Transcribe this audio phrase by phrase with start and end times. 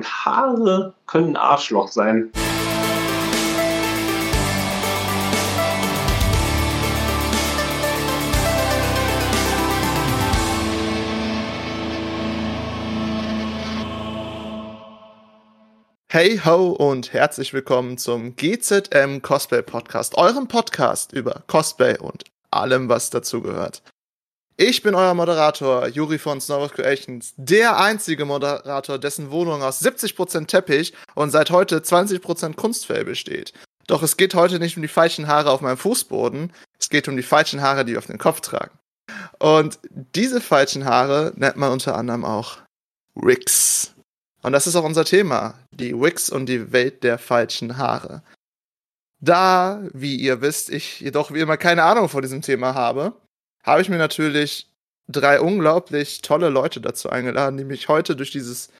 [0.00, 2.32] Und Haare können Arschloch sein.
[16.08, 22.88] Hey ho und herzlich willkommen zum GZM Cosplay Podcast, eurem Podcast über Cosplay und allem,
[22.88, 23.82] was dazugehört.
[24.62, 30.48] Ich bin euer Moderator, Juri von Snowboard Creations, der einzige Moderator, dessen Wohnung aus 70%
[30.48, 33.54] Teppich und seit heute 20% Kunstfell besteht.
[33.86, 37.16] Doch es geht heute nicht um die falschen Haare auf meinem Fußboden, es geht um
[37.16, 38.78] die falschen Haare, die wir auf den Kopf tragen.
[39.38, 39.78] Und
[40.14, 42.58] diese falschen Haare nennt man unter anderem auch
[43.14, 43.94] Wigs.
[44.42, 48.22] Und das ist auch unser Thema, die Wigs und die Welt der falschen Haare.
[49.20, 53.14] Da, wie ihr wisst, ich jedoch wie immer keine Ahnung von diesem Thema habe,
[53.62, 54.68] habe ich mir natürlich
[55.08, 58.70] drei unglaublich tolle Leute dazu eingeladen, die mich heute durch dieses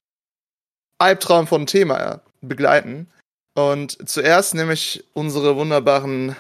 [0.99, 3.11] Albtraum von Thema begleiten.
[3.55, 6.37] Und zuerst nehme ich unsere wunderbaren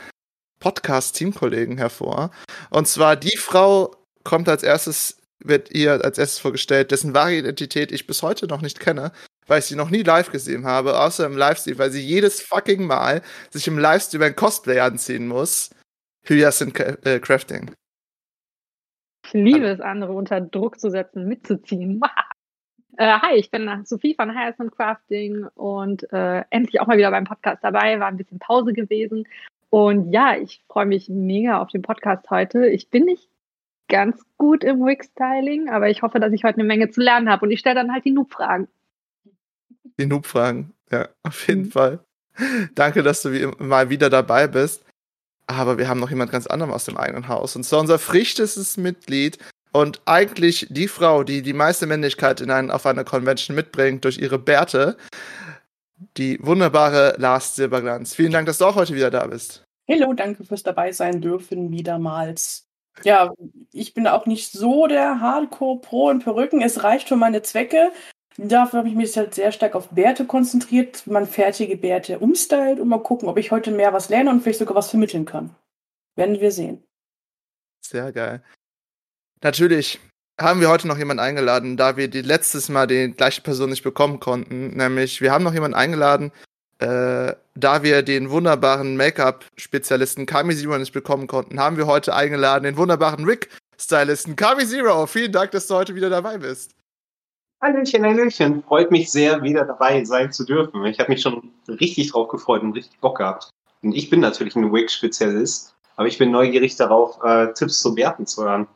[0.60, 2.30] Podcast-Teamkollegen hervor.
[2.70, 7.92] Und zwar die Frau kommt als erstes wird ihr als erstes vorgestellt, dessen wahre Identität
[7.92, 9.12] ich bis heute noch nicht kenne,
[9.46, 12.86] weil ich sie noch nie live gesehen habe, außer im Livestream, weil sie jedes fucking
[12.86, 15.70] Mal sich im Livestream ein Cosplay anziehen muss.
[16.26, 17.70] Hyacinth äh, Crafting.
[19.30, 22.00] Ich liebe es, andere unter Druck zu setzen, mitzuziehen.
[22.96, 27.26] äh, hi, ich bin Sophie von Hyacinth Crafting und äh, endlich auch mal wieder beim
[27.26, 28.00] Podcast dabei.
[28.00, 29.28] War ein bisschen Pause gewesen.
[29.68, 32.66] Und ja, ich freue mich mega auf den Podcast heute.
[32.66, 33.28] Ich bin nicht
[33.88, 37.46] ganz gut im Wig-Styling, aber ich hoffe, dass ich heute eine Menge zu lernen habe
[37.46, 38.66] und ich stelle dann halt die Noob-Fragen.
[40.00, 41.70] Die Noob-Fragen, ja, auf jeden mhm.
[41.70, 42.00] Fall.
[42.74, 44.84] Danke, dass du mal wieder dabei bist.
[45.50, 47.56] Aber wir haben noch jemand ganz anderem aus dem eigenen Haus.
[47.56, 49.38] Und zwar unser frichtestes Mitglied
[49.72, 54.18] und eigentlich die Frau, die die meiste Männlichkeit in ein, auf einer Convention mitbringt durch
[54.18, 54.96] ihre Bärte.
[56.16, 58.14] Die wunderbare Lars Silberglanz.
[58.14, 59.64] Vielen Dank, dass du auch heute wieder da bist.
[59.88, 62.66] Hallo, danke fürs dabei sein dürfen, wiedermals.
[63.02, 63.32] Ja,
[63.72, 66.62] ich bin auch nicht so der Hardcore-Pro in Perücken.
[66.62, 67.90] Es reicht für meine Zwecke.
[68.36, 72.88] Dafür habe ich mich halt sehr stark auf Bärte konzentriert, man fertige Bärte umstylt und
[72.88, 75.54] mal gucken, ob ich heute mehr was lerne und vielleicht sogar was vermitteln kann.
[76.16, 76.82] Werden wir sehen.
[77.84, 78.42] Sehr geil.
[79.42, 80.00] Natürlich
[80.40, 83.82] haben wir heute noch jemanden eingeladen, da wir die letztes Mal die gleiche Person nicht
[83.82, 84.76] bekommen konnten.
[84.76, 86.32] Nämlich, wir haben noch jemanden eingeladen,
[86.78, 92.64] äh, da wir den wunderbaren Make-up-Spezialisten Kami Zero nicht bekommen konnten, haben wir heute eingeladen
[92.64, 95.06] den wunderbaren Rick-Stylisten Kami Zero.
[95.06, 96.74] Vielen Dank, dass du heute wieder dabei bist.
[97.62, 98.62] Hallöchen, Hallöchen.
[98.62, 100.84] Freut mich sehr, wieder dabei sein zu dürfen.
[100.86, 103.50] Ich habe mich schon richtig drauf gefreut und richtig Bock gehabt.
[103.82, 108.26] Und ich bin natürlich ein Wig-Spezialist, aber ich bin neugierig darauf, äh, Tipps zu Bärten
[108.26, 108.66] zu hören.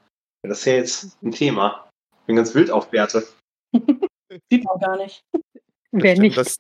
[0.43, 1.89] Das ist ja jetzt ein Thema.
[2.21, 3.27] Ich bin ganz wild auf Bärte.
[3.73, 5.23] Sieht man gar nicht.
[5.93, 6.37] Wer nicht.
[6.37, 6.56] Das,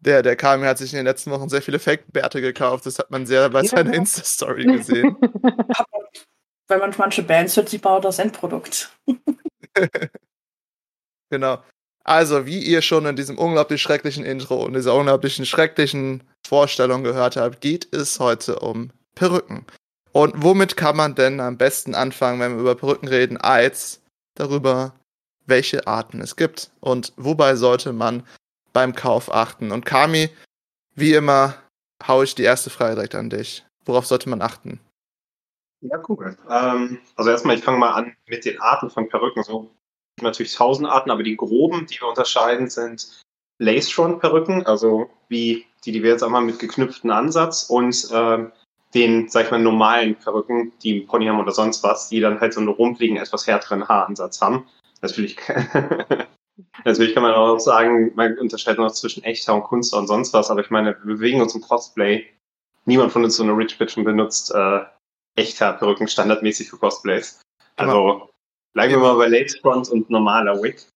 [0.00, 2.84] der, der KMI hat sich in den letzten Wochen sehr viele Fake-Bärte gekauft.
[2.84, 5.16] Das hat man sehr bei seiner Insta-Story gesehen.
[6.68, 8.94] Wenn man manche Bands hört, sieht man auch das Endprodukt.
[11.30, 11.62] genau.
[12.04, 17.36] Also, wie ihr schon in diesem unglaublich schrecklichen Intro und dieser unglaublichen schrecklichen Vorstellung gehört
[17.36, 19.64] habt, geht es heute um Perücken.
[20.12, 24.02] Und womit kann man denn am besten anfangen, wenn wir über Perücken reden, als
[24.34, 24.94] darüber,
[25.46, 28.22] welche Arten es gibt und wobei sollte man
[28.72, 29.72] beim Kauf achten?
[29.72, 30.30] Und Kami,
[30.94, 31.54] wie immer,
[32.06, 33.64] haue ich die erste Frage direkt an dich.
[33.84, 34.78] Worauf sollte man achten?
[35.80, 36.36] Ja, cool.
[36.48, 39.42] Ähm, also erstmal, ich fange mal an mit den Arten von Perücken.
[39.42, 39.70] So
[40.22, 43.22] natürlich tausend Arten, aber die groben, die wir unterscheiden, sind
[43.58, 48.52] Lace-Front-Perücken, also wie die, die wir jetzt einmal mit geknüpften Ansatz und ähm,
[48.94, 52.54] den, sag ich mal, normalen Perücken, die Pony haben oder sonst was, die dann halt
[52.54, 54.66] so einen rumpeligen, etwas härteren Haaransatz haben.
[55.02, 55.36] Natürlich
[56.84, 60.50] Natürlich kann man auch sagen, man unterscheidet noch zwischen echter und Kunst und sonst was,
[60.50, 62.26] aber ich meine, wir bewegen uns im Cosplay.
[62.84, 64.80] Niemand von uns so eine Rich Bitch benutzt äh,
[65.36, 67.40] echter Perücken standardmäßig für Cosplays.
[67.76, 68.30] Also.
[68.74, 70.86] Bleiben wir mal bei Lace Front und normaler Wig.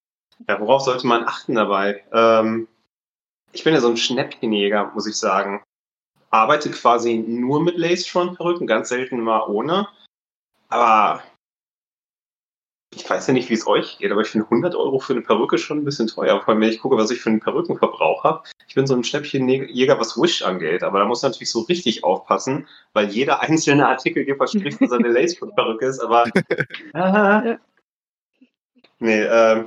[0.47, 2.05] Ja, worauf sollte man achten dabei?
[2.13, 2.69] Ähm,
[3.53, 5.63] ich bin ja so ein Schnäppchenjäger, muss ich sagen.
[6.31, 9.89] Arbeite quasi nur mit Lace Front Perücken, ganz selten mal ohne.
[10.69, 11.23] Aber
[12.95, 15.23] ich weiß ja nicht, wie es euch geht, aber ich finde 100 Euro für eine
[15.23, 16.41] Perücke schon ein bisschen teuer.
[16.41, 18.43] Vor allem, wenn ich gucke, was ich für einen Perückenverbrauch habe.
[18.67, 22.05] Ich bin so ein Schnäppchenjäger, was Wish angeht, aber da muss man natürlich so richtig
[22.05, 26.25] aufpassen, weil jeder einzelne Artikel dir verspricht, dass er eine Lace-Perücke ist, aber.
[26.95, 27.57] äh,
[28.99, 29.65] nee, äh,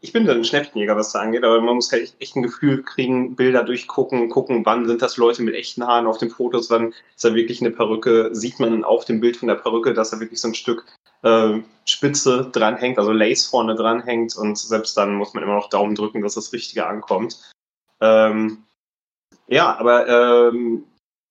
[0.00, 2.82] ich bin dann ein Schnäppchenjäger, was da angeht, aber man muss halt echt ein Gefühl
[2.82, 6.88] kriegen, Bilder durchgucken, gucken, wann sind das Leute mit echten Haaren auf den Fotos, wann
[6.88, 10.18] ist da wirklich eine Perücke, sieht man auf dem Bild von der Perücke, dass da
[10.18, 10.84] wirklich so ein Stück
[11.22, 15.94] äh, Spitze dranhängt, also Lace vorne dranhängt und selbst dann muss man immer noch Daumen
[15.94, 17.38] drücken, dass das Richtige ankommt.
[18.00, 18.64] Ähm,
[19.46, 20.84] ja, aber ähm,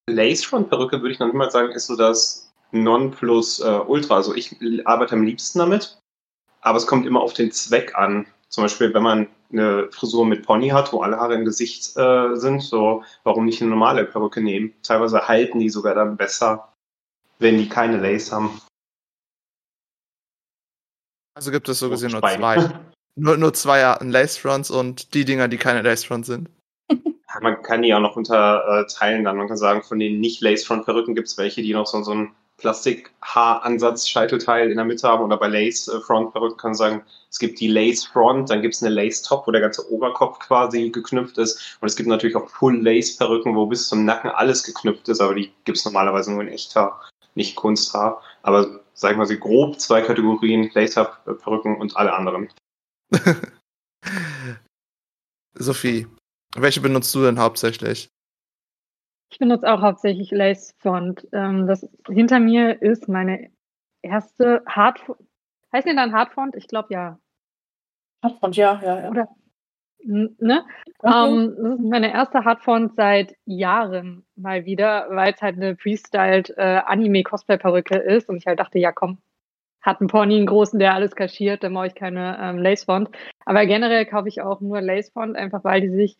[0.08, 4.16] Lace-Front-Perücke würde ich noch niemals sagen, ist so das Non-Plus-Ultra.
[4.16, 4.56] also ich
[4.86, 5.98] arbeite am liebsten damit,
[6.62, 8.26] aber es kommt immer auf den Zweck an.
[8.48, 12.36] Zum Beispiel, wenn man eine Frisur mit Pony hat, wo alle Haare im Gesicht äh,
[12.36, 14.72] sind, so warum nicht eine normale Perücke nehmen?
[14.82, 16.72] Teilweise halten die sogar dann besser,
[17.38, 18.60] wenn die keine Lace haben.
[21.34, 22.70] Also gibt es so gesehen nur zwei.
[23.18, 26.48] nur, nur zwei Arten Lace Fronts und die Dinger, die keine Lace Front sind.
[27.40, 29.38] Man kann die auch noch unterteilen dann.
[29.38, 32.02] Man kann sagen, von den nicht Lace Front Perücken gibt es welche, die noch so,
[32.02, 36.74] so ein Plastikhaaransatz, Scheitelteil in der Mitte haben oder bei Lace äh, Perücken kann man
[36.74, 39.90] sagen, es gibt die Lace Front, dann gibt es eine Lace Top, wo der ganze
[39.90, 44.04] Oberkopf quasi geknüpft ist und es gibt natürlich auch Full Lace Perücken, wo bis zum
[44.04, 47.00] Nacken alles geknüpft ist, aber die gibt es normalerweise nur in echter,
[47.34, 48.22] nicht Kunsthaar.
[48.42, 51.00] Aber sagen wir sie grob zwei Kategorien, Lace
[51.42, 52.48] Perücken und alle anderen.
[55.54, 56.06] Sophie,
[56.56, 58.11] welche benutzt du denn hauptsächlich?
[59.32, 61.26] Ich benutze auch hauptsächlich Lace Front.
[61.32, 63.50] Ähm, das hinter mir ist meine
[64.02, 65.00] erste Hard.
[65.72, 66.54] Heißt die dann Hardfront?
[66.54, 67.18] Ich glaube ja.
[68.22, 69.10] Hardfront, ja, ja, ja.
[69.10, 69.28] Oder,
[70.04, 70.64] ne?
[70.98, 71.30] Okay.
[71.30, 75.76] Um, ähm, das ist meine erste Hardfront seit Jahren mal wieder, weil es halt eine
[75.78, 79.16] Freestyled äh, Anime-Cosplay-Perücke ist und ich halt dachte, ja komm,
[79.80, 83.08] hat ein Pony, einen großen, der alles kaschiert, dann mache ich keine ähm, Lace-Font.
[83.46, 86.18] Aber generell kaufe ich auch nur Lace-Font, einfach weil die sich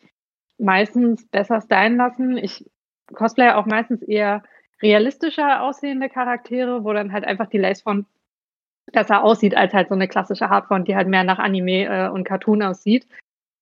[0.57, 2.37] meistens besser stylen lassen.
[2.37, 2.65] Ich
[3.13, 4.43] Cosplayer auch meistens eher
[4.81, 8.05] realistischer aussehende Charaktere, wo dann halt einfach die Lacefont
[8.91, 12.25] besser aussieht als halt so eine klassische Hardfont, die halt mehr nach Anime äh, und
[12.25, 13.07] Cartoon aussieht.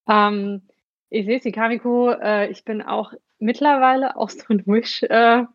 [0.09, 0.63] Ähm,
[1.09, 5.45] ich sehe sie, Kamiko, äh, ich bin auch mittlerweile auch so ein Wish äh,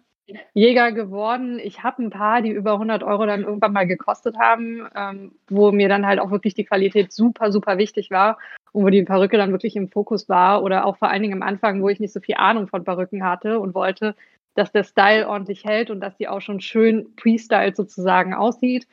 [0.55, 1.59] geworden.
[1.59, 5.73] Ich habe ein paar, die über 100 Euro dann irgendwann mal gekostet haben, ähm, wo
[5.73, 8.39] mir dann halt auch wirklich die Qualität super, super wichtig war
[8.77, 11.49] und wo die Perücke dann wirklich im Fokus war oder auch vor allen Dingen am
[11.49, 14.15] Anfang, wo ich nicht so viel Ahnung von Perücken hatte und wollte,
[14.55, 18.87] dass der Style ordentlich hält und dass die auch schon schön pre-styled sozusagen aussieht.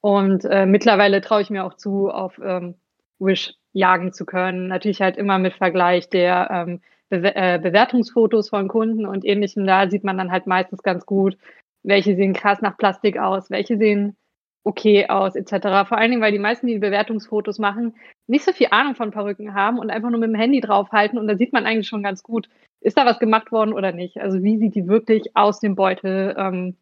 [0.00, 2.74] Und äh, mittlerweile traue ich mir auch zu, auf ähm,
[3.20, 4.66] Wish jagen zu können.
[4.66, 9.64] Natürlich halt immer mit Vergleich der ähm, Be äh, Bewertungsfotos von Kunden und ähnlichem.
[9.68, 11.38] Da sieht man dann halt meistens ganz gut,
[11.84, 14.16] welche sehen krass nach Plastik aus, welche sehen
[14.64, 15.86] okay aus, etc.
[15.88, 17.94] Vor allen Dingen, weil die meisten, die, die Bewertungsfotos machen,
[18.28, 21.26] nicht so viel Ahnung von Perücken haben und einfach nur mit dem Handy draufhalten und
[21.26, 22.48] da sieht man eigentlich schon ganz gut,
[22.80, 24.18] ist da was gemacht worden oder nicht.
[24.18, 26.76] Also wie sieht die wirklich aus dem Beutel ähm,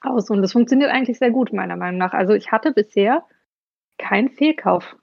[0.00, 0.28] aus?
[0.28, 2.12] Und das funktioniert eigentlich sehr gut, meiner Meinung nach.
[2.12, 3.24] Also ich hatte bisher
[3.96, 4.96] keinen Fehlkauf.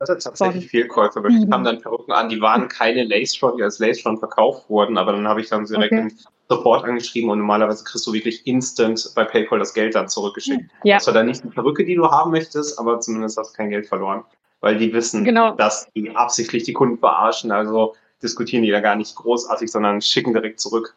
[0.00, 3.80] hatte tatsächlich Fehlkäufe, die kamen dann Perücken an, die waren keine Lace Front, die als
[3.80, 6.14] Lace Front verkauft wurden, aber dann habe ich dann direkt okay.
[6.56, 10.70] Support angeschrieben und normalerweise kriegst du wirklich instant bei PayPal das Geld dann zurückgeschickt.
[10.84, 10.96] Ja.
[10.96, 13.70] Das war dann nicht die Perücke, die du haben möchtest, aber zumindest hast du kein
[13.70, 14.24] Geld verloren.
[14.60, 15.56] Weil die wissen, genau.
[15.56, 20.32] dass die absichtlich die Kunden verarschen, also diskutieren die da gar nicht großartig, sondern schicken
[20.32, 20.96] direkt zurück.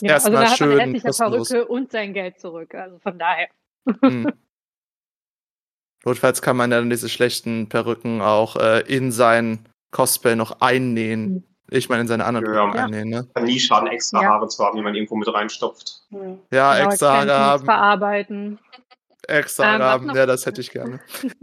[0.00, 3.48] Ja, also da hat man endlich eine Perücke und sein Geld zurück, also von daher.
[4.00, 4.32] Hm.
[6.04, 11.44] Notfalls kann man dann diese schlechten Perücken auch äh, in sein Cosplay noch einnähen.
[11.70, 12.84] Ich meine, in seine anderen ja, ja.
[12.84, 13.28] Einnehmen, ne?
[13.34, 14.28] Kann nie schaden, extra ja.
[14.30, 16.02] Haare zu haben, die man irgendwo mit reinstopft.
[16.50, 17.64] Ja, genau, extra Haare haben.
[17.64, 18.58] Verarbeiten.
[19.26, 21.00] Extra Haare ähm, haben, ja, das hätte ich gerne.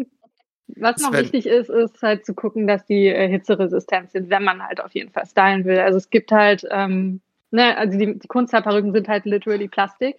[0.77, 1.24] Was noch Sven.
[1.24, 4.94] wichtig ist, ist halt zu gucken, dass die äh, hitzeresistent sind, wenn man halt auf
[4.94, 5.79] jeden Fall stylen will.
[5.79, 10.17] Also es gibt halt, ähm, ne, also die, die Kunsthaarperücken sind halt literally Plastik.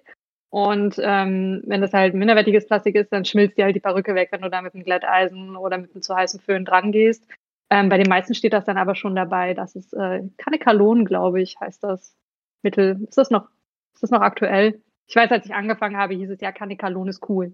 [0.48, 4.28] Und ähm, wenn das halt minderwertiges Plastik ist, dann schmilzt dir halt die Perücke weg,
[4.30, 7.24] wenn du da mit einem Glätteisen oder mit einem zu heißen Föhn dran gehst.
[7.70, 9.54] Ähm, bei den meisten steht das dann aber schon dabei.
[9.54, 12.16] Das ist äh, Kanekalon, glaube ich, heißt das
[12.62, 13.00] Mittel.
[13.08, 13.48] Ist das noch,
[13.94, 14.82] ist das noch aktuell?
[15.08, 17.52] Ich weiß, als ich angefangen habe, hieß es ja, Kanekalon ist cool.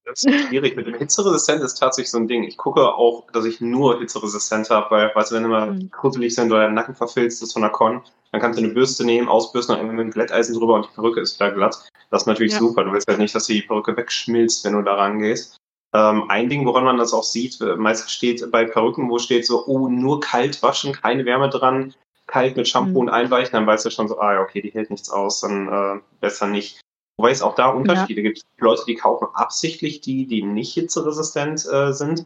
[0.05, 0.75] Das ist schwierig.
[0.75, 2.43] Mit dem Hitzeresistent ist tatsächlich so ein Ding.
[2.43, 5.91] Ich gucke auch, dass ich nur hitzeresistent habe, weil, weißt du, wenn du mal mhm.
[5.91, 8.01] kurzelig sind oder dein Nacken verfilzt ist von der Con,
[8.31, 11.21] dann kannst du eine Bürste nehmen, ausbürsten und mit einem Glätteisen drüber und die Perücke
[11.21, 11.77] ist wieder glatt.
[12.09, 12.59] Das ist natürlich ja.
[12.59, 12.83] super.
[12.83, 15.57] Du willst halt nicht, dass die Perücke wegschmilzt, wenn du da rangehst.
[15.93, 19.45] Ähm, ein Ding, woran man das auch sieht, äh, meistens steht bei Perücken, wo steht
[19.45, 21.93] so, oh, nur kalt waschen, keine Wärme dran,
[22.25, 22.97] kalt mit Shampoo mhm.
[22.97, 25.67] und einweichen, dann weißt du schon so, ah ja, okay, die hält nichts aus, dann
[25.67, 26.81] äh, besser nicht.
[27.17, 28.29] Wobei es auch da Unterschiede ja.
[28.29, 28.41] gibt.
[28.57, 32.25] Leute, die kaufen absichtlich die, die nicht hitzeresistent äh, sind,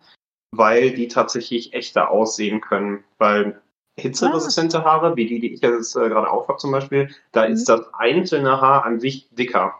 [0.51, 3.03] weil die tatsächlich echter aussehen können.
[3.17, 3.61] Weil
[3.99, 7.53] hitzeresistente Haare, wie die, die ich jetzt äh, gerade aufhabe zum Beispiel, da mhm.
[7.53, 9.73] ist das einzelne Haar an sich dicker.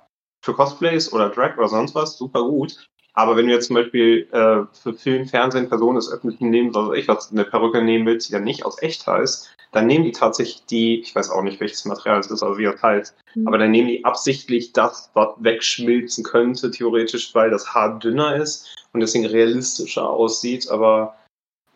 [0.43, 2.89] Für Cosplays oder Drag oder sonst was super gut.
[3.17, 6.93] Aber wenn du jetzt zum Beispiel äh, für Film, Fernsehen, Personen des öffentlichen Lebens, also
[6.93, 10.11] ich was eine Perücke nehmen willst, die dann nicht aus Echtheit ist, dann nehmen die
[10.11, 13.47] tatsächlich die, ich weiß auch nicht, welches Material es ist, also wie das heißt, mhm.
[13.47, 18.87] aber dann nehmen die absichtlich das, was wegschmilzen könnte, theoretisch, weil das Haar dünner ist
[18.93, 20.69] und deswegen realistischer aussieht.
[20.69, 21.15] Aber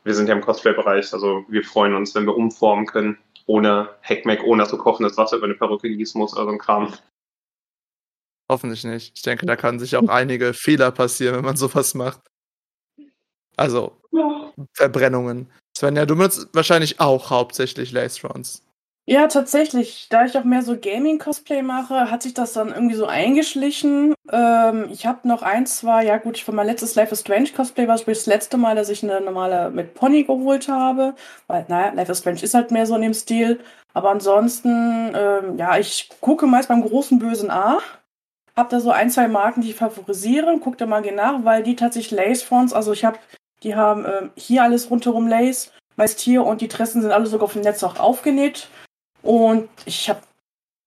[0.03, 3.17] wir sind ja im Cosplay-Bereich, also wir freuen uns, wenn wir umformen können,
[3.48, 6.60] ohne Heckmeck, ohne dass du kochendes Wasser über eine Perücke gießen musst oder so ein
[6.60, 6.93] Kram.
[8.51, 9.13] Hoffentlich nicht.
[9.15, 12.20] Ich denke, da kann sich auch einige Fehler passieren, wenn man sowas macht.
[13.55, 14.51] Also, ja.
[14.74, 15.50] Verbrennungen.
[15.77, 18.62] Svenja, du benutzt wahrscheinlich auch hauptsächlich Lace-Fronts.
[19.05, 20.08] Ja, tatsächlich.
[20.10, 24.15] Da ich auch mehr so Gaming-Cosplay mache, hat sich das dann irgendwie so eingeschlichen.
[24.29, 27.88] Ähm, ich habe noch ein, zwei, ja gut, für mein letztes Life is Strange Cosplay
[27.88, 31.15] war es das letzte Mal, dass ich eine normale mit Pony geholt habe.
[31.48, 33.62] Weil, naja, Life is Strange ist halt mehr so in dem Stil.
[33.93, 37.79] Aber ansonsten, ähm, ja, ich gucke meist beim großen bösen A
[38.55, 40.58] habe da so ein, zwei Marken, die ich favorisiere.
[40.62, 43.17] Guck da mal nach, weil die tatsächlich Lace-Fonts, also ich habe,
[43.63, 47.46] die haben ähm, hier alles rundherum Lace, meist hier und die Tressen sind alle sogar
[47.46, 48.67] auf dem Netz auch aufgenäht.
[49.22, 50.22] Und ich habe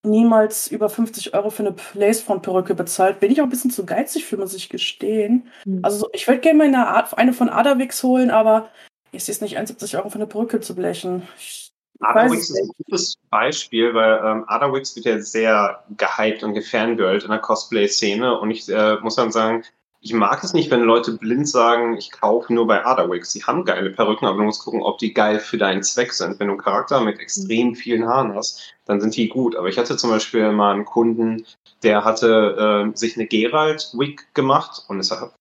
[0.04, 3.20] niemals über 50 Euro für eine Lace-Front-Perücke bezahlt.
[3.20, 5.48] Bin ich auch ein bisschen zu geizig für, muss ich gestehen.
[5.64, 5.80] Mhm.
[5.82, 8.68] Also ich würde gerne mal eine, Art, eine von Adavix holen, aber
[9.12, 11.22] es ist nicht 71 Euro für eine Perücke zu blechen.
[11.38, 11.63] Ich
[12.04, 17.30] Adawix ist ein gutes Beispiel, weil ähm, Adawix wird ja sehr gehypt und gefangirlt in
[17.30, 19.64] der Cosplay-Szene und ich äh, muss dann sagen,
[20.04, 23.32] ich mag es nicht, wenn Leute blind sagen, ich kaufe nur bei Adawix.
[23.32, 26.38] Sie haben geile Perücken, aber du musst gucken, ob die geil für deinen Zweck sind.
[26.38, 29.56] Wenn du einen Charakter mit extrem vielen Haaren hast, dann sind die gut.
[29.56, 31.46] Aber ich hatte zum Beispiel mal einen Kunden,
[31.82, 35.32] der hatte äh, sich eine Geralt-Wig gemacht und es hat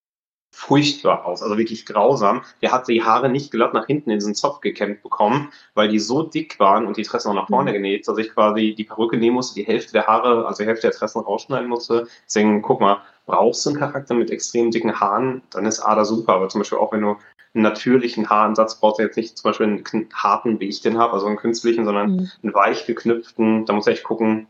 [0.54, 2.44] furchtbar aus, also wirklich grausam.
[2.62, 5.98] Der hat die Haare nicht glatt nach hinten in diesen Zopf gekämmt bekommen, weil die
[5.98, 7.76] so dick waren und die Tressen auch nach vorne mhm.
[7.76, 10.88] genäht, dass ich quasi die Perücke nehmen musste, die Hälfte der Haare, also die Hälfte
[10.88, 12.08] der Tressen rausschneiden musste.
[12.26, 16.34] Deswegen, guck mal, brauchst du einen Charakter mit extrem dicken Haaren, dann ist Ada super.
[16.34, 17.18] Aber zum Beispiel auch wenn du
[17.56, 21.14] einen natürlichen Haaransatz brauchst du jetzt nicht zum Beispiel einen harten, wie ich den habe,
[21.14, 22.32] also einen künstlichen, sondern mhm.
[22.44, 23.66] einen weich geknüpften.
[23.66, 24.48] Da muss ich echt gucken,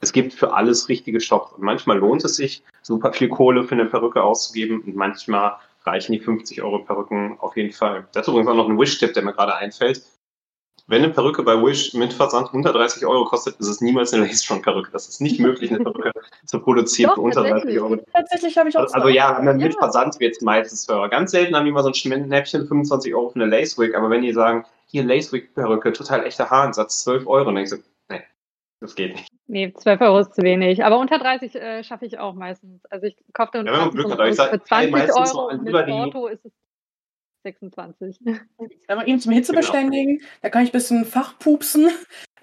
[0.00, 1.52] es gibt für alles richtige Shops.
[1.52, 6.12] Und manchmal lohnt es sich, super viel Kohle für eine Perücke auszugeben und manchmal reichen
[6.12, 8.06] die 50 Euro Perücken auf jeden Fall.
[8.12, 10.02] Das ist übrigens auch noch ein Wish-Tipp, der mir gerade einfällt.
[10.86, 14.26] Wenn eine Perücke bei Wish mit Versand unter 30 Euro kostet, ist es niemals eine
[14.26, 14.90] Lace-Strong-Perücke.
[14.92, 16.12] Das ist nicht möglich, eine Perücke
[16.46, 17.96] zu produzieren Doch, für unter 30 Euro.
[18.12, 19.78] Tatsächlich habe ich auch Also, also ja, mit ja.
[19.78, 21.08] Versand wird es meistens teurer.
[21.08, 24.20] Ganz selten haben die mal so ein Schnäppchen 25 Euro für eine Lace-Wig, aber wenn
[24.20, 27.88] die sagen, hier Lace-Wig-Perücke, total echter Haaransatz, 12 Euro, dann denke ich so,
[28.80, 29.28] das geht nicht.
[29.46, 30.84] Nee, 12 Euro ist zu wenig.
[30.84, 32.84] Aber unter 30 äh, schaffe ich auch meistens.
[32.90, 35.72] Also ich kaufe dann ja, Glück hat, ich sag, für 20 Euro so und mit
[35.72, 36.52] Porto ist es
[37.44, 38.18] 26.
[38.24, 39.60] Wenn man ihn zum Hitze genau.
[39.60, 41.90] beständigen, da kann ich ein bisschen Fachpupsen.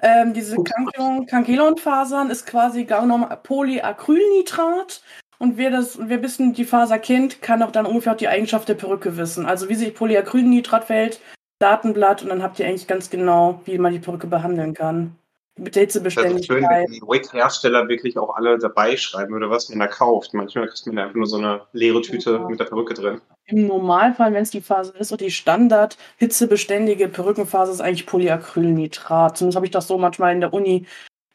[0.02, 5.04] Ähm, diese Kankelon-Fasern ist quasi Polyacrylnitrat.
[5.38, 8.28] Und wer, das, wer ein bisschen die Faser kennt, kann auch dann ungefähr auch die
[8.28, 9.48] Eigenschaft der Perücke wissen.
[9.48, 11.20] Also wie sich Polyacrylnitrat verhält,
[11.60, 15.16] Datenblatt und dann habt ihr eigentlich ganz genau, wie man die Perücke behandeln kann
[15.58, 16.34] mit der Hitzebeständigkeit.
[16.34, 19.88] Das ist schön, wenn die Wig-Hersteller wirklich auch alle dabei schreiben oder was man da
[19.88, 20.34] kauft.
[20.34, 22.48] Manchmal kriegt man da einfach nur so eine leere Tüte ja.
[22.48, 23.22] mit der Perücke drin.
[23.46, 29.38] Im Normalfall, wenn es die Phase ist, und die Standard hitzebeständige Perückenphase ist eigentlich Polyacrylnitrat.
[29.38, 30.86] Zumindest habe ich das so manchmal in der Uni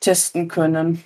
[0.00, 1.04] testen können.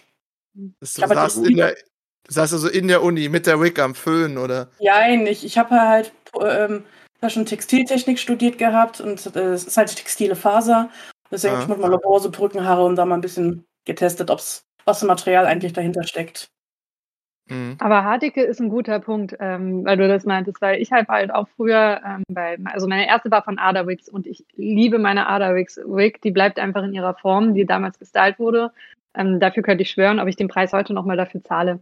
[0.81, 3.95] Das du, saß in der, du saß also in der Uni mit der Wig am
[3.95, 4.69] Föhn, oder?
[4.79, 6.85] Ja, ich, ich habe halt ähm,
[7.29, 10.91] schon Textiltechnik studiert gehabt und äh, es ist halt textile Faser.
[11.31, 15.07] Deswegen habe ich manchmal Labore, Brückenhaare und da mal ein bisschen getestet, ob's, was für
[15.07, 16.51] Material eigentlich dahinter steckt.
[17.51, 17.77] Mhm.
[17.81, 21.35] Aber Hardicke ist ein guter Punkt, ähm, weil du das meintest, weil ich habe halt
[21.35, 25.77] auch früher ähm, bei, also meine erste war von Adawix und ich liebe meine Adawix
[25.79, 28.73] Wig, die bleibt einfach in ihrer Form, die damals gestylt wurde.
[29.15, 31.81] Ähm, dafür könnte ich schwören, ob ich den Preis heute nochmal dafür zahle,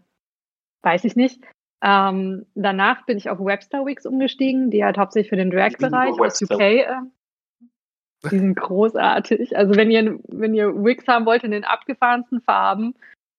[0.83, 1.43] weiß ich nicht.
[1.83, 6.43] Ähm, danach bin ich auf Webster Wigs umgestiegen, die halt hauptsächlich für den Drag-Bereich aus
[6.43, 6.87] UK äh,
[8.25, 9.57] die sind großartig.
[9.57, 12.95] Also wenn ihr, wenn ihr Wigs haben wollt in den abgefahrensten Farben,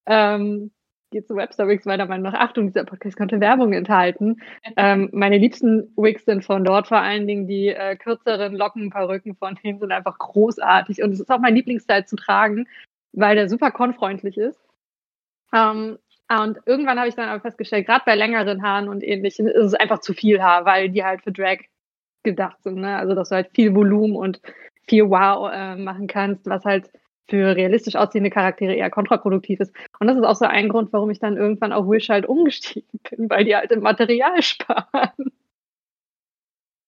[0.05, 0.71] ähm,
[1.11, 2.39] geht zu Webster Wigs meiner Meinung nach.
[2.39, 4.41] Achtung, dieser Podcast könnte Werbung enthalten.
[4.77, 9.57] Ähm, meine liebsten Wigs sind von dort vor allen Dingen die äh, kürzeren Lockenperücken von
[9.63, 11.01] denen sind einfach großartig.
[11.01, 12.67] Und es ist auch mein Lieblingsstyle zu tragen,
[13.13, 14.59] weil der super konfreundlich ist.
[15.53, 15.97] Ähm,
[16.31, 19.73] und irgendwann habe ich dann aber festgestellt, gerade bei längeren Haaren und ähnlichen ist es
[19.73, 21.57] einfach zu viel Haar, weil die halt für Drag
[22.23, 22.75] gedacht sind.
[22.75, 22.97] Ne?
[22.97, 24.39] Also dass du halt viel Volumen und
[24.89, 26.91] viel Wow äh, machen kannst, was halt
[27.29, 29.73] für realistisch aussehende Charaktere eher kontraproduktiv ist.
[29.99, 32.99] Und das ist auch so ein Grund, warum ich dann irgendwann auf Wish halt umgestiegen
[33.09, 35.31] bin, weil die halt im Material sparen.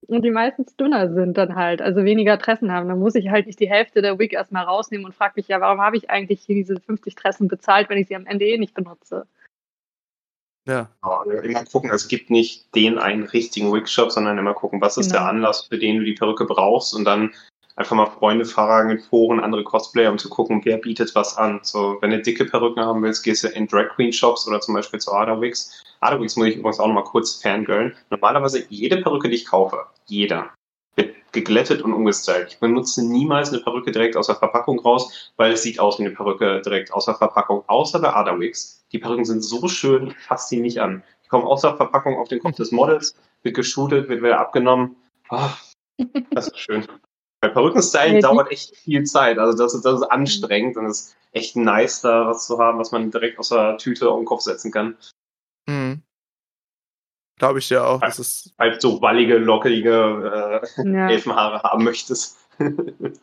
[0.08, 2.89] Und die meistens dünner sind dann halt, also weniger Tressen haben.
[2.89, 5.62] Dann muss ich halt nicht die Hälfte der Wig erstmal rausnehmen und frage mich ja,
[5.62, 8.58] warum habe ich eigentlich hier diese 50 Tressen bezahlt, wenn ich sie am Ende eh
[8.58, 9.25] nicht benutze?
[10.67, 10.89] Ja.
[11.01, 15.12] Also immer gucken, es gibt nicht den einen richtigen Wigshop, sondern immer gucken, was ist
[15.12, 15.22] Genau.
[15.22, 17.34] der Anlass, für den du die Perücke brauchst und dann
[17.75, 21.60] einfach mal Freunde fragen in Foren, andere Cosplayer, um zu gucken, wer bietet was an.
[21.63, 24.75] So, wenn du dicke Perücken haben willst, gehst du in Drag Queen Shops oder zum
[24.75, 25.82] Beispiel zu Adawigs.
[26.01, 27.96] Adawigs muss ich übrigens auch nochmal kurz fangirlen.
[28.10, 30.50] Normalerweise jede Perücke, die ich kaufe, jeder,
[30.96, 32.50] wird geglättet und umgestylt.
[32.50, 36.06] Ich benutze niemals eine Perücke direkt aus der Verpackung raus, weil es sieht aus wie
[36.06, 38.84] eine Perücke direkt aus der Verpackung, außer bei Adawigs.
[38.92, 41.04] Die Perücken sind so schön, ich fasse die nicht an.
[41.24, 44.96] Die kommen aus der Verpackung auf den Kopf des Models, wird geshootet, wird wieder abgenommen.
[45.30, 45.54] Ah,
[46.32, 46.86] das ist schön.
[47.41, 49.38] Weil Perückenstyling Ja, die- dauert echt viel Zeit.
[49.39, 52.77] Also das ist, das ist anstrengend und es ist echt nice, da was zu haben,
[52.77, 54.95] was man direkt aus der Tüte auf den Kopf setzen kann.
[55.67, 56.01] Mhm.
[57.39, 58.00] Glaube ich dir auch.
[58.01, 61.10] Das ist, Halt so wallige, lockige äh, Ja.
[61.10, 62.38] Elfenhaare haben möchtest.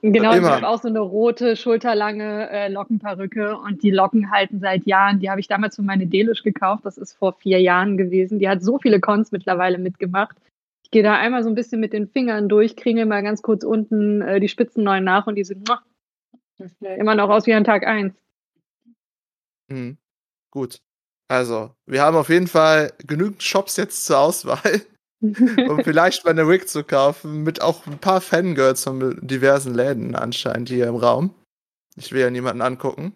[0.03, 4.85] Genau, ich habe auch so eine rote, schulterlange äh, Lockenperücke und die Locken halten seit
[4.85, 5.21] Jahren.
[5.21, 6.85] Die habe ich damals für meine Delish gekauft.
[6.85, 8.41] Das ist vor vier Jahren gewesen.
[8.41, 10.37] Die hat so viele Cons mittlerweile mitgemacht.
[10.89, 13.63] Ich gehe da einmal so ein bisschen mit den Fingern durch, kringel mal ganz kurz
[13.63, 15.83] unten äh, die Spitzen neu nach und die sind muah,
[16.81, 18.15] immer noch aus wie an Tag eins.
[19.69, 19.99] mhm.
[20.51, 20.81] gut.
[21.31, 24.81] Also, wir haben auf jeden Fall genügend Shops jetzt zur Auswahl,
[25.21, 30.15] um vielleicht mal eine Wig zu kaufen, mit auch ein paar Fangirls von diversen Läden
[30.15, 31.35] anscheinend hier im Raum.
[31.97, 33.13] Ich will ja niemanden angucken.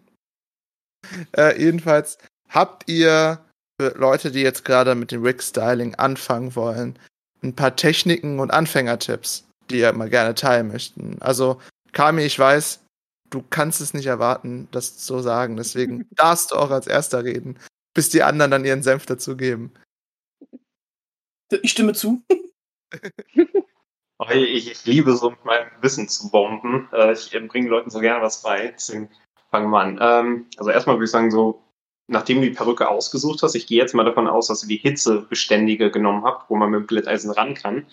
[1.35, 3.43] Äh, jedenfalls, habt ihr
[3.81, 6.99] für Leute, die jetzt gerade mit dem Wig-Styling anfangen wollen,
[7.43, 11.17] ein paar Techniken und Anfängertipps, die ihr mal gerne teilen möchten?
[11.21, 11.59] Also,
[11.91, 12.83] Kami, ich weiß,
[13.29, 15.57] du kannst es nicht erwarten, das zu sagen.
[15.57, 17.59] Deswegen darfst du auch als Erster reden,
[17.93, 19.71] bis die anderen dann ihren Senf dazu geben.
[21.61, 22.21] Ich stimme zu.
[24.31, 26.87] Ich, ich liebe so mit meinem Wissen zu bomben.
[26.93, 28.67] Äh, Ich bringe Leuten so gerne was bei.
[28.67, 29.09] Deswegen
[29.51, 29.99] fangen wir an.
[30.01, 31.61] Ähm, Also erstmal würde ich sagen, so,
[32.13, 34.77] nachdem du die Perücke ausgesucht hast, ich gehe jetzt mal davon aus, dass du die
[34.77, 37.85] Hitzebeständige genommen habt, wo man mit dem Glätteisen ran kann.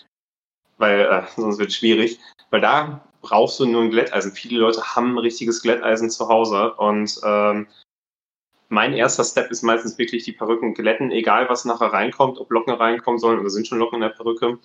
[0.77, 2.19] Weil äh, sonst wird es schwierig.
[2.51, 4.31] Weil da brauchst du nur ein Glätteisen.
[4.31, 7.67] Viele Leute haben ein richtiges Glätteisen zu Hause und ähm,
[8.69, 12.73] mein erster Step ist meistens wirklich die Perücken glätten, egal was nachher reinkommt, ob Locken
[12.73, 14.59] reinkommen sollen oder sind schon Locken in der Perücke.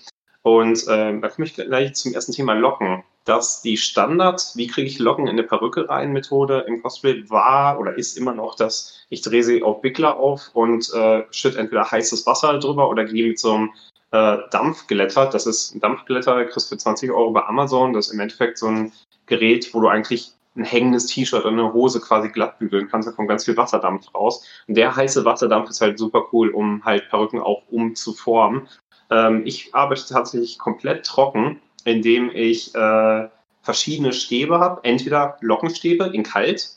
[0.46, 3.02] Und ähm, da komme ich gleich zum ersten Thema Locken.
[3.24, 7.80] Dass die Standard, wie kriege ich Locken in eine Perücke rein, Methode im Cosplay war
[7.80, 11.90] oder ist immer noch, dass ich drehe sie auf Wickler auf und äh, schütte entweder
[11.90, 13.72] heißes Wasser drüber oder gehe einem
[14.12, 15.26] äh, Dampfglätter.
[15.26, 17.92] Das ist ein Dampfglätter, kriegst für 20 Euro bei Amazon.
[17.92, 18.92] Das ist im Endeffekt so ein
[19.26, 23.09] Gerät, wo du eigentlich ein hängendes T-Shirt oder eine Hose quasi glatt bügeln kannst.
[23.09, 24.46] Da kommt ganz viel Wasserdampf raus.
[24.68, 28.68] Und der heiße Wasserdampf ist halt super cool, um halt Perücken auch umzuformen.
[29.11, 33.29] Ähm, ich arbeite tatsächlich komplett trocken, indem ich äh,
[33.62, 34.83] verschiedene Stäbe habe.
[34.85, 36.71] Entweder Lockenstäbe in kalt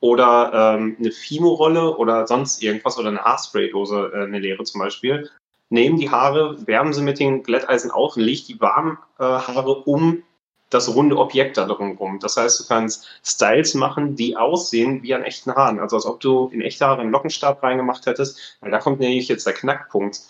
[0.00, 5.30] oder ähm, eine Fimo-Rolle oder sonst irgendwas oder eine Haarspraydose, äh, eine leere zum Beispiel.
[5.68, 9.76] Nehmen die Haare, wärmen sie mit den Glätteisen auf und leg die warmen äh, Haare
[9.84, 10.24] um
[10.70, 12.18] das runde Objekt da drumherum.
[12.20, 15.80] Das heißt, du kannst Styles machen, die aussehen wie an echten Haaren.
[15.80, 18.56] Also als ob du in echte Haare einen Lockenstab reingemacht hättest.
[18.60, 20.28] Weil da kommt nämlich jetzt der Knackpunkt.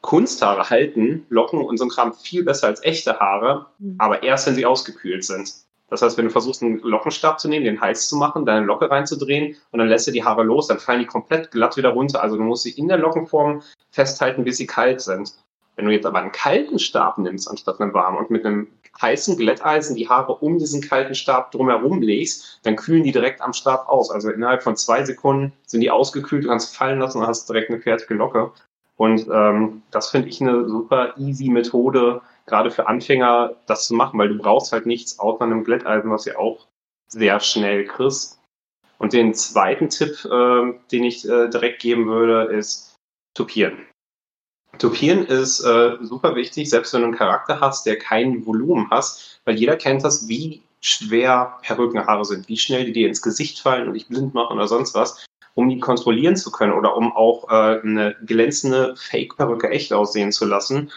[0.00, 3.66] Kunsthaare halten Locken und so ein Kram viel besser als echte Haare,
[3.98, 5.52] aber erst wenn sie ausgekühlt sind.
[5.90, 8.90] Das heißt, wenn du versuchst, einen Lockenstab zu nehmen, den heiß zu machen, deine Locke
[8.90, 12.22] reinzudrehen und dann lässt du die Haare los, dann fallen die komplett glatt wieder runter.
[12.22, 15.34] Also du musst sie in der Lockenform festhalten, bis sie kalt sind.
[15.76, 18.68] Wenn du jetzt aber einen kalten Stab nimmst, anstatt einen warmen und mit einem
[19.00, 23.52] heißen Glätteisen die Haare um diesen kalten Stab drumherum legst, dann kühlen die direkt am
[23.52, 24.10] Stab aus.
[24.10, 27.70] Also innerhalb von zwei Sekunden sind die ausgekühlt, du kannst fallen lassen und hast direkt
[27.70, 28.50] eine fertige Locke.
[28.98, 34.18] Und ähm, das finde ich eine super easy Methode, gerade für Anfänger, das zu machen,
[34.18, 36.66] weil du brauchst halt nichts außer einem Glätteisen, was ja auch
[37.06, 38.40] sehr schnell kriegst.
[38.98, 42.96] Und den zweiten Tipp, äh, den ich äh, direkt geben würde, ist
[43.34, 43.86] tupieren.
[44.78, 49.40] Tupieren ist äh, super wichtig, selbst wenn du einen Charakter hast, der kein Volumen hast,
[49.44, 53.86] weil jeder kennt das, wie schwer Perückenhaare sind, wie schnell die dir ins Gesicht fallen
[53.86, 55.24] und dich blind machen oder sonst was.
[55.58, 60.44] Um die kontrollieren zu können oder um auch äh, eine glänzende Fake-Perücke echt aussehen zu
[60.44, 60.92] lassen,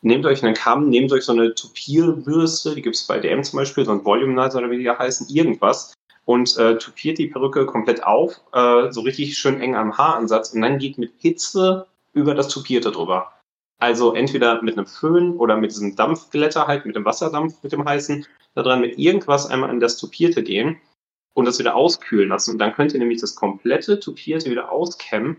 [0.00, 3.58] nehmt euch einen Kamm, nehmt euch so eine Tupierbürste, die gibt es bei DM zum
[3.58, 5.92] Beispiel, so ein Voluminizer oder wie die heißen, irgendwas.
[6.24, 10.62] Und äh, tupiert die Perücke komplett auf, äh, so richtig schön eng am Haaransatz und
[10.62, 13.32] dann geht mit Hitze über das Tupierte drüber.
[13.80, 17.84] Also entweder mit einem Föhn oder mit diesem Dampfglätter, halt mit dem Wasserdampf, mit dem
[17.84, 18.24] heißen,
[18.54, 20.80] da dran mit irgendwas einmal in das Tupierte gehen
[21.36, 22.52] und das wieder auskühlen lassen.
[22.52, 25.36] Und dann könnt ihr nämlich das komplette Tupierte wieder auskämmen,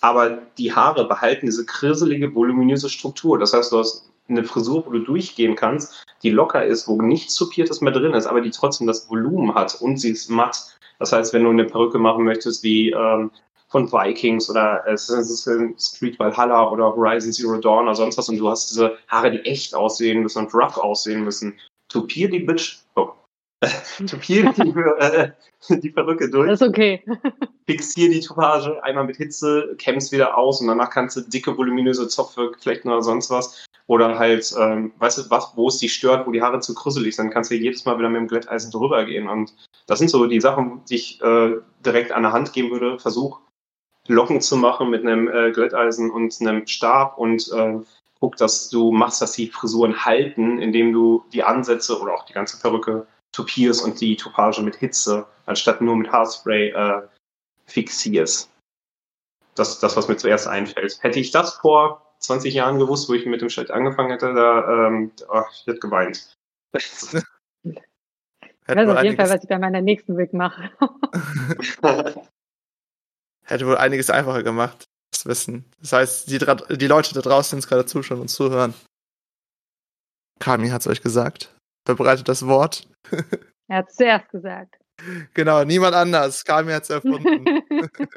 [0.00, 3.38] aber die Haare behalten diese krisselige, voluminöse Struktur.
[3.38, 7.34] Das heißt, du hast eine Frisur, wo du durchgehen kannst, die locker ist, wo nichts
[7.34, 10.74] Tupiertes mehr drin ist, aber die trotzdem das Volumen hat und sie ist matt.
[10.98, 13.30] Das heißt, wenn du eine Perücke machen möchtest, wie ähm,
[13.68, 18.48] von Vikings oder Assassin's Creed Valhalla oder Horizon Zero Dawn oder sonst was und du
[18.48, 21.58] hast diese Haare, die echt aussehen müssen und rough aussehen müssen.
[21.90, 23.12] Tupier die Bitch, oh.
[24.06, 25.30] Tupier die, äh,
[25.68, 26.48] die Perücke durch.
[26.48, 27.04] Das ist okay.
[27.66, 32.08] Fixier die Tupage einmal mit Hitze, kämmst wieder aus und danach kannst du dicke, voluminöse
[32.08, 33.64] Zopfe flechten oder sonst was.
[33.86, 37.16] Oder halt, ähm, weißt du, was, wo es dich stört, wo die Haare zu krüsselig
[37.16, 39.28] sind, kannst du jedes Mal wieder mit dem Glätteisen drüber gehen.
[39.28, 39.54] Und
[39.86, 42.98] das sind so die Sachen, die ich äh, direkt an der Hand geben würde.
[42.98, 43.40] Versuch,
[44.08, 47.78] Locken zu machen mit einem äh, Glätteisen und einem Stab und äh,
[48.20, 52.32] guck, dass du machst, dass die Frisuren halten, indem du die Ansätze oder auch die
[52.32, 57.02] ganze Perücke tupierst und die Tupage mit Hitze, anstatt nur mit Haarspray äh,
[57.66, 58.50] fixierst.
[59.54, 60.98] Das ist das, was mir zuerst einfällt.
[61.02, 64.86] Hätte ich das vor 20 Jahren gewusst, wo ich mit dem Schnitt angefangen hätte, da
[64.86, 66.36] ähm, oh, ich hätte geweint.
[66.72, 66.82] ich
[68.66, 70.70] weiß auf jeden Fall, was ich bei meiner nächsten Wig mache.
[73.44, 75.64] hätte wohl einiges einfacher gemacht, das Wissen.
[75.80, 76.38] Das heißt, die,
[76.76, 78.74] die Leute da draußen, die gerade zuschauen und zuhören.
[80.40, 81.53] Kami hat es euch gesagt.
[81.84, 82.88] Verbreitet das Wort.
[83.68, 84.76] er hat es zuerst gesagt.
[85.34, 86.44] Genau, niemand anders.
[86.44, 87.44] Kami hat es erfunden.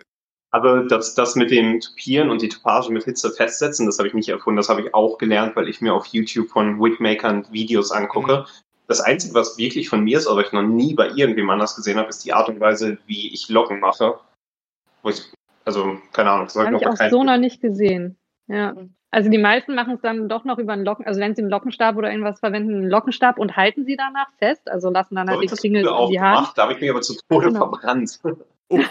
[0.51, 4.13] Aber das, das mit dem Tupieren und die Tupage mit Hitze festsetzen, das habe ich
[4.13, 4.57] nicht erfunden.
[4.57, 8.39] Das habe ich auch gelernt, weil ich mir auf YouTube von Wigmakern Videos angucke.
[8.39, 8.45] Mhm.
[8.87, 11.97] Das Einzige, was wirklich von mir ist, aber ich noch nie bei irgendwem anders gesehen
[11.97, 14.17] habe, ist die Art und Weise, wie ich Locken mache.
[15.03, 15.21] Wo ich,
[15.65, 16.45] also, keine Ahnung.
[16.45, 18.17] Das habe ich auch so noch nicht gesehen.
[18.47, 18.73] Ja.
[19.09, 21.49] Also die meisten machen es dann doch noch über einen Locken, also wenn sie einen
[21.49, 25.41] Lockenstab oder irgendwas verwenden, einen Lockenstab und halten sie danach fest, also lassen dann halt
[25.41, 26.47] die Klingel in die Haare.
[26.55, 27.59] Da habe ich mich aber zu Tode genau.
[27.59, 28.19] verbrannt.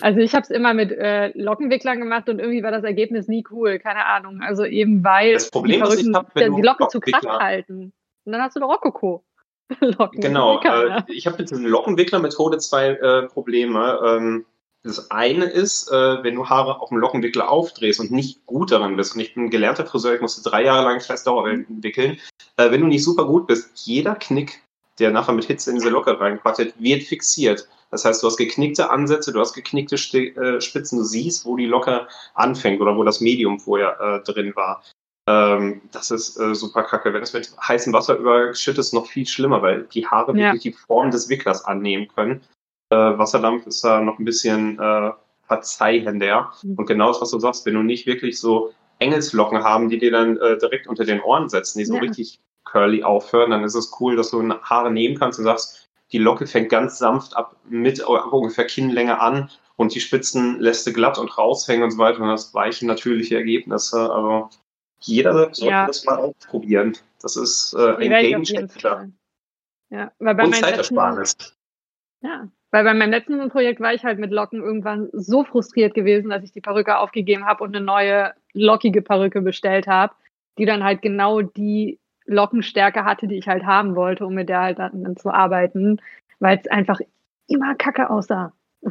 [0.00, 3.44] Also ich habe es immer mit äh, Lockenwicklern gemacht und irgendwie war das Ergebnis nie
[3.50, 4.40] cool, keine Ahnung.
[4.40, 7.92] Also eben weil das Problem, die, ich hab, die Locken zu krass halten.
[8.24, 9.22] Und dann hast du doch Rokoko.
[10.12, 14.00] genau, äh, ich habe mit dieser Lockenwickler-Methode zwei äh, Probleme.
[14.04, 14.46] Ähm,
[14.84, 18.96] das eine ist, äh, wenn du Haare auf dem Lockenwickler aufdrehst und nicht gut daran
[18.96, 19.14] bist.
[19.14, 22.18] Und ich bin gelernter Friseur, ich musste drei Jahre lang scheiß Dauerwellen wickeln.
[22.56, 24.60] Äh, wenn du nicht super gut bist, jeder Knick,
[24.98, 27.68] der nachher mit Hitze in diese Locke reinquattet, wird fixiert.
[27.90, 31.66] Das heißt, du hast geknickte Ansätze, du hast geknickte äh, Spitzen, du siehst, wo die
[31.66, 34.82] Locke anfängt oder wo das Medium vorher äh, drin war.
[35.28, 37.12] Ähm, das ist äh, super kacke.
[37.12, 40.46] Wenn es mit heißem Wasser überschüttet, ist es noch viel schlimmer, weil die Haare ja.
[40.46, 42.40] wirklich die Form des Wicklers annehmen können.
[42.92, 45.12] Äh, Wasserdampf ist da noch ein bisschen äh,
[45.44, 46.52] verzeihender.
[46.62, 46.74] Mhm.
[46.74, 50.10] Und genau das, was du sagst, wenn du nicht wirklich so Engelslocken haben, die dir
[50.10, 52.00] dann äh, direkt unter den Ohren setzen, die so ja.
[52.00, 56.18] richtig curly aufhören, dann ist es cool, dass du Haare nehmen kannst und sagst, die
[56.18, 61.18] Locke fängt ganz sanft ab mit ungefähr Kinnlänge an und die Spitzen lässt du glatt
[61.18, 64.12] und raushängen und so weiter und das weichen natürliche Ergebnisse.
[64.12, 64.50] Also
[65.00, 65.86] jeder sollte ja.
[65.86, 66.96] das mal ausprobieren.
[67.22, 69.10] Das ist äh, ein Game Changer.
[69.88, 71.36] Ja, weil bei und Zeitersparnis.
[72.20, 76.30] Ja, weil bei meinem letzten Projekt war ich halt mit Locken irgendwann so frustriert gewesen,
[76.30, 80.14] dass ich die Perücke aufgegeben habe und eine neue lockige Perücke bestellt habe,
[80.58, 84.60] die dann halt genau die Lockenstärke hatte, die ich halt haben wollte, um mit der
[84.60, 86.00] halt dann, zu arbeiten,
[86.40, 86.98] weil es einfach
[87.46, 88.52] immer kacke aussah.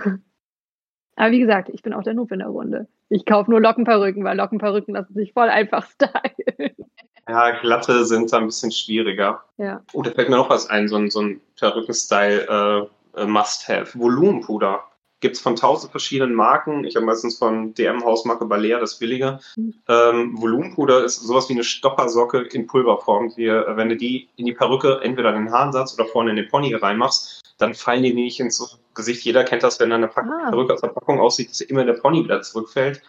[1.16, 2.88] Aber wie gesagt, ich bin auch der Noob in der Runde.
[3.10, 6.76] Ich kaufe nur Lockenperücken, weil Lockenperücken lassen sich voll einfach stylen.
[7.30, 9.46] Ja, glatte sind da ein bisschen schwieriger.
[9.58, 9.84] Ja.
[9.94, 13.98] Oh, da fällt mir noch was ein, so ein, so ein Perückenstyle äh, Must-Have.
[13.98, 14.84] Volumenpuder
[15.22, 16.84] gibt es von tausend verschiedenen Marken.
[16.84, 19.40] Ich habe meistens von DM-Hausmarke Balea, das billige.
[19.88, 23.34] Ähm, Volumenpuder ist sowas wie eine Stoppersocke in Pulverform.
[23.36, 26.36] Die, äh, wenn du die in die Perücke entweder in den Haarensatz oder vorne in
[26.36, 29.24] den Pony reinmachst, dann fallen die nicht ins Gesicht.
[29.24, 30.50] Jeder kennt das, wenn eine Pack ah.
[30.50, 33.02] Perücke aus der Packung aussieht, dass immer der Pony wieder zurückfällt.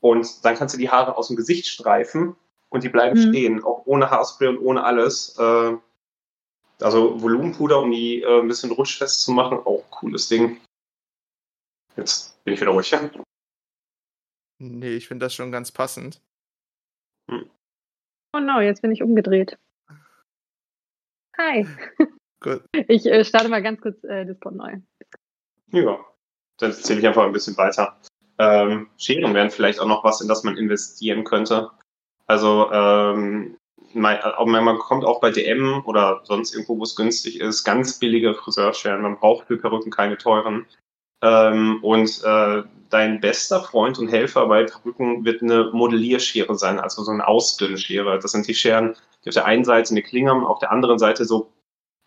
[0.00, 2.34] Und dann kannst du die Haare aus dem Gesicht streifen
[2.68, 3.28] und die bleiben mhm.
[3.28, 5.36] stehen, auch ohne Haarspray und ohne alles.
[5.38, 5.76] Äh,
[6.82, 10.60] also Volumenpuder, um die äh, ein bisschen rutschfest zu machen, auch cooles Ding.
[11.96, 12.94] Jetzt bin ich wieder ruhig.
[14.58, 16.20] Nee, ich finde das schon ganz passend.
[17.30, 17.50] Hm.
[18.34, 19.58] Oh no, jetzt bin ich umgedreht.
[21.36, 21.66] Hi.
[22.40, 22.62] Gut.
[22.88, 24.78] Ich äh, starte mal ganz kurz äh, Discord neu.
[25.72, 26.04] Ja,
[26.58, 28.00] dann erzähle ich einfach ein bisschen weiter.
[28.38, 31.70] Ähm, Scheren wären vielleicht auch noch was, in das man investieren könnte.
[32.26, 33.58] Also ähm,
[33.94, 39.02] man, kommt auch bei DM oder sonst irgendwo, wo es günstig ist, ganz billige Friseurscheren.
[39.02, 40.66] Man braucht für Perücken keine teuren.
[41.22, 47.02] Ähm, und äh, dein bester Freund und Helfer bei Perücken wird eine Modellierschere sein, also
[47.02, 48.18] so eine Ausdünnschere.
[48.18, 50.98] Das sind die Scheren, die auf der einen Seite eine Klinge haben, auf der anderen
[50.98, 51.52] Seite so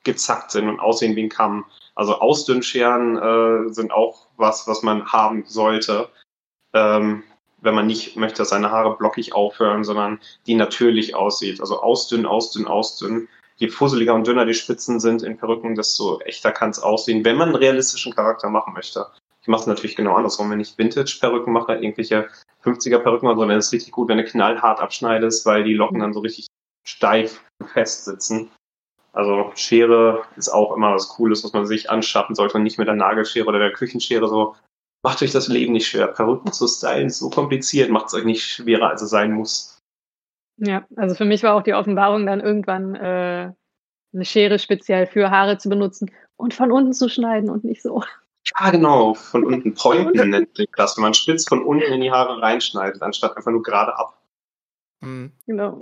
[0.04, 1.66] gezackt sind und aussehen wie ein Kamm.
[1.96, 6.10] Also Ausdünnscheren äh, sind auch was, was man haben sollte,
[6.74, 7.24] ähm,
[7.64, 11.62] wenn man nicht möchte, dass seine Haare blockig aufhören, sondern die natürlich aussieht.
[11.62, 16.52] Also ausdünnen, ausdünnen, ausdünnen je fusseliger und dünner die Spitzen sind in Perücken, desto echter
[16.52, 19.08] kann es aussehen, wenn man einen realistischen Charakter machen möchte.
[19.42, 20.50] Ich mache es natürlich genau andersrum.
[20.50, 22.28] Wenn ich Vintage-Perücken mache, irgendwelche
[22.64, 26.00] 50er-Perücken oder so, dann ist es richtig gut, wenn du knallhart abschneidest, weil die Locken
[26.00, 26.48] dann so richtig
[26.86, 28.50] steif fest sitzen.
[29.12, 32.88] Also Schere ist auch immer was Cooles, was man sich anschaffen sollte und nicht mit
[32.88, 34.56] der Nagelschere oder der Küchenschere so.
[35.04, 36.08] Macht euch das Leben nicht schwer.
[36.08, 39.82] Perücken zu stylen ist so kompliziert, macht es euch nicht schwerer, als es sein muss.
[40.58, 43.52] Ja, also für mich war auch die Offenbarung dann irgendwann äh,
[44.14, 48.04] eine Schere speziell für Haare zu benutzen und von unten zu schneiden und nicht so.
[48.58, 52.12] Ja, genau, von unten pointen nennt sich das, wenn man spitz von unten in die
[52.12, 54.22] Haare reinschneidet, anstatt einfach nur gerade ab.
[55.02, 55.34] Hm.
[55.46, 55.80] Genau.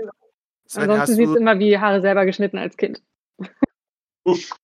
[0.66, 3.04] Sven, Ansonsten sieht es du, immer wie Haare selber geschnitten als Kind.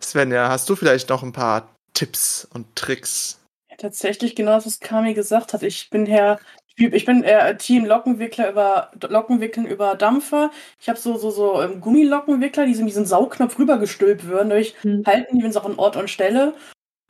[0.00, 3.40] Svenja, hast du vielleicht noch ein paar Tipps und Tricks?
[3.68, 5.64] Ja, tatsächlich genau das, was Kami gesagt hat.
[5.64, 6.38] Ich bin Herr
[6.76, 10.52] ich bin eher Team Lockenwickler über Lockenwickeln über Dampfer.
[10.80, 14.50] Ich habe so so so ähm, Gummilockenwickler, die so in diesen Saugknopf rübergestülpt würden.
[14.50, 15.02] Dadurch Hm.
[15.04, 16.54] halten die, wenn sie auch an Ort und Stelle.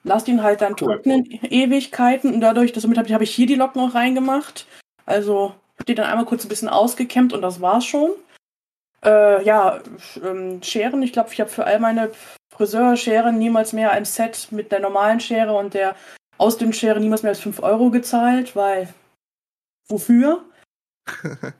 [0.04, 3.56] Lasst ihn halt dann trocknen Ewigkeiten und dadurch, damit habe ich, hab ich hier die
[3.56, 4.66] Locken auch reingemacht.
[5.04, 8.12] Also habe die dann einmal kurz ein bisschen ausgekämmt und das war's schon.
[9.04, 9.80] Äh, ja,
[10.24, 12.10] ähm, Scheren, ich glaube, ich habe für all meine
[12.52, 15.94] Friseurscheren niemals mehr ein Set mit der normalen Schere und der
[16.38, 18.88] Ausdünnschere niemals mehr als 5 Euro gezahlt, weil
[19.88, 20.44] wofür?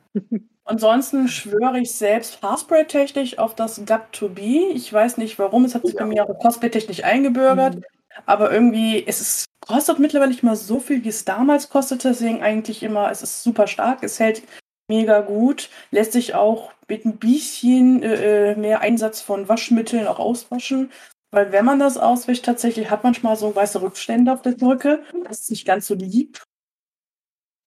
[0.65, 4.69] Ansonsten schwöre ich selbst Haarspray-technisch auf das Got to Be.
[4.73, 7.83] Ich weiß nicht warum, es hat sich bei mir auch cosplay-technisch eingebürgert, Mhm.
[8.25, 12.43] aber irgendwie, es ist, kostet mittlerweile nicht mal so viel, wie es damals kostete, deswegen
[12.43, 14.43] eigentlich immer, es ist super stark, es hält
[14.89, 20.19] mega gut, lässt sich auch mit ein bisschen äh, äh, mehr Einsatz von Waschmitteln auch
[20.19, 20.91] auswaschen.
[21.31, 25.03] Weil wenn man das auswäscht, tatsächlich hat manchmal so weiße Rückstände auf der Brücke.
[25.25, 26.41] Das ist nicht ganz so lieb.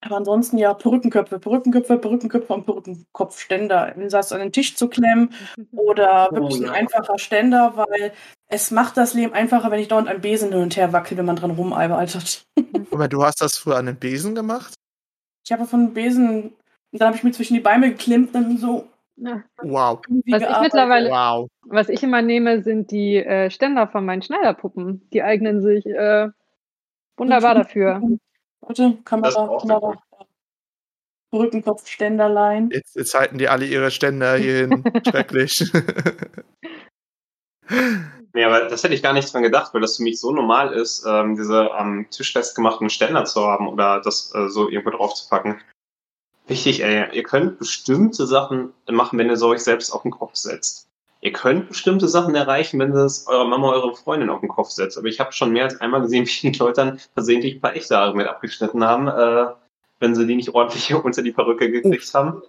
[0.05, 3.95] Aber ansonsten ja, Perückenköpfe, Perückenköpfe, Perückenköpfe und Perückenkopfständer.
[3.95, 5.33] In das an den Tisch zu klemmen
[5.71, 6.73] oder Oh, wirklich ja.
[6.73, 8.13] ein einfacher Ständer, weil
[8.49, 11.27] es macht das Leben einfacher, wenn ich dauernd ein Besen hin und her wackelt, wenn
[11.27, 12.45] man dran rumarbeitet.
[12.91, 14.75] Moment, du hast das früher an den Besen gemacht?
[15.45, 16.53] Ich habe von Besen,
[17.01, 19.43] dann habe ich mir zwischen die Beine geklemmt, dann so Ja.
[19.63, 20.01] Wow.
[20.27, 21.49] Was ich mittlerweile- Wow.
[21.67, 25.09] Was ich immer nehme, sind die äh, Ständer von meinen Schneiderpuppen.
[25.13, 26.29] Die eignen sich äh,
[27.17, 28.01] wunderbar dafür.
[28.61, 30.03] Warte, Kamera, er Kamera.
[31.33, 32.71] Rückenkopfständerlein.
[32.71, 34.85] Jetzt, jetzt halten die alle ihre Ständer hier hin.
[35.09, 35.71] Schrecklich.
[38.35, 40.73] Nee, aber das hätte ich gar nicht dran gedacht, weil das für mich so normal
[40.73, 45.15] ist, ähm, diese am Tisch festgemachten Ständer zu haben oder das äh, so irgendwo drauf
[45.15, 45.61] zu packen.
[46.53, 50.35] Wichtig, ey, ihr könnt bestimmte Sachen machen, wenn ihr so euch selbst auf den Kopf
[50.35, 50.87] setzt.
[51.23, 54.69] Ihr könnt bestimmte Sachen erreichen, wenn ihr es eurer Mama, eurer Freundin auf den Kopf
[54.69, 54.99] setzt.
[54.99, 57.75] Aber ich habe schon mehr als einmal gesehen, wie die Leute dann versehentlich ein paar
[57.75, 59.47] echte Haare mit abgeschnitten haben, äh,
[59.99, 62.43] wenn sie die nicht ordentlich unter die Perücke gekriegt haben.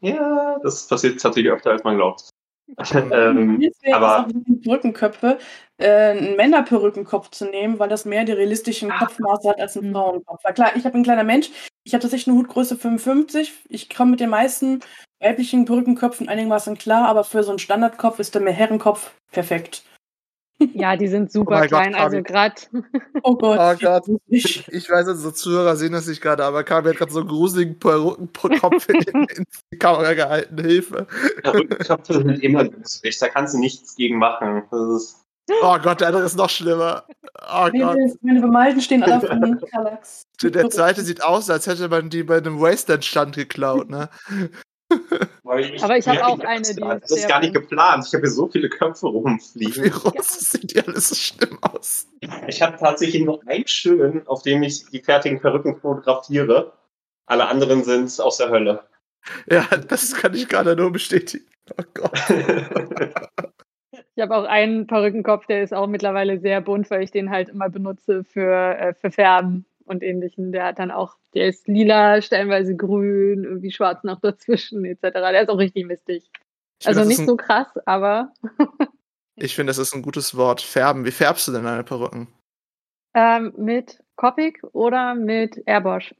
[0.00, 2.30] Ja, das passiert tatsächlich öfter, als man glaubt.
[3.12, 5.38] ähm, Deswegen aber- ist auch mit den Perückenköpfe
[5.78, 8.98] äh, einen Männerperückenkopf zu nehmen, weil das mehr die realistischen Ah.
[8.98, 9.92] Kopfmaße hat als ein Mhm.
[9.92, 10.44] Frauenkopf.
[10.44, 11.50] Weil klar, ich habe ein kleiner Mensch,
[11.84, 13.52] ich habe tatsächlich eine Hutgröße 55.
[13.68, 14.80] Ich komme mit den meisten
[15.20, 19.84] weiblichen Perückenköpfen einigermaßen klar, aber für so einen Standardkopf ist der mehr Herrenkopf perfekt.
[20.74, 21.94] Ja, die sind super Gott, klein.
[21.94, 22.22] also Fabi.
[22.22, 22.54] gerade
[23.22, 23.58] Oh Gott.
[23.58, 24.04] Oh Gott.
[24.28, 27.28] Ich, Ich weiß, unsere Zuhörer sehen das nicht gerade, aber Kabi hat gerade so einen
[27.28, 30.58] gruseligen Perückenkopf in, in die Kamera gehalten.
[30.58, 31.06] Hilfe.
[31.44, 34.62] Rückenköpfe sind immer günstig, da kannst du nichts gegen machen.
[34.70, 35.24] Das ist,
[35.62, 37.04] Oh Gott, der andere ist noch schlimmer.
[37.52, 37.98] Oh Gott.
[38.22, 40.22] meine, Bemalten stehen alle auf dem Kallax.
[40.42, 44.08] Der zweite sieht aus, als hätte man die bei einem Wasteland-Stand geklaut, ne?
[45.44, 48.04] Aber ich hab Ja, auch eine, die Das ist gar nicht geplant.
[48.06, 49.90] Ich habe hier so viele Köpfe Wie rumfliegen.
[49.90, 52.08] groß sehen die alle so schlimm aus?
[52.48, 56.72] Ich habe tatsächlich nur einen schönen, auf dem ich die fertigen Perücken fotografiere.
[57.26, 58.84] Alle anderen sind aus der Hölle.
[59.50, 61.46] Ja, das kann ich gerade nur bestätigen.
[61.78, 62.12] Oh Gott.
[64.16, 67.48] Ich habe auch einen Perückenkopf, der ist auch mittlerweile sehr bunt, weil ich den halt
[67.48, 70.52] immer benutze für, äh, für Färben und ähnlichen.
[70.52, 75.00] Der hat dann auch, der ist lila, stellenweise grün, irgendwie schwarz noch dazwischen, etc.
[75.02, 76.30] Der ist auch richtig mistig.
[76.80, 78.32] Ich Also nicht so krass, aber
[79.36, 80.60] ich finde, das ist ein gutes Wort.
[80.60, 81.04] Färben.
[81.04, 82.28] Wie färbst du denn deine Perücken?
[83.14, 86.14] ähm, mit Copic oder mit Airbosch.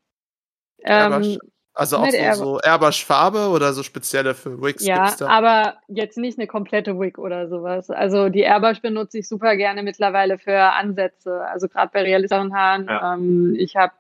[0.83, 1.38] Ähm, Airbrush?
[1.76, 5.26] Also auch so, so Airbrush-Farbe oder so spezielle für Wigs Ja, gibt's da?
[5.26, 7.90] aber jetzt nicht eine komplette Wig oder sowas.
[7.90, 11.44] Also die Airbrush benutze ich super gerne mittlerweile für Ansätze.
[11.48, 12.87] Also gerade bei realistischen Haaren.
[12.87, 13.14] Ja.
[13.14, 13.92] Ähm, ich habe,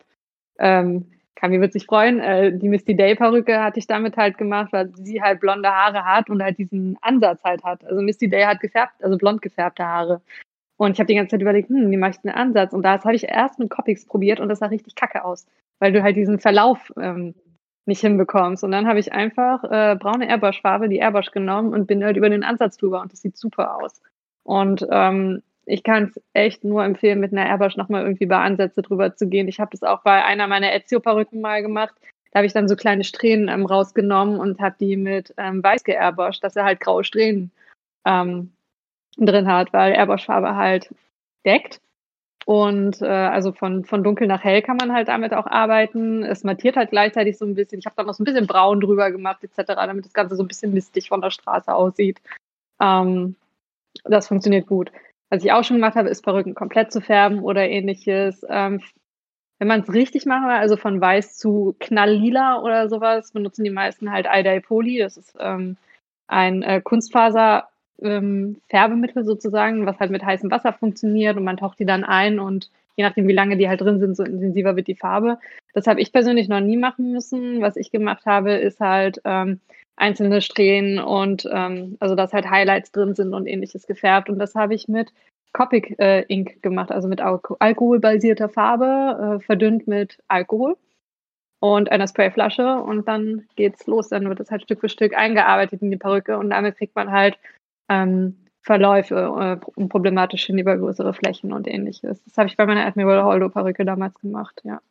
[0.60, 4.72] ähm, Kami wird sich freuen, äh, die Misty Day Perücke hatte ich damit halt gemacht,
[4.72, 7.84] weil sie halt blonde Haare hat und halt diesen Ansatz halt hat.
[7.84, 10.20] Also Misty Day hat gefärbt, also blond gefärbte Haare.
[10.76, 12.72] Und ich habe die ganze Zeit überlegt, hm, wie mache ich den Ansatz?
[12.72, 15.46] Und das habe ich erst mit Copics probiert und das sah richtig kacke aus,
[15.80, 17.34] weil du halt diesen Verlauf ähm,
[17.86, 18.64] nicht hinbekommst.
[18.64, 22.30] Und dann habe ich einfach äh, braune Airbrush-Farbe, die Airbrush genommen und bin halt über
[22.30, 24.00] den Ansatz drüber und das sieht super aus.
[24.42, 28.82] Und ähm, ich kann es echt nur empfehlen, mit einer Airbrush nochmal irgendwie bei Ansätze
[28.82, 29.48] drüber zu gehen.
[29.48, 31.94] Ich habe das auch bei einer meiner Ezio-Perücken mal gemacht.
[32.30, 35.84] Da habe ich dann so kleine Strähnen ähm, rausgenommen und habe die mit ähm, weiß
[35.84, 37.52] geairbushed, dass er halt graue Strähnen
[38.04, 38.52] ähm,
[39.16, 40.92] drin hat, weil Airbrush-Farbe halt
[41.46, 41.80] deckt.
[42.46, 46.22] Und äh, also von, von dunkel nach hell kann man halt damit auch arbeiten.
[46.22, 47.78] Es mattiert halt gleichzeitig so ein bisschen.
[47.78, 50.42] Ich habe da noch so ein bisschen braun drüber gemacht, etc., damit das Ganze so
[50.42, 52.20] ein bisschen mistig von der Straße aussieht.
[52.80, 53.36] Ähm,
[54.04, 54.92] das funktioniert gut.
[55.30, 58.44] Was ich auch schon gemacht habe, ist Perücken komplett zu färben oder ähnliches.
[58.48, 58.82] Ähm,
[59.58, 63.70] wenn man es richtig machen will, also von weiß zu knalllila oder sowas, benutzen die
[63.70, 64.98] meisten halt Eye-Dye Poly.
[64.98, 65.76] Das ist ähm,
[66.26, 71.86] ein äh, Kunstfaser-Färbemittel ähm, sozusagen, was halt mit heißem Wasser funktioniert und man taucht die
[71.86, 74.94] dann ein und je nachdem, wie lange die halt drin sind, so intensiver wird die
[74.94, 75.38] Farbe.
[75.72, 77.60] Das habe ich persönlich noch nie machen müssen.
[77.60, 79.60] Was ich gemacht habe, ist halt ähm,
[79.96, 84.28] einzelne Strähnen und ähm, also dass halt Highlights drin sind und ähnliches gefärbt.
[84.28, 85.12] Und das habe ich mit
[85.52, 90.76] Copic äh, Ink gemacht, also mit Al alkoholbasierter Farbe, äh, verdünnt mit Alkohol
[91.60, 94.08] und einer Sprayflasche und dann geht's los.
[94.08, 97.10] Dann wird es halt Stück für Stück eingearbeitet in die Perücke und damit kriegt man
[97.12, 97.38] halt
[97.88, 102.22] ähm, Verläufe äh, und problematisch hin über größere Flächen und ähnliches.
[102.24, 104.76] Das habe ich bei meiner Admiral Holdo Perücke damals gemacht, ja.
[104.76, 104.82] Auf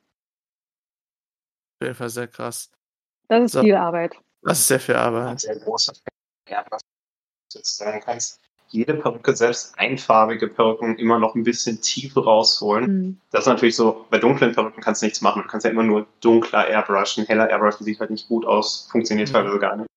[1.82, 2.70] jeden Fall sehr krass.
[3.28, 3.62] Das ist so.
[3.62, 4.16] viel Arbeit.
[4.42, 5.40] Das ist sehr viel Arbeit.
[5.40, 5.94] Sehr großer
[6.50, 6.82] ja, was
[7.52, 12.86] du jetzt sagen kannst jede Perücke, selbst einfarbige Perücken, immer noch ein bisschen Tiefe rausholen.
[12.86, 13.18] Mhm.
[13.32, 15.44] Das ist natürlich so, bei dunklen Perücken kannst du nichts machen.
[15.44, 17.26] Du kannst ja immer nur dunkler airbrushen.
[17.26, 19.34] Heller airbrushen sieht halt nicht gut aus, funktioniert mhm.
[19.34, 19.88] teilweise gar nicht.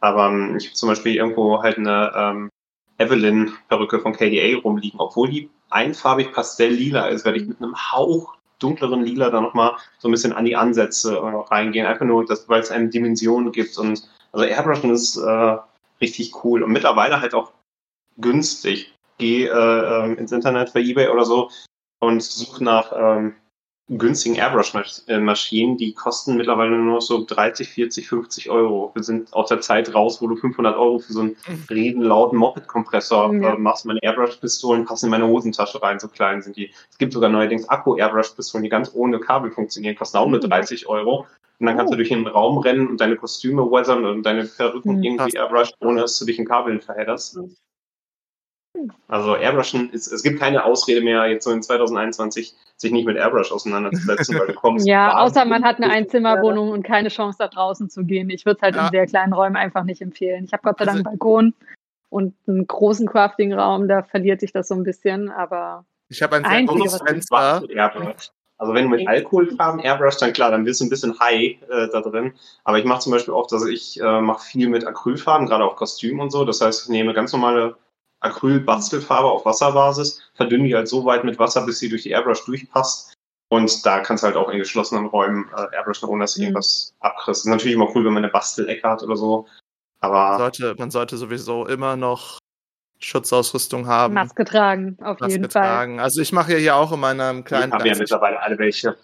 [0.00, 2.50] Aber ähm, ich habe zum Beispiel irgendwo halt eine ähm,
[2.98, 5.00] Evelyn-Perücke von KDA rumliegen.
[5.00, 10.08] Obwohl die einfarbig pastell-lila ist, werde ich mit einem Hauch dunkleren Lila da nochmal so
[10.08, 11.86] ein bisschen an die Ansätze äh, reingehen.
[11.86, 13.78] Einfach nur, weil es eine Dimension gibt.
[13.78, 15.56] Und also Airbrushen ist äh,
[16.00, 16.62] richtig cool.
[16.62, 17.52] Und mittlerweile halt auch
[18.16, 18.92] günstig.
[19.18, 21.50] Geh äh, ähm, ins Internet bei eBay oder so
[22.00, 23.34] und such nach ähm,
[23.88, 25.76] günstigen Airbrush-Maschinen.
[25.78, 28.90] Die kosten mittlerweile nur so 30, 40, 50 Euro.
[28.94, 31.64] Wir sind aus der Zeit raus, wo du 500 Euro für so einen mhm.
[31.70, 33.54] riesenlauten Moped-Kompressor ja.
[33.54, 33.86] äh, machst.
[33.86, 36.70] Meine Airbrush-Pistolen passen in meine Hosentasche rein, so klein sind die.
[36.90, 40.90] Es gibt sogar neuerdings Akku-Airbrush-Pistolen, die ganz ohne Kabel funktionieren, kosten auch nur 30 mhm.
[40.90, 41.26] Euro.
[41.60, 41.96] Und dann kannst du oh.
[41.96, 46.02] durch den Raum rennen und deine Kostüme weathern und deine Perücken mhm, irgendwie airbrush, ohne
[46.02, 47.38] dass du dich in Kabeln verhedderst.
[49.08, 53.16] Also Airbrushen, ist, es gibt keine Ausrede mehr, jetzt so in 2021 sich nicht mit
[53.16, 54.86] Airbrush auseinanderzusetzen, weil du kommst.
[54.88, 58.30] ja, außer man hat eine Einzimmerwohnung und keine Chance, da draußen zu gehen.
[58.30, 58.86] Ich würde es halt ja.
[58.86, 60.44] in sehr kleinen Räumen einfach nicht empfehlen.
[60.44, 61.54] Ich habe Gott sei Dank also, einen Balkon
[62.10, 65.84] und einen großen Crafting-Raum, da verliert sich das so ein bisschen, aber.
[66.08, 67.62] Ich habe ein sehr großes Fenster.
[68.60, 71.88] Also wenn du mit Alkoholfarben Airbrush, dann klar, dann bist du ein bisschen high äh,
[71.92, 72.32] da drin.
[72.64, 75.76] Aber ich mache zum Beispiel oft, dass ich äh, mache viel mit Acrylfarben, gerade auf
[75.76, 76.44] Kostüm und so.
[76.44, 77.76] Das heißt, ich nehme ganz normale
[78.20, 82.44] Acryl-Bastelfarbe auf Wasserbasis, verdünne die halt so weit mit Wasser, bis sie durch die Airbrush
[82.44, 83.14] durchpasst.
[83.50, 86.46] Und da kannst du halt auch in geschlossenen Räumen äh, Airbrushen, ohne dass du mhm.
[86.48, 87.46] irgendwas abkriegst.
[87.46, 89.46] ist natürlich immer cool, wenn man eine Bastelecke hat oder so.
[90.00, 92.38] Aber man sollte, man sollte sowieso immer noch
[93.00, 94.14] Schutzausrüstung haben.
[94.14, 95.96] Maske tragen, auf Maske jeden tragen.
[95.96, 96.04] Fall.
[96.04, 97.68] Also ich mache ja hier auch in meinem kleinen.
[97.68, 98.96] Ich habe ja mittlerweile alle welche.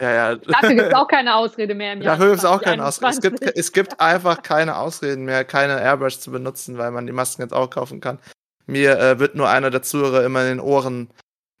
[0.00, 0.34] ja, ja.
[0.34, 2.16] Dafür gibt es auch keine Ausrede mehr im Jahr.
[2.18, 3.10] Dafür gibt es auch keine Ausrede.
[3.10, 7.12] Es gibt, es gibt einfach keine Ausreden mehr, keine Airbrush zu benutzen, weil man die
[7.12, 8.18] Masken jetzt auch kaufen kann.
[8.70, 11.10] Mir äh, wird nur einer der Zuhörer immer in den Ohren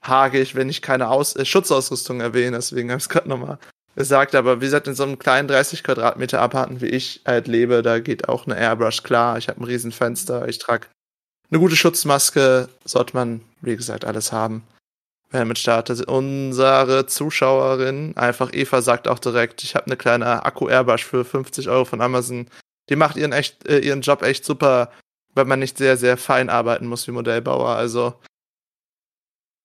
[0.04, 2.56] hagig, wenn ich keine Aus äh, Schutzausrüstung erwähne.
[2.56, 3.58] Deswegen habe ich es gerade nochmal
[3.96, 4.34] gesagt.
[4.34, 7.98] Aber wie gesagt, in so einem kleinen 30 Quadratmeter Apartment, wie ich halt lebe, da
[7.98, 9.38] geht auch eine Airbrush klar.
[9.38, 10.48] Ich habe ein Riesenfenster.
[10.48, 10.86] Ich trage
[11.50, 12.68] eine gute Schutzmaske.
[12.84, 14.62] Sollte man, wie gesagt, alles haben.
[15.32, 16.06] Wer mit startet.
[16.06, 21.84] Unsere Zuschauerin, einfach Eva, sagt auch direkt, ich habe eine kleine Akku-Airbrush für 50 Euro
[21.84, 22.48] von Amazon.
[22.88, 24.90] Die macht ihren, echt, äh, ihren Job echt super
[25.34, 27.70] weil man nicht sehr, sehr fein arbeiten muss wie Modellbauer.
[27.70, 28.14] Also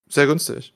[0.07, 0.73] sehr günstig.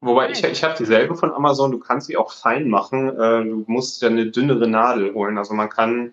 [0.00, 3.08] Wobei ich, ich habe dieselbe von Amazon, du kannst sie auch fein machen.
[3.08, 5.38] Äh, du musst ja eine dünnere Nadel holen.
[5.38, 6.12] Also man kann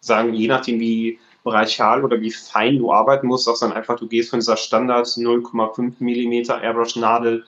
[0.00, 4.06] sagen, je nachdem wie brachial oder wie fein du arbeiten musst, sagst dann einfach, du
[4.06, 7.44] gehst von dieser Standard 0,5 mm Airbrush Nadel,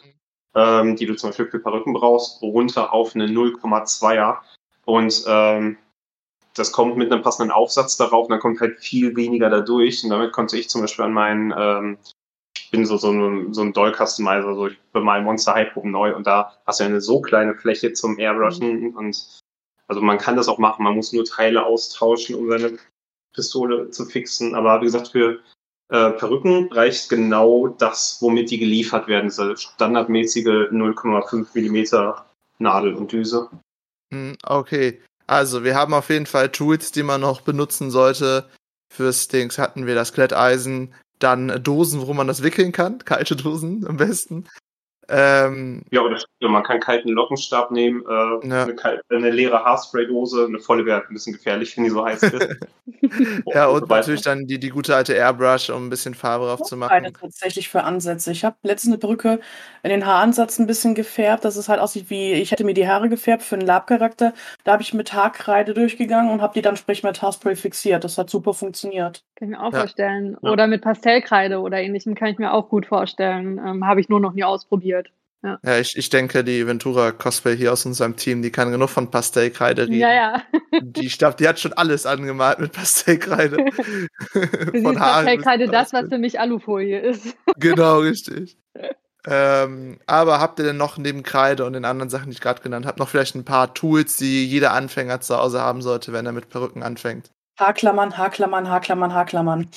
[0.55, 4.39] ähm, die du zum Beispiel für Perücken brauchst, runter auf eine 0,2er.
[4.87, 5.77] Und ähm,
[6.55, 10.05] das kommt mit einem passenden Aufsatz darauf und dann kommt halt viel weniger dadurch.
[10.05, 11.99] Und damit konnte ich zum Beispiel an meinen, ähm,
[12.57, 16.15] ich bin so, so ein, so ein Doll-Customizer, so ich bemal Monster High Proben neu
[16.15, 18.97] und da hast du ja eine so kleine Fläche zum Airbrushen mhm.
[18.97, 19.41] und
[19.87, 22.79] also man kann das auch machen, man muss nur Teile austauschen, um seine
[23.35, 24.55] Pistole zu fixen.
[24.55, 25.41] Aber wie gesagt, für
[25.91, 29.29] äh, Perücken reicht genau das, womit die geliefert werden.
[29.29, 32.25] Diese standardmäßige 0,5 Millimeter
[32.59, 33.51] Nadel und Düse.
[34.13, 35.01] Hm, okay.
[35.27, 38.49] Also, wir haben auf jeden Fall Tools, die man noch benutzen sollte.
[38.93, 40.95] Fürs Dings hatten wir das Glätteisen.
[41.19, 44.47] dann Dosen, wo man das wickeln kann, kalte Dosen am besten.
[45.09, 48.63] Ähm, ja, oder man kann kalten Lockenstab nehmen, äh, ja.
[48.63, 52.23] eine, kalte, eine, leere Haarspraydose, eine volle wäre ein bisschen gefährlich, wenn die so heiß
[52.23, 52.57] ist.
[53.47, 56.63] ja, und, und natürlich dann die, die gute alte Airbrush, um ein bisschen Farbe drauf
[56.63, 57.13] zu machen.
[57.21, 58.33] tatsächlich für Ansätze.
[58.33, 59.41] Ich habe letztens eine Brücke
[59.83, 62.89] in den Haaransatz ein bisschen gefärbt, dass es halt aussieht wie, ich hätte mir die
[62.89, 64.33] Haare gefärbt für einen Lab-Charakter.
[64.65, 68.05] Da habe ich mit Haarkreide durchgegangen und habe die dann sprich mit Haarspray fixiert.
[68.05, 69.25] Das hat super funktioniert.
[69.37, 69.81] Kann ich mir auch ja.
[69.81, 70.37] vorstellen.
[70.37, 73.59] Oder mit Pastellkreide oder ähnlichem kann ich mir auch gut vorstellen.
[73.59, 75.04] Ähm, habe ich nur noch nie ausprobiert.
[75.45, 78.89] Ja, ja ich, ich denke, die Ventura Cosplay hier aus unserem Team, die kann genug
[78.89, 79.95] von Pastellkreide reden.
[79.95, 80.43] Ja, ja.
[80.81, 83.59] die, ich glaube, die hat schon alles angemalt mit Pastellkreide.
[84.83, 87.37] von Pastellkreide das, was für mich Alufolie ist.
[87.57, 88.57] genau, richtig.
[89.27, 92.61] Ähm, aber habt ihr denn noch neben Kreide und den anderen Sachen, die ich gerade
[92.61, 96.27] genannt habe, noch vielleicht ein paar Tools, die jeder Anfänger zu Hause haben sollte, wenn
[96.27, 97.31] er mit Perücken anfängt?
[97.59, 99.71] Haarklammern, Haarklammern, Haarklammern, Haarklammern.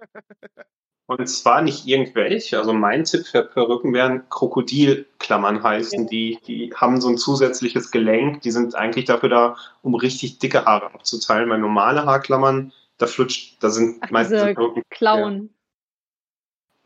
[1.06, 2.58] Und zwar nicht irgendwelche.
[2.58, 6.06] Also mein Tipp für Perücken wären Krokodilklammern heißen.
[6.06, 8.40] Die, die haben so ein zusätzliches Gelenk.
[8.40, 11.50] Die sind eigentlich dafür da, um richtig dicke Haare abzuteilen.
[11.50, 15.34] Weil normale Haarklammern, da flutscht, da sind Ach, meistens diese Klauen.
[15.42, 15.48] Ja.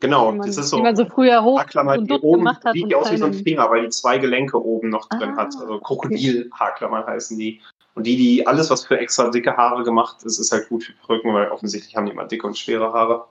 [0.01, 0.77] Genau, man, das ist so.
[0.77, 2.73] Wie man so früher hoch Haarklammer, und die oben gemacht hat.
[2.73, 5.55] Sieht aus wie so ein Finger, weil die zwei Gelenke oben noch drin ah, hat.
[5.59, 7.61] Also Krokodil-Haarklammern heißen die.
[7.95, 10.93] Und die, die alles, was für extra dicke Haare gemacht ist, ist halt gut für
[10.93, 13.25] Perücken, weil offensichtlich haben die immer dicke und schwere Haare.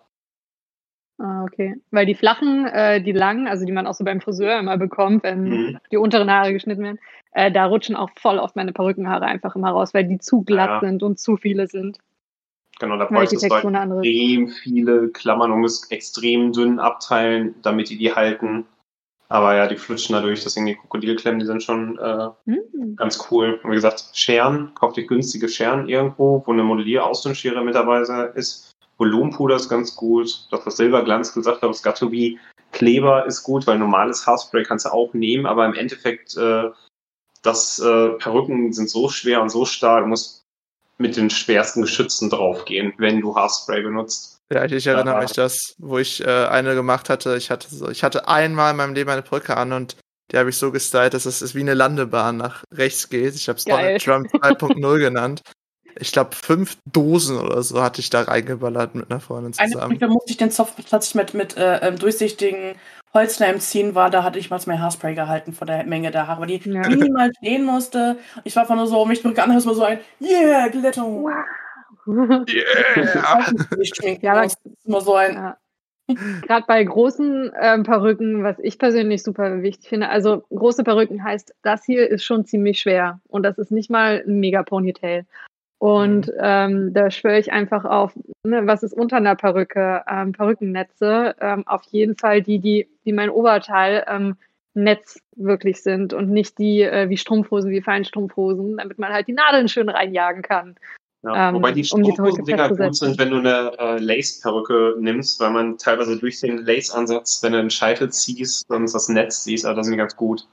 [1.18, 1.76] Ah, okay.
[1.90, 5.24] Weil die flachen, äh, die langen, also die man auch so beim Friseur immer bekommt,
[5.24, 5.78] wenn mhm.
[5.90, 7.00] die unteren Haare geschnitten werden,
[7.32, 10.82] äh, da rutschen auch voll oft meine Perückenhaare einfach immer raus, weil die zu glatt
[10.82, 10.88] ja.
[10.88, 11.98] sind und zu viele sind.
[12.78, 17.98] Genau, da bräuchtest du halt extrem viele Klammern und musst extrem dünn abteilen, damit die
[17.98, 18.66] die halten.
[19.28, 22.96] Aber ja, die flutschen dadurch, deswegen die Krokodilklemmen, die sind schon äh, mhm.
[22.96, 23.60] ganz cool.
[23.62, 28.02] Und wie gesagt, Scheren, kauft ihr günstige Scheren irgendwo, wo eine Modellier-Austauschschere mit dabei
[28.34, 28.70] ist.
[28.98, 30.46] Volumenpuder ist ganz gut.
[30.50, 32.38] Das, was Silberglanz gesagt hat, das Gattobi
[32.72, 36.64] Kleber ist gut, weil normales Haarspray kannst du auch nehmen, aber im Endeffekt, äh,
[37.42, 40.44] das äh, Perücken sind so schwer und so stark, du musst
[40.98, 44.36] mit den schwersten Geschützen draufgehen, wenn du Haarspray benutzt.
[44.52, 45.20] Ja, ich, erinnere ja.
[45.20, 47.36] mich das, wo ich äh, eine gemacht hatte.
[47.36, 49.96] Ich hatte so, ich hatte einmal in meinem Leben eine Perücke an und
[50.30, 53.34] die habe ich so gestylt, dass es wie eine Landebahn nach rechts geht.
[53.34, 55.42] Ich habe es Donald Trump 2.0 genannt
[56.00, 59.98] ich glaube, fünf Dosen oder so hatte ich da reingeballert mit einer Freundin zusammen.
[60.00, 62.74] Eine musste ich den Soft plötzlich mit, mit äh, ähm, durchsichtigen
[63.14, 66.42] Holzleim ziehen war, da hatte ich mal mein Haarspray gehalten vor der Menge der Haare,
[66.42, 66.88] weil die ja.
[66.88, 68.18] minimal stehen musste.
[68.44, 71.24] Ich war einfach nur so, mich drücke an, mal so ein Yeah, Glättung.
[71.24, 72.44] Wow.
[72.48, 74.18] Yeah.
[74.22, 75.34] ja, das ist immer so ein.
[75.34, 75.56] Ja.
[76.46, 81.54] Gerade bei großen ähm, Perücken, was ich persönlich super wichtig finde, also große Perücken heißt,
[81.62, 85.26] das hier ist schon ziemlich schwer und das ist nicht mal ein mega Ponytail.
[85.78, 86.32] Und mhm.
[86.40, 88.12] ähm, da schwöre ich einfach auf,
[88.42, 90.02] ne, was ist unter einer Perücke?
[90.10, 91.36] Ähm, Perückennetze.
[91.40, 94.36] Ähm, auf jeden Fall die, die, die mein Oberteil ähm,
[94.74, 99.32] Netz wirklich sind und nicht die äh, wie Strumpfhosen, wie Feinstrumpfhosen, damit man halt die
[99.32, 100.76] Nadeln schön reinjagen kann.
[101.22, 105.50] Ja, ähm, wobei die Strumpfhosen-Dinger um gut sind, wenn du eine äh, Lace-Perücke nimmst, weil
[105.50, 109.74] man teilweise durch den Lace-Ansatz, wenn du einen Scheitel ziehst, dann das Netz siehst, aber
[109.74, 110.46] das sind die ganz gut.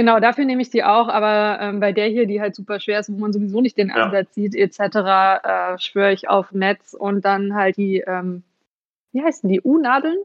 [0.00, 3.00] Genau, dafür nehme ich die auch, aber ähm, bei der hier, die halt super schwer
[3.00, 4.44] ist, wo man sowieso nicht den Ansatz ja.
[4.44, 4.80] sieht, etc.,
[5.44, 8.42] äh, schwöre ich auf Netz und dann halt die, ähm,
[9.12, 10.16] wie heißen die, U-Nadeln?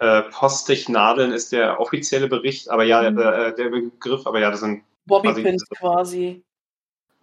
[0.00, 3.16] Äh, Postig-Nadeln ist der offizielle Bericht, aber ja, mhm.
[3.16, 5.78] äh, der Begriff, aber ja, das sind Bobbypins quasi.
[5.78, 6.44] quasi.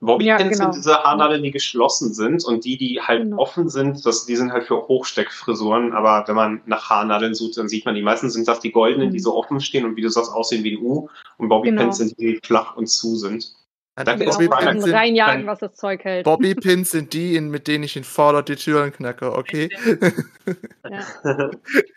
[0.02, 0.56] Bobbypins ja, genau.
[0.56, 3.38] sind diese Haarnadeln, die geschlossen sind und die, die halt genau.
[3.38, 7.70] offen sind, das, die sind halt für Hochsteckfrisuren, aber wenn man nach Haarnadeln sucht, dann
[7.70, 8.02] sieht man die.
[8.02, 9.14] Meisten sind das die goldenen, mhm.
[9.14, 11.92] die so offen stehen und wie du sagst, aussehen wie ein U und Bobbypins genau.
[11.92, 13.56] sind die, die flach und zu sind.
[13.96, 16.26] Danke, Bobby Pins sind, reinjagen, was das Zeug hält.
[16.26, 19.70] Bobby Pins sind die, mit denen ich in Fallout die Türen knacke, okay?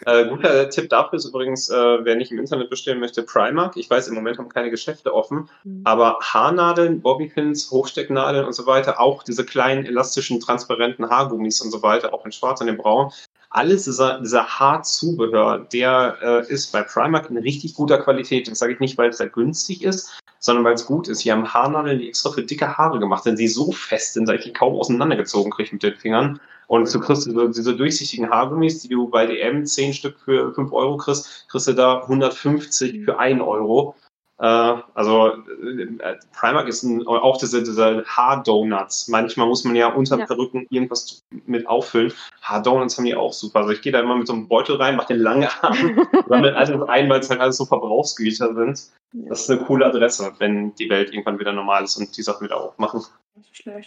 [0.06, 3.76] äh, guter Tipp dafür ist übrigens, äh, wer nicht im Internet bestellen möchte, Primark.
[3.76, 5.80] Ich weiß, im Moment haben keine Geschäfte offen, mhm.
[5.82, 11.82] aber Haarnadeln, Bobbypins, Hochstecknadeln und so weiter, auch diese kleinen elastischen, transparenten Haargummis und so
[11.82, 13.10] weiter, auch in schwarz und in braun,
[13.50, 18.48] alles dieser, dieser Haarzubehör, der äh, ist bei Primark in richtig guter Qualität.
[18.48, 21.20] Das sage ich nicht, weil es da günstig ist, sondern weil es gut ist.
[21.20, 24.36] Hier haben Haarnadeln, die extra für dicke Haare gemacht sind, die so fest sind, dass
[24.36, 26.40] ich die kaum auseinandergezogen kriege mit den Fingern.
[26.66, 30.70] Und du kriegst diese, diese durchsichtigen Haargummis, die du bei DM 10 Stück für 5
[30.72, 33.94] Euro kriegst, kriegst du da 150 für 1 Euro.
[34.40, 39.08] Äh, also äh, Primark ist ein, auch diese, diese Haardonuts.
[39.08, 40.26] Manchmal muss man ja unter ja.
[40.26, 42.12] Perücken irgendwas mit auffüllen.
[42.42, 43.60] Haardonuts haben die auch super.
[43.60, 46.54] Also ich gehe da immer mit so einem Beutel rein, mache den lange Arm, sammle
[46.54, 48.90] alles ein, weil es halt alles so Verbrauchsgüter sind.
[49.12, 52.44] Das ist eine coole Adresse, wenn die Welt irgendwann wieder normal ist und die Sachen
[52.44, 53.02] wieder aufmachen.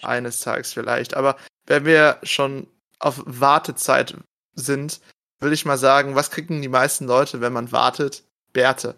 [0.01, 1.15] Eines Tages vielleicht.
[1.15, 1.37] Aber
[1.67, 2.67] wenn wir schon
[2.99, 4.15] auf Wartezeit
[4.55, 4.99] sind,
[5.39, 8.23] würde ich mal sagen, was kriegen die meisten Leute, wenn man wartet?
[8.53, 8.95] Bärte.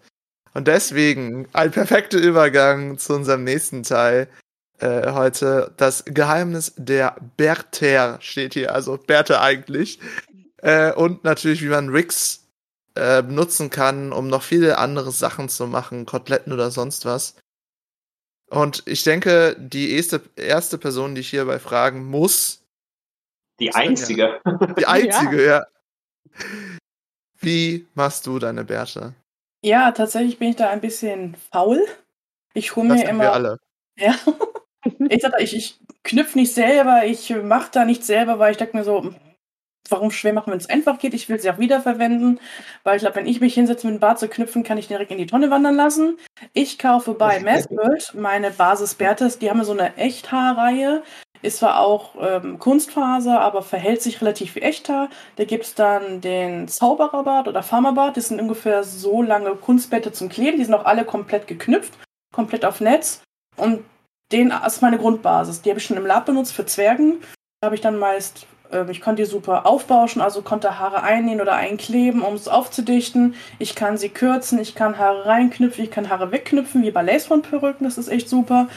[0.54, 4.28] Und deswegen ein perfekter Übergang zu unserem nächsten Teil
[4.78, 5.72] äh, heute.
[5.76, 9.98] Das Geheimnis der Bärter steht hier, also Bärte eigentlich.
[10.58, 12.48] Äh, und natürlich, wie man Rigs
[12.94, 17.34] äh, benutzen kann, um noch viele andere Sachen zu machen, Koteletten oder sonst was.
[18.48, 22.62] Und ich denke, die erste, erste Person, die ich hierbei fragen muss.
[23.58, 24.40] Die einzige.
[24.78, 25.58] Die einzige, ja.
[25.58, 25.66] ja.
[27.40, 29.14] Wie machst du deine Bärte?
[29.64, 31.82] Ja, tatsächlich bin ich da ein bisschen faul.
[32.52, 33.24] Ich hole mir immer.
[33.24, 33.58] Wir alle.
[33.98, 34.14] Ja.
[35.08, 38.76] ich sag, ich, ich knüpfe nicht selber, ich mache da nicht selber, weil ich denke
[38.76, 39.14] mir so,
[39.88, 41.14] warum schwer machen, wenn es einfach geht?
[41.14, 42.40] Ich will sie auch wiederverwenden,
[42.82, 45.10] weil ich glaube, wenn ich mich hinsetze, mit dem Bart zu knüpfen, kann ich direkt
[45.10, 46.18] in die Tonne wandern lassen.
[46.52, 51.02] Ich kaufe bei Massworld meine Basis Bertes, die haben so eine Echthaarreihe.
[51.44, 55.10] Ist zwar auch ähm, Kunstfaser, aber verhält sich relativ wie Echthaar.
[55.36, 58.16] Da gibt es dann den Zaubererbart oder Farmerbart.
[58.16, 60.56] Das sind ungefähr so lange Kunstbette zum Kleben.
[60.58, 61.92] Die sind auch alle komplett geknüpft,
[62.32, 63.22] komplett auf Netz.
[63.56, 63.84] Und
[64.32, 65.60] den ist meine Grundbasis.
[65.60, 67.20] Die habe ich schon im Lab benutzt für Zwergen.
[67.60, 71.40] Da habe ich dann meist ähm, ich konnte die super aufbauschen, also konnte Haare einnähen
[71.40, 73.34] oder einkleben, um es aufzudichten.
[73.58, 77.84] Ich kann sie kürzen, ich kann Haare reinknüpfen, ich kann Haare wegknüpfen, wie bei Lacefront-Perücken,
[77.84, 78.68] das ist echt super.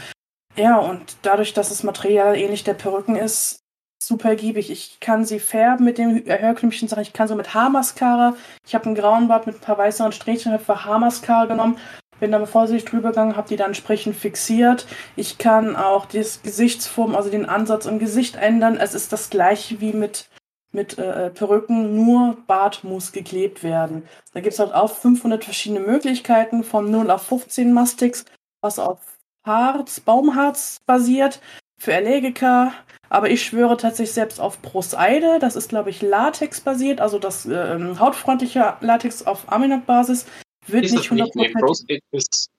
[0.58, 3.60] Ja, und dadurch, dass das Material ähnlich der Perücken ist,
[4.02, 4.72] super giebig.
[4.72, 7.04] Ich kann sie färben mit dem herkömmlichen Sachen.
[7.04, 8.36] Ich kann so mit Haarmascara.
[8.66, 11.78] Ich habe einen grauen Bart mit ein paar weißeren Strähnchen, für Haarmascara genommen.
[12.20, 14.88] Bin dann vorsichtig drüber gegangen, habe die dann entsprechend fixiert.
[15.16, 18.78] Ich kann auch die Gesichtsform, also den Ansatz im Gesicht ändern.
[18.78, 20.28] Es ist das gleiche wie mit,
[20.72, 24.08] mit äh, Perücken, nur Bart muss geklebt werden.
[24.34, 28.26] Da gibt es halt auch 500 verschiedene Möglichkeiten, von 0 auf 15 Mastix,
[28.62, 29.17] was auf
[29.48, 31.42] Harz, Baumharz basiert,
[31.80, 32.74] für Allergiker.
[33.10, 35.40] Aber ich schwöre tatsächlich selbst auf Proseide.
[35.40, 40.26] Das ist, glaube ich, Latex basiert, also das äh, hautfreundliche Latex auf Aminat-Basis.
[40.68, 41.32] Wird ist nicht 100%.
[41.36, 42.50] Nee, Prostate ist,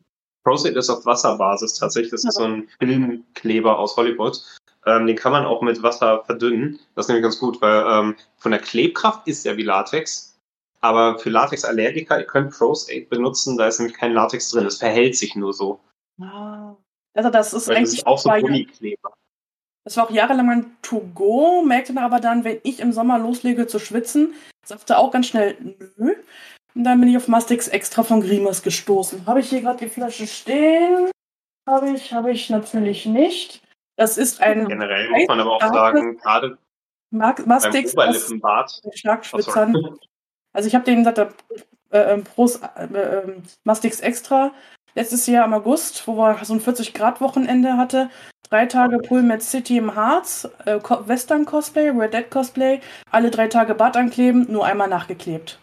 [0.42, 2.10] Prostate ist auf Wasserbasis tatsächlich.
[2.10, 4.42] Das ist so ein Filmkleber aus Hollywood.
[4.86, 6.78] Ähm, den kann man auch mit Wasser verdünnen.
[6.94, 10.38] Das ist nämlich ganz gut, weil ähm, von der Klebkraft ist er wie Latex.
[10.80, 14.66] Aber für Latex-Allergiker, ihr könnt Prostate benutzen, da ist nämlich kein Latex drin.
[14.66, 15.80] Es verhält sich nur so.
[16.20, 16.76] Ah.
[17.14, 19.12] Also das ist weil eigentlich das ist auch so Gummikleber.
[19.84, 23.66] Das war auch jahrelang mein To-Go, merkte dann aber dann, wenn ich im Sommer loslege
[23.66, 25.56] zu schwitzen, sagte auch ganz schnell,
[25.96, 26.14] nö,
[26.74, 29.26] und dann bin ich auf Mastix extra von Grimas gestoßen.
[29.26, 31.10] Habe ich hier gerade die Flasche stehen?
[31.68, 33.62] Habe ich, habe ich natürlich nicht.
[33.96, 34.68] Das ist ein.
[34.68, 36.56] Generell muss man aber auch sagen, gerade
[37.10, 38.80] Mastix Oberlippenbart.
[38.84, 39.96] Oh,
[40.52, 41.18] also ich habe den gesagt,
[41.90, 44.52] äh, äh, Pros, äh, äh, Mastix Extra
[44.94, 48.10] letztes Jahr im August, wo wir so ein 40-Grad-Wochenende hatte.
[48.48, 52.80] Drei Tage Pool Med City im Harz, äh, Western Cosplay, Red Dead Cosplay,
[53.10, 55.58] alle drei Tage Bart ankleben, nur einmal nachgeklebt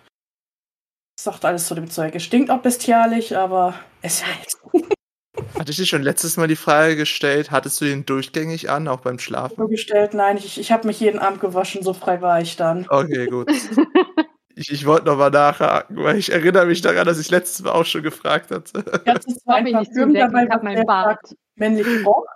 [1.25, 2.15] sagt alles zu dem Zeug.
[2.15, 4.47] Es stinkt auch bestialisch, aber es halt.
[5.59, 9.01] Hatte ich dir schon letztes Mal die Frage gestellt, hattest du den durchgängig an, auch
[9.01, 9.67] beim Schlafen?
[9.67, 12.85] Gestellt, nein, ich, ich habe mich jeden Abend gewaschen, so frei war ich dann.
[12.89, 13.51] Okay, gut.
[14.55, 17.85] ich, ich wollte nochmal nachhaken, weil ich erinnere mich daran, dass ich letztes Mal auch
[17.85, 18.83] schon gefragt hatte.
[19.05, 21.19] Ich hatte zwar ein Parfüm dabei, ich mein Bart.
[21.55, 22.27] männlich Rock,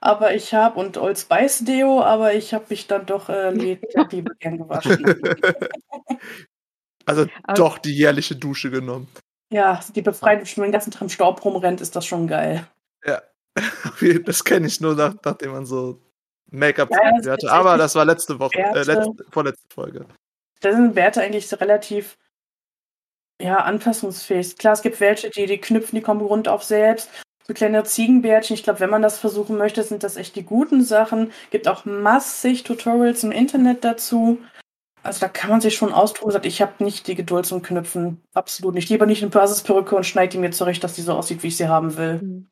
[0.00, 4.34] aber ich habe, und Old Spice Deo, aber ich habe mich dann doch äh, lieber
[4.38, 5.04] gern gewaschen.
[7.06, 9.08] Also Aber doch die jährliche Dusche genommen.
[9.52, 12.66] Ja, die befreit, wenn man den ganzen Tag im Staub rumrennt, ist das schon geil.
[13.04, 13.20] Ja,
[14.24, 16.00] das kenne ich nur, nach, nachdem man so
[16.50, 17.52] Make-up ja, hatte.
[17.52, 20.06] Aber das war letzte Woche, äh, letzte, vorletzte Folge.
[20.64, 22.16] Da sind Werte eigentlich relativ
[23.40, 24.56] ja, anpassungsfähig.
[24.56, 27.10] Klar, es gibt welche, die, die knüpfen, die kommen rund auf selbst.
[27.46, 30.82] So kleine Ziegenbärtchen, ich glaube, wenn man das versuchen möchte, sind das echt die guten
[30.82, 31.32] Sachen.
[31.50, 34.38] Gibt auch massig Tutorials im Internet dazu.
[35.02, 36.32] Also da kann man sich schon austoben.
[36.32, 38.22] Sagt, ich habe nicht die Geduld zum Knüpfen.
[38.32, 38.88] Absolut nicht.
[38.88, 41.58] Lieber nicht eine Basisperücke und schneide die mir zurecht, dass die so aussieht, wie ich
[41.58, 42.22] sie haben will.
[42.22, 42.48] Mhm.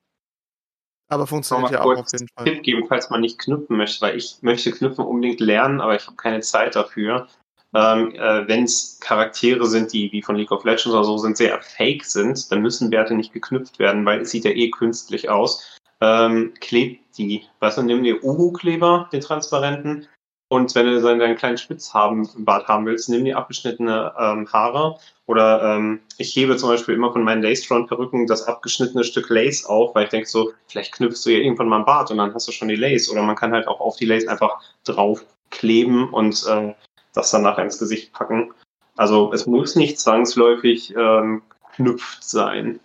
[1.08, 2.44] Aber funktioniert ja auch auf jeden Fall.
[2.44, 6.06] Tipp geben, falls man nicht knüpfen möchte, weil ich möchte knüpfen unbedingt lernen, aber ich
[6.06, 7.28] habe keine Zeit dafür.
[7.74, 11.36] Ähm, äh, Wenn es Charaktere sind, die wie von League of Legends oder so sind,
[11.36, 15.28] sehr fake sind, dann müssen Werte nicht geknüpft werden, weil es sieht ja eh künstlich
[15.30, 15.78] aus.
[16.00, 20.08] Ähm, klebt die, weißt du, nimm dir Uhu-Kleber, den transparenten,
[20.52, 24.98] und wenn du so einen kleinen Spitz haben, haben willst, nimm dir abgeschnittene ähm, Haare.
[25.24, 29.94] Oder ähm, ich hebe zum Beispiel immer von meinen Lace-Front-Perücken das abgeschnittene Stück Lace auf,
[29.94, 32.48] weil ich denke so, vielleicht knüpfst du ja irgendwann mal ein Bart und dann hast
[32.48, 33.08] du schon die Lace.
[33.08, 36.74] Oder man kann halt auch auf die Lace einfach draufkleben und äh,
[37.12, 38.52] das dann nachher ins Gesicht packen.
[38.96, 41.42] Also es muss nicht zwangsläufig ähm,
[41.74, 42.80] knüpft sein.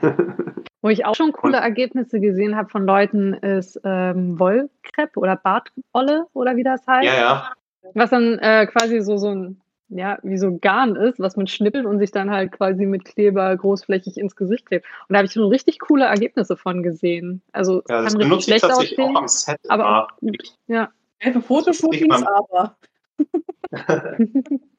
[0.82, 6.26] Wo ich auch schon coole Ergebnisse gesehen habe von Leuten, ist ähm, Wollkrepp oder Bartolle
[6.34, 7.06] oder wie das heißt.
[7.06, 7.52] Ja, ja.
[7.94, 11.86] Was dann äh, quasi so, so ein ja, wie so Garn ist, was man schnippelt
[11.86, 14.86] und sich dann halt quasi mit Kleber großflächig ins Gesicht klebt.
[15.08, 17.42] Und da habe ich schon richtig coole Ergebnisse von gesehen.
[17.52, 19.60] Also Ja, das kann richtig benutze ich schlecht tatsächlich aussehen, auch am Set.
[19.68, 20.08] aber auch.
[20.66, 20.90] Ja.
[21.18, 22.76] Elfe Fotoshootings, aber.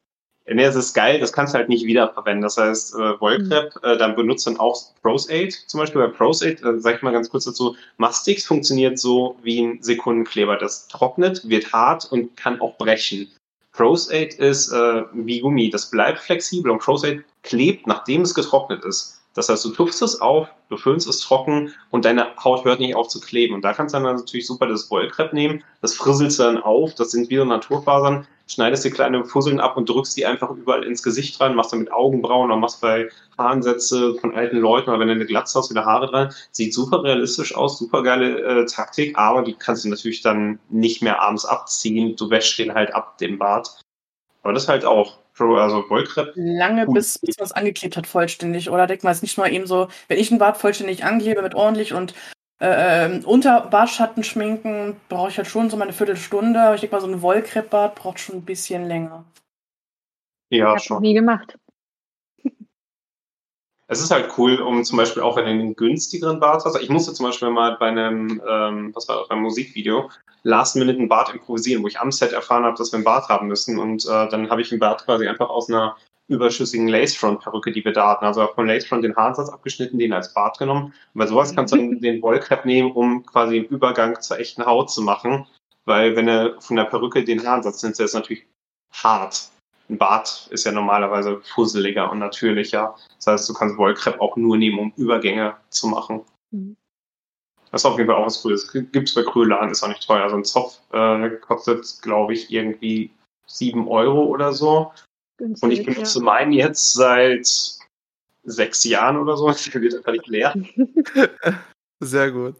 [0.48, 2.42] Nee, es ist geil, das kannst du halt nicht wiederverwenden.
[2.42, 5.66] Das heißt, äh, Wollcrep, äh, dann benutzt dann auch Pros8.
[5.66, 9.60] Zum Beispiel bei Pros8, äh, sag ich mal ganz kurz dazu, Mastix funktioniert so wie
[9.60, 10.56] ein Sekundenkleber.
[10.56, 13.28] Das trocknet, wird hart und kann auch brechen.
[13.74, 19.15] Pros8 ist äh, wie Gummi, das bleibt flexibel und Pros8 klebt, nachdem es getrocknet ist.
[19.36, 22.96] Das heißt, du tupfst es auf, du föhnst es trocken und deine Haut hört nicht
[22.96, 23.54] auf zu kleben.
[23.54, 26.94] Und da kannst du dann natürlich super das Wollcrep nehmen, das frisselst du dann auf,
[26.94, 31.02] das sind wieder Naturfasern, schneidest dir kleine Fusseln ab und drückst die einfach überall ins
[31.02, 35.14] Gesicht rein, machst damit Augenbrauen oder machst bei Haaransätze von alten Leuten, oder wenn du
[35.14, 36.32] eine Glatze hast, wieder Haare dran.
[36.52, 41.02] Sieht super realistisch aus, super geile äh, Taktik, aber die kannst du natürlich dann nicht
[41.02, 42.16] mehr abends abziehen.
[42.16, 43.80] Du wäschst den halt ab, dem Bart.
[44.46, 46.34] Aber das ist halt auch Pro, also Wollcrep.
[46.36, 48.70] Lange, bis, bis man es angeklebt hat, vollständig.
[48.70, 51.56] Oder denkt man es nicht mal eben so, wenn ich einen Bart vollständig anklebe mit
[51.56, 52.14] ordentlich und
[52.60, 56.60] äh, ähm, unter Bartschatten schminken, brauche ich halt schon so mal eine Viertelstunde.
[56.60, 59.24] Aber ich denke mal, so ein Wollkreppbart braucht schon ein bisschen länger.
[60.50, 61.02] Ja, ich schon.
[61.02, 61.58] nie gemacht.
[63.88, 66.80] Es ist halt cool, um zum Beispiel auch wenn du einen günstigeren Bart hast.
[66.80, 70.08] Ich musste zum Beispiel mal bei einem, ähm, was war das, beim Musikvideo,
[70.46, 73.28] Last Minute einen Bart improvisieren, wo ich am Set erfahren habe, dass wir einen Bart
[73.28, 73.80] haben müssen.
[73.80, 75.96] Und äh, dann habe ich einen Bart quasi einfach aus einer
[76.28, 78.24] überschüssigen Lacefront-Perücke, die wir da hatten.
[78.24, 80.94] Also von Lacefront den Haaransatz abgeschnitten, den als Bart genommen.
[81.14, 84.64] Und bei sowas kannst du dann den Wollcrep nehmen, um quasi einen Übergang zur echten
[84.64, 85.48] Haut zu machen.
[85.84, 88.46] Weil wenn du von der Perücke den Haaransatz nimmst, der ist natürlich
[88.92, 89.50] hart.
[89.88, 92.94] Ein Bart ist ja normalerweise fusseliger und natürlicher.
[93.16, 96.22] Das heißt, du kannst Wollcrep auch nur nehmen, um Übergänge zu machen.
[96.52, 96.76] Mhm.
[97.76, 98.72] Das ist auf jeden Fall auch was Cooles.
[98.72, 100.22] Gibt es bei Krülladen, ist auch nicht teuer.
[100.22, 103.10] Also ein Zopf äh, kostet, glaube ich, irgendwie
[103.48, 104.92] 7 Euro oder so.
[105.36, 107.46] Günstig, Und ich benutze meinen jetzt seit
[108.44, 109.52] sechs Jahren oder so.
[109.74, 110.54] Der wird völlig leer.
[112.00, 112.56] Sehr gut.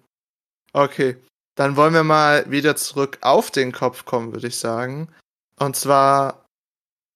[0.74, 1.16] Okay,
[1.54, 5.08] dann wollen wir mal wieder zurück auf den Kopf kommen, würde ich sagen.
[5.58, 6.44] Und zwar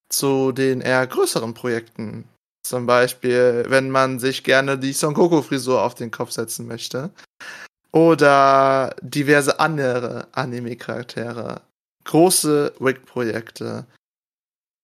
[0.09, 2.25] zu den eher größeren Projekten.
[2.63, 7.11] Zum Beispiel, wenn man sich gerne die Son Goku-Frisur auf den Kopf setzen möchte.
[7.93, 11.63] Oder diverse andere Anime-Charaktere.
[12.05, 13.87] Große Wig-Projekte.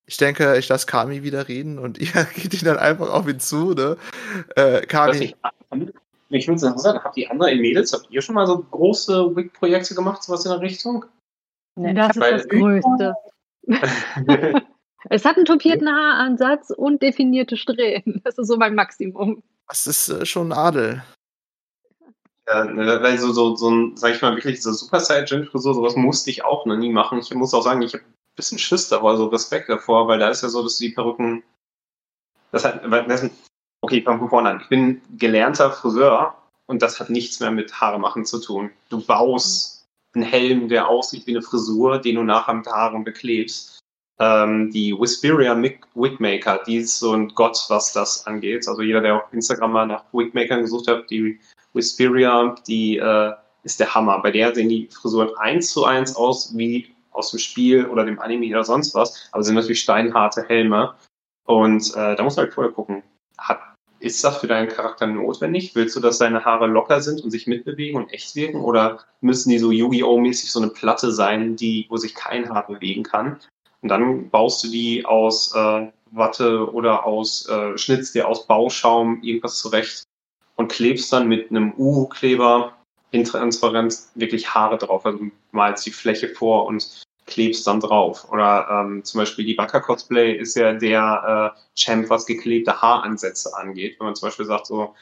[0.06, 3.40] Ich denke, ich lasse Kami wieder reden und ihr geht ihn dann einfach auf ihn
[3.40, 3.96] zu, ne?
[4.54, 5.34] Äh, Kami,
[6.28, 10.22] mich würde interessieren, habt ihr andere Mädels, habt ihr schon mal so große Wig-Projekte gemacht,
[10.22, 11.04] sowas in der Richtung?
[11.76, 13.14] Nee, Das ich ist das Größte.
[15.08, 18.20] Es hat einen topierten Haaransatz und definierte Strähnen.
[18.24, 19.42] Das ist so mein Maximum.
[19.68, 21.02] das ist äh, schon Adel.
[22.48, 25.74] Ja, ne, weil so, so, so ein, sag ich mal, wirklich so Super Saiyan Frisur,
[25.74, 27.18] sowas musste ich auch noch nie machen.
[27.18, 30.28] Ich muss auch sagen, ich habe ein bisschen Schiss davor, so Respekt davor, weil da
[30.28, 31.42] ist ja so, dass du die Perücken,
[32.52, 33.28] das hat, das,
[33.80, 34.60] okay, ich fange von vorne an.
[34.60, 36.36] Ich bin gelernter Friseur
[36.66, 38.70] und das hat nichts mehr mit Haare machen zu tun.
[38.90, 39.84] Du baust
[40.14, 43.80] einen Helm, der aussieht wie eine Frisur, den du nachher mit Haaren beklebst.
[44.18, 45.60] Ähm, die Whisperia
[45.94, 48.66] Wigmaker, die ist so ein Gott, was das angeht.
[48.68, 51.38] Also jeder, der auf Instagram mal nach Wigmakern gesucht hat, die
[51.76, 54.20] Whisperia, die äh, ist der Hammer.
[54.20, 58.18] Bei der sehen die Frisuren eins zu eins aus wie aus dem Spiel oder dem
[58.18, 60.94] Anime oder sonst was, aber sind natürlich steinharte Helme.
[61.46, 63.02] Und äh, da muss man halt vorher gucken,
[63.38, 63.60] hat,
[63.98, 65.74] ist das für deinen Charakter notwendig?
[65.74, 68.60] Willst du, dass deine Haare locker sind und sich mitbewegen und echt wirken?
[68.60, 73.04] Oder müssen die so Yu-Gi-Oh!-mäßig so eine Platte sein, die, wo sich kein Haar bewegen
[73.04, 73.38] kann?
[73.80, 79.22] Und dann baust du die aus äh, Watte oder aus, äh, schnitzt dir aus Bauschaum
[79.22, 80.04] irgendwas zurecht
[80.56, 82.72] und klebst dann mit einem U-Kleber
[83.10, 85.06] intransparent wirklich Haare drauf.
[85.06, 85.20] Also
[85.52, 88.30] malst die Fläche vor und klebst dann drauf.
[88.30, 93.56] Oder ähm, zum Beispiel die Baka Cosplay ist ja der äh, Champ, was geklebte Haaransätze
[93.56, 93.96] angeht.
[93.98, 94.94] Wenn man zum Beispiel sagt, so,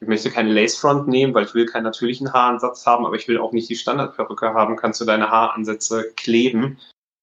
[0.00, 3.38] ich möchte keine Lacefront nehmen, weil ich will keinen natürlichen Haaransatz haben, aber ich will
[3.38, 6.78] auch nicht die Standardperücke haben, kannst du deine Haaransätze kleben.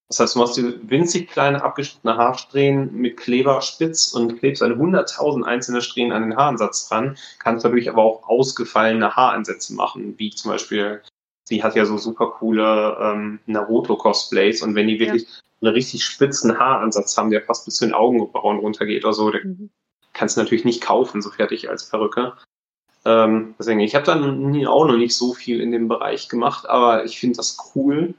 [0.09, 5.43] Das heißt, du machst dir winzig kleine abgeschnittene Haarsträhnen mit Kleberspitz und klebst eine 100.000
[5.43, 7.17] einzelne Strähnen an den Haaransatz dran.
[7.39, 11.01] Kannst dadurch aber auch ausgefallene Haaransätze machen, wie zum Beispiel,
[11.45, 15.27] sie hat ja so super coole ähm, Naruto-Cosplays und wenn die wirklich
[15.61, 19.45] einen richtig spitzen Haaransatz haben, der fast bis zu den Augenbrauen runtergeht oder so, der
[19.45, 19.69] Mhm.
[20.11, 22.33] kannst du natürlich nicht kaufen, so fertig als Perücke.
[23.05, 27.03] Ähm, deswegen, ich habe dann auch noch nicht so viel in dem Bereich gemacht, aber
[27.03, 28.13] ich finde das cool,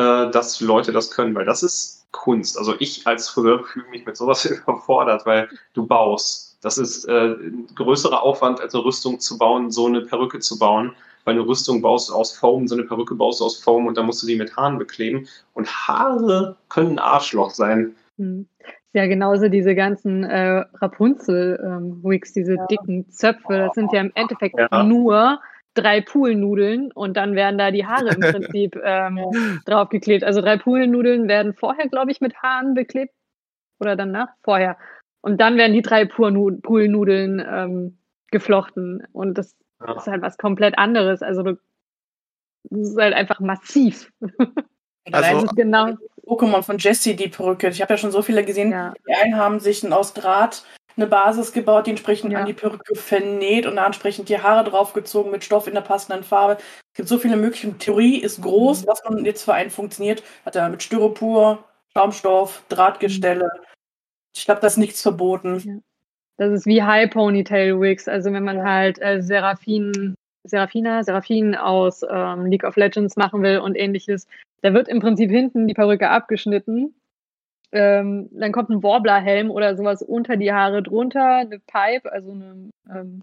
[0.00, 2.58] äh, dass Leute das können, weil das ist Kunst.
[2.58, 6.58] Also ich als Friseur fühle mich mit sowas überfordert, weil du baust.
[6.62, 10.58] Das ist äh, ein größerer Aufwand, als eine Rüstung zu bauen, so eine Perücke zu
[10.58, 10.92] bauen.
[11.24, 13.96] Weil eine Rüstung baust du aus Foam, so eine Perücke baust du aus Foam und
[13.98, 15.28] dann musst du die mit Haaren bekleben.
[15.52, 17.94] Und Haare können ein Arschloch sein.
[18.16, 18.46] Hm.
[18.92, 22.66] Ja, genauso diese ganzen äh, Rapunzel-Wigs, diese Ja.
[22.66, 24.82] dicken Zöpfe, das sind ja im Endeffekt Ja.
[24.82, 25.40] nur
[25.74, 30.24] drei Poolnudeln und dann werden da die Haare im Prinzip ähm, draufgeklebt.
[30.24, 33.12] Also drei Poolnudeln werden vorher, glaube ich, mit Haaren beklebt.
[33.78, 34.28] Oder danach?
[34.42, 34.76] Vorher.
[35.22, 37.98] Und dann werden die drei Poolnu- Poolnudeln ähm,
[38.30, 39.06] geflochten.
[39.12, 39.54] Und das
[39.86, 39.96] Ja.
[39.96, 41.22] ist halt was komplett anderes.
[41.22, 41.58] Also das
[42.70, 44.12] ist halt einfach massiv.
[44.20, 45.96] Also- Das ist genau.
[46.26, 47.68] Pokémon von Jessie, die Perücke.
[47.68, 48.70] Ich habe ja schon so viele gesehen.
[48.70, 48.92] Ja.
[49.08, 50.64] Die einen haben sich aus Draht
[51.00, 52.40] eine Basis gebaut, die entsprechend Ja.
[52.40, 56.22] an die Perücke vernäht und da entsprechend die Haare draufgezogen mit Stoff in der passenden
[56.24, 56.58] Farbe.
[56.92, 57.78] Es gibt so viele Möglichkeiten.
[57.78, 60.22] Theorie ist groß, was man jetzt für einen funktioniert.
[60.44, 61.64] Hat er mit Styropor,
[61.96, 63.48] Schaumstoff, Drahtgestelle.
[64.36, 65.82] Ich glaube, da ist nichts verboten.
[66.36, 68.08] Das ist wie High Ponytail Wigs.
[68.08, 68.64] Also wenn man Ja.
[68.64, 74.26] halt äh, Seraphin, Serafina, Seraphin aus ähm, League of Legends machen will und ähnliches,
[74.62, 76.94] da wird im Prinzip hinten die Perücke abgeschnitten.
[77.72, 82.70] Ähm, dann kommt ein Warbler-Helm oder sowas unter die Haare drunter, eine Pipe, also eine,
[82.90, 83.22] ähm,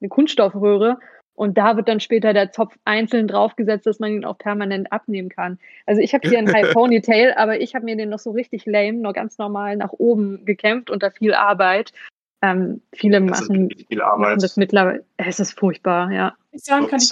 [0.00, 0.98] eine Kunststoffröhre.
[1.34, 5.28] Und da wird dann später der Zopf einzeln draufgesetzt, dass man ihn auch permanent abnehmen
[5.28, 5.58] kann.
[5.84, 8.66] Also ich habe hier einen High Ponytail, aber ich habe mir den noch so richtig
[8.66, 11.92] lame, noch ganz normal nach oben gekämpft unter viel Arbeit.
[12.40, 14.42] Ähm, viele machen, viel machen Arbeit.
[14.42, 15.04] das mittlerweile.
[15.16, 16.34] Es ist furchtbar, ja.
[16.52, 17.08] Ich sagen kann ich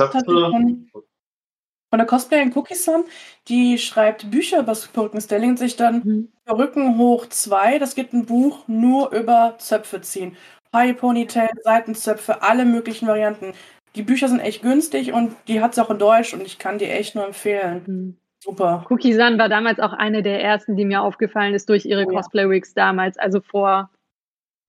[1.92, 3.04] von, der Cosplayerin Cookie Sun,
[3.48, 6.28] die schreibt Bücher über Perückenstyling und sich dann Mhm.
[6.46, 7.78] Perücken hoch 2.
[7.78, 10.34] Das gibt ein Buch nur über Zöpfe ziehen.
[10.74, 13.52] High Ponytail, Seitenzöpfe, alle möglichen Varianten.
[13.94, 16.78] Die Bücher sind echt günstig und die hat es auch in Deutsch und ich kann
[16.78, 17.82] die echt nur empfehlen.
[17.86, 18.16] Mhm.
[18.42, 18.86] Super.
[18.88, 22.10] Cookie Sun war damals auch eine der ersten, die mir aufgefallen ist durch ihre Oh
[22.10, 22.16] ja.
[22.16, 23.90] Cosplay-Wigs damals, also vor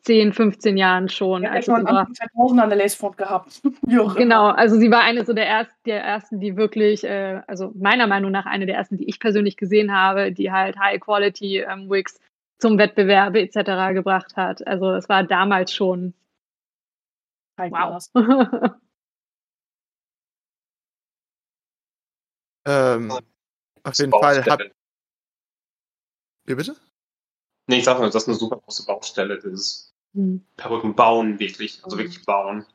[0.03, 1.43] 10, 15 Jahren schon.
[1.43, 3.61] Ja als schon Anfang 2000 an der Lacefront gehabt.
[4.15, 8.07] Genau, also sie war eine so der ersten, der ersten, die wirklich, äh, also meiner
[8.07, 12.19] Meinung nach eine der ersten, die ich persönlich gesehen habe, die halt High-Quality ähm, Wigs
[12.59, 13.93] zum Wettbewerbe etc.
[13.93, 14.65] gebracht hat.
[14.67, 16.13] Also es war damals schon
[17.57, 18.03] wow.
[22.65, 23.11] Ähm,
[23.83, 24.43] auf jeden Fall.
[24.45, 24.61] Hab,
[26.45, 26.75] wie bitte?
[27.67, 30.45] Nee, ich sag mal, das ist eine super große Baustelle, dieses Hm.
[30.57, 31.79] Perücken bauen, wirklich.
[31.83, 32.65] Also wirklich bauen.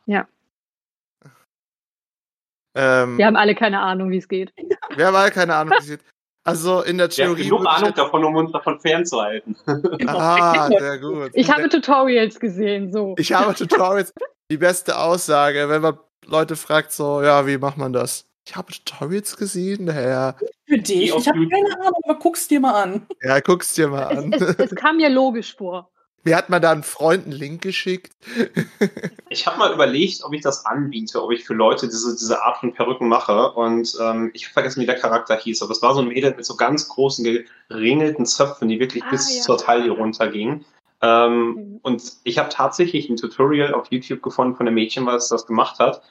[2.76, 4.52] Ähm, Wir haben alle keine Ahnung, wie es geht.
[4.96, 6.00] wir haben alle keine Ahnung, wie es geht.
[6.44, 7.48] Also in der Wir haben Theorie.
[7.48, 9.56] genug Ahnung davon, um uns davon fernzuhalten.
[10.06, 11.30] Ah, sehr gut.
[11.34, 13.14] Ich habe Tutorials gesehen, so.
[13.18, 14.12] Ich habe Tutorials.
[14.50, 18.26] Die beste Aussage, wenn man Leute fragt, so, ja, wie macht man das?
[18.46, 20.36] Ich habe Tutorials gesehen, Herr.
[20.66, 21.14] Für dich.
[21.14, 23.06] Ich habe keine Ahnung, aber guck's dir mal an.
[23.22, 24.32] Ja, guck's dir mal Es, an.
[24.32, 25.90] es, es kam mir logisch vor.
[26.28, 28.12] Mir hat man da einen Freund einen Link geschickt.
[29.30, 32.56] Ich habe mal überlegt, ob ich das anbiete, ob ich für Leute diese, diese Art
[32.56, 33.52] von Perücken mache.
[33.52, 36.34] Und ähm, ich habe vergessen, wie der Charakter hieß, aber es war so ein Mädel
[36.34, 39.42] mit so ganz großen geringelten Zöpfen, die wirklich Ah, bis ja.
[39.42, 40.64] zur Taille runtergingen.
[41.02, 41.80] Ähm, Mhm.
[41.82, 45.78] Und ich habe tatsächlich ein Tutorial auf YouTube gefunden von einem Mädchen, was das gemacht
[45.78, 46.02] hat.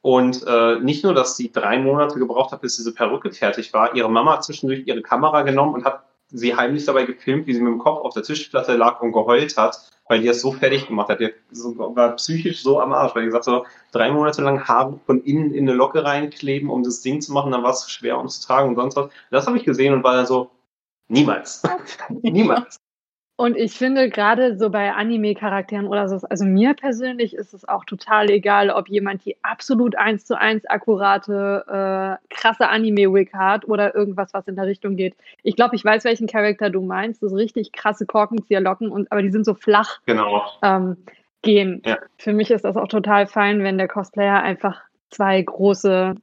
[0.00, 3.94] Und äh, nicht nur, dass sie drei Monate gebraucht hat, bis diese Perücke fertig war.
[3.94, 7.60] Ihre Mama hat zwischendurch ihre Kamera genommen und hat sie heimlich dabei gefilmt, wie sie
[7.60, 10.86] mit dem Kopf auf der Tischplatte lag und geheult hat, weil die das so fertig
[10.86, 11.20] gemacht hat.
[11.20, 15.22] Die war psychisch so am Arsch, weil die gesagt so, drei Monate lang Haare von
[15.22, 18.70] innen in eine Locke reinkleben, um das Ding zu machen, dann war es schwer umzutragen
[18.70, 19.10] und sonst was.
[19.30, 20.50] Das habe ich gesehen und war dann so,
[21.08, 21.62] niemals.
[22.08, 22.78] niemals.
[23.36, 27.84] Und ich finde gerade so bei Anime-Charakteren oder so, also mir persönlich ist es auch
[27.84, 33.92] total egal, ob jemand die absolut eins zu eins akkurate, äh, krasse Anime-Wig hat oder
[33.92, 35.16] irgendwas, was in der Richtung geht.
[35.42, 37.24] Ich glaube, ich weiß, welchen Charakter du meinst.
[37.24, 40.42] Das ist richtig krasse Korkenzieherlocken, und, aber die sind so flach Genau.
[40.62, 40.98] ähm,
[41.42, 41.82] gehen.
[41.84, 41.98] Ja.
[42.18, 44.80] Für mich ist das auch total fein, wenn der Cosplayer einfach
[45.10, 46.14] zwei große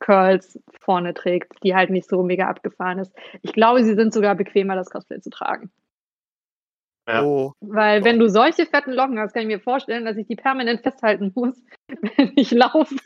[0.00, 3.12] Curls vorne trägt, die halt nicht so mega abgefahren ist.
[3.42, 5.70] Ich glaube, sie sind sogar bequemer, das Cosplay zu tragen.
[7.06, 7.22] Ja.
[7.22, 10.36] Oh, Weil wenn du solche fetten Locken hast, kann ich mir vorstellen, dass ich die
[10.36, 11.54] permanent festhalten muss,
[12.16, 12.96] wenn ich laufe.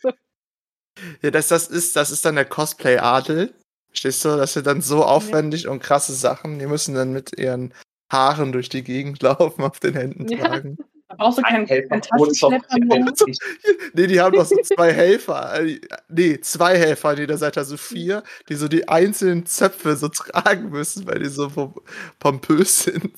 [1.23, 3.53] ja, das, das, ist, das ist dann der Cosplay-Adel.
[3.91, 4.37] Verstehst du?
[4.37, 6.59] Das sind dann so aufwendig und krasse Sachen.
[6.59, 7.75] Die müssen dann mit ihren
[8.13, 10.47] Haaren durch die Gegend laufen, auf den Händen Ja.
[10.47, 10.77] tragen.
[11.09, 12.67] Da brauchst du keinen, Taschenschlepper.
[13.95, 15.59] Nee, die haben doch so zwei Helfer.
[15.65, 20.09] äh, Nee, zwei Helfer an jeder Seite, also vier, die so die einzelnen Zöpfe so
[20.09, 21.81] tragen müssen, weil die so pom-
[22.19, 23.13] pompös sind.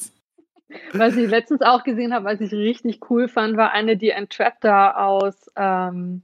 [0.93, 4.99] Was ich letztens auch gesehen habe, was ich richtig cool fand, war eine, die Entraptor
[4.99, 6.23] aus ähm,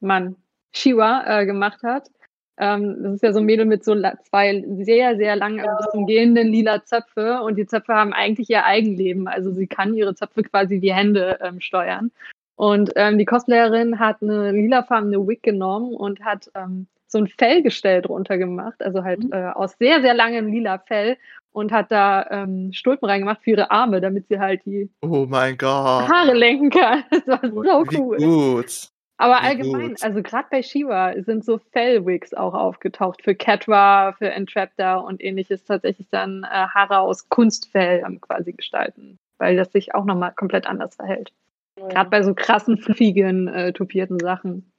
[0.00, 0.36] Mann,
[0.72, 2.10] Shiwa äh, gemacht hat.
[2.58, 3.94] Ähm, das ist ja so ein Mädel mit so
[4.28, 8.50] zwei sehr, sehr langen, also bis zum gehenden lila Zöpfe und die Zöpfe haben eigentlich
[8.50, 9.28] ihr Eigenleben.
[9.28, 12.10] Also sie kann ihre Zöpfe quasi wie Hände ähm, steuern.
[12.56, 18.02] Und ähm, die Cosplayerin hat eine lilafarbene Wig genommen und hat ähm, so ein Fellgestell
[18.02, 19.32] drunter gemacht, also halt Mhm.
[19.32, 21.16] äh, aus sehr, sehr langem lila Fell
[21.52, 25.56] und hat da ähm, Stulpen reingemacht für ihre Arme, damit sie halt die Oh mein
[25.58, 26.08] Gott.
[26.08, 27.04] Haare lenken kann.
[27.10, 28.16] Das war so Wie cool.
[28.16, 28.88] gut.
[29.18, 30.02] Aber Wie allgemein, gut.
[30.02, 35.64] also gerade bei Shiva sind so Fellwigs auch aufgetaucht für Catra, für Entraptor und ähnliches
[35.64, 40.96] tatsächlich dann äh, Haare aus Kunstfell quasi gestalten, weil das sich auch nochmal komplett anders
[40.96, 41.32] verhält.
[41.76, 44.72] Gerade bei so krassen, fluffigen, äh, tupierten Sachen.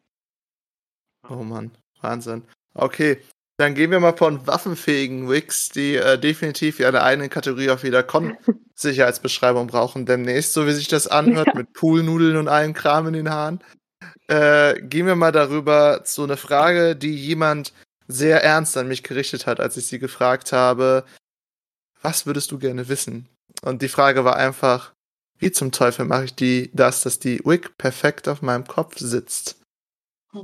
[1.30, 1.72] Oh Mann,
[2.04, 2.44] Wahnsinn.
[2.74, 3.20] Okay,
[3.58, 8.04] dann gehen wir mal von waffenfähigen Wigs, die äh, definitiv ihre eigene Kategorie auf jeder
[8.04, 11.54] Con-Sicherheitsbeschreibung brauchen demnächst, so wie sich das anhört, Ja.
[11.56, 13.64] mit Poolnudeln und allem Kram in den Haaren.
[14.28, 17.74] Äh, gehen wir mal darüber zu einer Frage, die jemand
[18.08, 21.04] sehr ernst an mich gerichtet hat, als ich sie gefragt habe,
[22.02, 23.30] was würdest du gerne wissen?
[23.62, 24.92] Und die Frage war einfach,
[25.40, 29.58] wie zum Teufel mache ich die, das, dass die Wig perfekt auf meinem Kopf sitzt?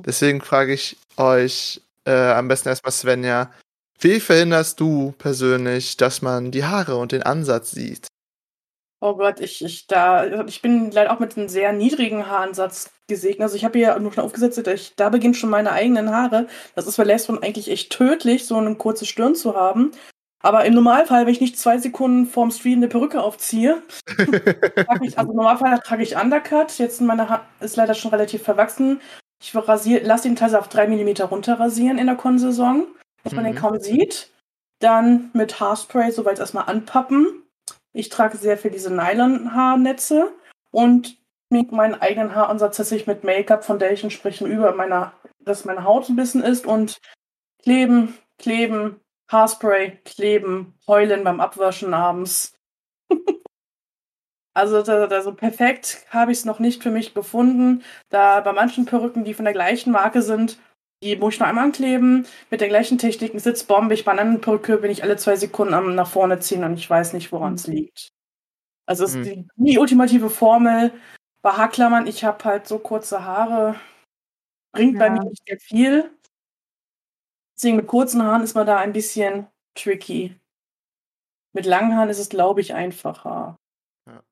[0.05, 3.51] Deswegen frage ich euch äh, am besten erstmal Svenja,
[3.99, 8.07] wie verhinderst du persönlich, dass man die Haare und den Ansatz sieht?
[9.01, 13.43] Oh Gott, ich, ich, da, ich bin leider auch mit einem sehr niedrigen Haaransatz gesegnet.
[13.43, 16.47] Also ich habe hier nur schon aufgesetzt, ich, da beginnen schon meine eigenen Haare.
[16.75, 19.91] Das ist bei Lesbon eigentlich echt tödlich, so eine kurze Stirn zu haben.
[20.41, 23.83] Aber im Normalfall, wenn ich nicht zwei Sekunden vorm Stream eine Perücke aufziehe,
[24.15, 26.77] trage ich, also im Normalfall trage ich Undercut.
[26.77, 29.01] Jetzt meine Haare ist leider schon relativ verwachsen.
[29.41, 32.87] Ich rasier, lasse den teilweise auf drei Millimeter runterrasieren in der Konsaison,
[33.23, 33.49] dass man Mhm.
[33.49, 34.31] den kaum sieht.
[34.79, 37.43] Dann mit Haarspray soweit erstmal anpappen.
[37.93, 40.31] Ich trage sehr viel diese Nylon-Haarnetze
[40.71, 41.17] und
[41.51, 46.15] schmink meinen eigenen Haaransatz tatsächlich mit Make-up, Foundation, sprich über meiner, dass meine Haut ein
[46.15, 46.99] bisschen ist und
[47.61, 48.99] kleben, kleben,
[49.31, 52.53] Haarspray, kleben, heulen beim Abwaschen abends.
[54.53, 57.83] also da, da so perfekt habe ich es noch nicht für mich gefunden.
[58.09, 60.59] Da bei manchen Perücken, die von der gleichen Marke sind,
[61.03, 62.25] die muss ich noch einmal ankleben.
[62.49, 64.03] Mit den gleichen Techniken sitzt bombig.
[64.05, 66.89] Bei einer anderen Perücke bin ich alle zwei Sekunden am nach vorne ziehen und ich
[66.89, 68.09] weiß nicht, woran es liegt.
[68.87, 69.23] Also es ist Mhm.
[69.57, 70.91] die, die ultimative Formel.
[71.41, 73.75] Bei Haarklammern, ich habe halt so kurze Haare.
[74.73, 75.11] Bringt bei Ja.
[75.13, 76.11] mir nicht sehr viel.
[77.57, 80.35] Deswegen mit kurzen Haaren ist man da ein bisschen tricky.
[81.53, 83.57] Mit langen Haaren ist es, glaube ich, einfacher.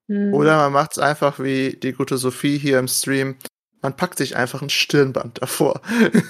[0.07, 0.33] Hm.
[0.33, 3.35] Oder man macht es einfach wie die gute Sophie hier im Stream.
[3.81, 5.81] Man packt sich einfach ein Stirnband davor.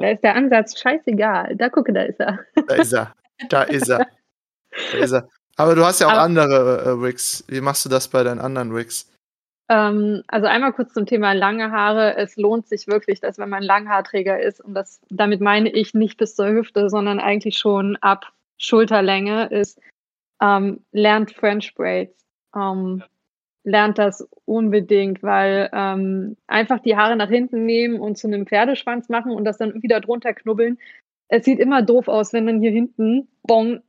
[0.00, 1.54] Da ist der Ansatz scheißegal.
[1.54, 2.40] Da gucke, da ist er.
[2.66, 3.14] Da ist er.
[3.48, 4.06] Da ist er.
[4.92, 5.28] Da ist er.
[5.56, 7.44] Aber du hast ja auch Aber- andere äh, Wigs.
[7.46, 9.08] Wie machst du das bei deinen anderen Wigs?
[9.68, 12.16] Ähm, also einmal kurz zum Thema lange Haare.
[12.16, 16.18] Es lohnt sich wirklich, dass wenn man Langhaarträger ist, und das damit meine ich nicht
[16.18, 19.80] bis zur Hüfte, sondern eigentlich schon ab Schulterlänge, ist,
[20.42, 22.23] ähm, lernt French Braids.
[22.56, 23.02] Ähm,
[23.64, 29.08] lernt das unbedingt, weil ähm, einfach die Haare nach hinten nehmen und zu einem Pferdeschwanz
[29.08, 30.78] machen und das dann wieder drunter knubbeln.
[31.28, 33.80] Es sieht immer doof aus, wenn man hier hinten bong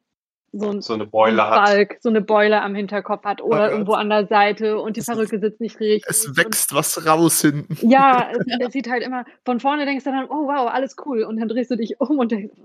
[0.57, 1.65] so ein So eine Beule hat.
[1.65, 5.39] Balk, so eine Beule am Hinterkopf hat oder irgendwo an der Seite und die Perücke
[5.39, 6.05] sitzt nicht richtig.
[6.09, 7.75] Es und- wächst was raus hinten.
[7.89, 11.23] ja, es, es sieht halt immer, von vorne denkst du dann, oh wow, alles cool.
[11.23, 12.55] Und dann drehst du dich um und denkst,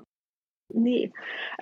[0.73, 1.13] nee.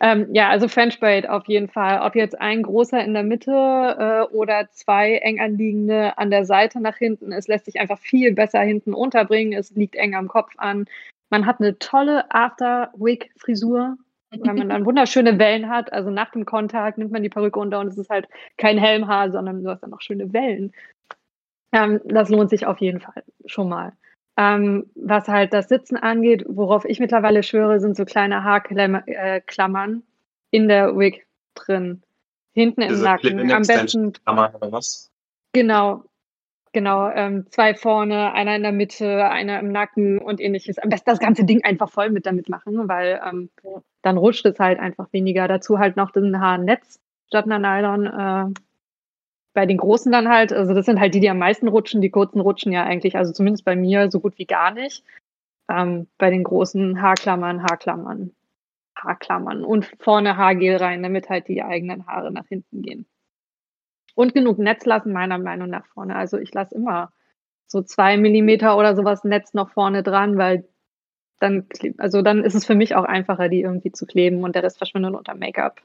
[0.00, 2.00] Ähm, ja, also French Braid auf jeden Fall.
[2.02, 6.80] Ob jetzt ein großer in der Mitte äh, oder zwei eng anliegende an der Seite
[6.80, 7.32] nach hinten.
[7.32, 9.52] Es lässt sich einfach viel besser hinten unterbringen.
[9.52, 10.86] Es liegt eng am Kopf an.
[11.30, 13.96] Man hat eine tolle After-Wig-Frisur,
[14.30, 15.92] weil man dann wunderschöne Wellen hat.
[15.92, 19.30] Also nach dem Kontakt nimmt man die Perücke unter und es ist halt kein Helmhaar,
[19.30, 20.72] sondern du hast dann noch schöne Wellen.
[21.72, 23.92] Ähm, das lohnt sich auf jeden Fall schon mal.
[24.40, 29.40] Ähm, was halt das Sitzen angeht, worauf ich mittlerweile schwöre, sind so kleine Haarklammern äh,
[29.40, 30.04] Klammern
[30.52, 31.26] in der Wig
[31.56, 32.02] drin.
[32.52, 33.50] Hinten im Diese Nacken.
[33.50, 35.10] Am besten, Klammer oder was?
[35.52, 36.04] genau,
[36.72, 40.78] genau, ähm, zwei vorne, einer in der Mitte, einer im Nacken und ähnliches.
[40.78, 43.50] Am besten das ganze Ding einfach voll mit damit machen, weil ähm,
[44.02, 45.48] dann rutscht es halt einfach weniger.
[45.48, 48.06] Dazu halt noch ein Haarnetz statt einer Nylon.
[48.06, 48.54] Äh,
[49.58, 52.00] bei den großen dann halt, also das sind halt die, die am meisten rutschen.
[52.00, 55.02] Die kurzen rutschen ja eigentlich, also zumindest bei mir so gut wie gar nicht.
[55.68, 58.30] Ähm, bei den großen Haarklammern, Haarklammern,
[58.94, 63.06] Haarklammern und vorne Haargel rein, damit halt die eigenen Haare nach hinten gehen.
[64.14, 66.14] Und genug Netz lassen, meiner Meinung nach vorne.
[66.14, 67.12] Also ich lasse immer
[67.66, 70.68] so zwei Millimeter oder sowas Netz noch vorne dran, weil
[71.40, 74.62] dann, also dann ist es für mich auch einfacher, die irgendwie zu kleben und der
[74.62, 75.82] Rest verschwindet unter Make-up.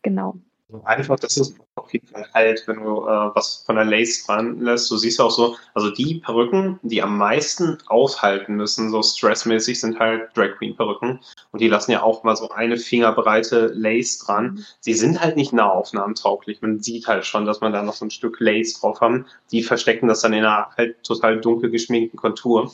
[0.00, 0.38] Genau.
[0.72, 4.24] Also Einfach, das ist auf jeden Fall halt, wenn du äh, was von der Lace
[4.24, 4.90] dran lässt.
[4.90, 9.98] Du siehst auch so, also die Perücken, die am meisten aushalten müssen, so stressmäßig, sind
[9.98, 11.20] halt Drag Queen Perücken.
[11.50, 14.64] Und die lassen ja auch mal so eine Fingerbreite Lace dran.
[14.80, 16.62] Sie sind halt nicht nahaufnahmentauglich.
[16.62, 19.26] Man sieht halt schon, dass man da noch so ein Stück Lace drauf haben.
[19.50, 22.72] Die verstecken das dann in einer halt total dunkel geschminkten Kontur.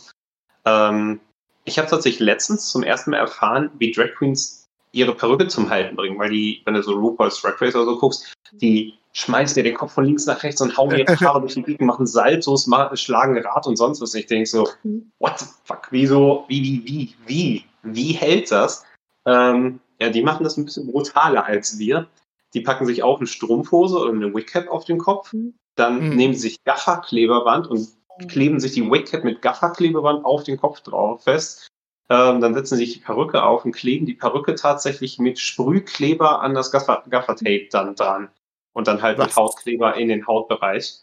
[0.64, 1.20] Ähm,
[1.64, 4.59] ich habe tatsächlich letztens zum ersten Mal erfahren, wie Drag Queens
[4.92, 7.98] ihre Perücke zum Halten bringen, weil die, wenn du so RuPaul's Drag Race oder so
[7.98, 11.54] guckst, die schmeißen dir den Kopf von links nach rechts und hauen ihre Haare durch
[11.54, 14.14] die Gegend, machen Saltos, ma- schlagen Rad und sonst was.
[14.14, 15.10] Ich denke so, Mhm.
[15.18, 18.84] what the fuck, wieso, wie, wie, wie, wie, wie hält das?
[19.26, 22.06] Ähm, ja, die machen das ein bisschen brutaler als wir.
[22.54, 25.32] Die packen sich auch eine Strumpfhose oder eine Wigcap auf den Kopf.
[25.32, 25.54] Mhm.
[25.76, 26.16] Dann Mhm.
[26.16, 27.88] nehmen sie sich Gafferklebeband und
[28.28, 31.68] kleben sich die Wigcap mit Gafferklebeband auf den Kopf drauf fest.
[32.10, 36.42] Ähm, dann setzen sie sich die Perücke auf und kleben die Perücke tatsächlich mit Sprühkleber
[36.42, 38.28] an das Gaffer, Gaffertape dann dran.
[38.72, 39.36] Und dann halt mit Was?
[39.36, 41.00] Hautkleber in den Hautbereich.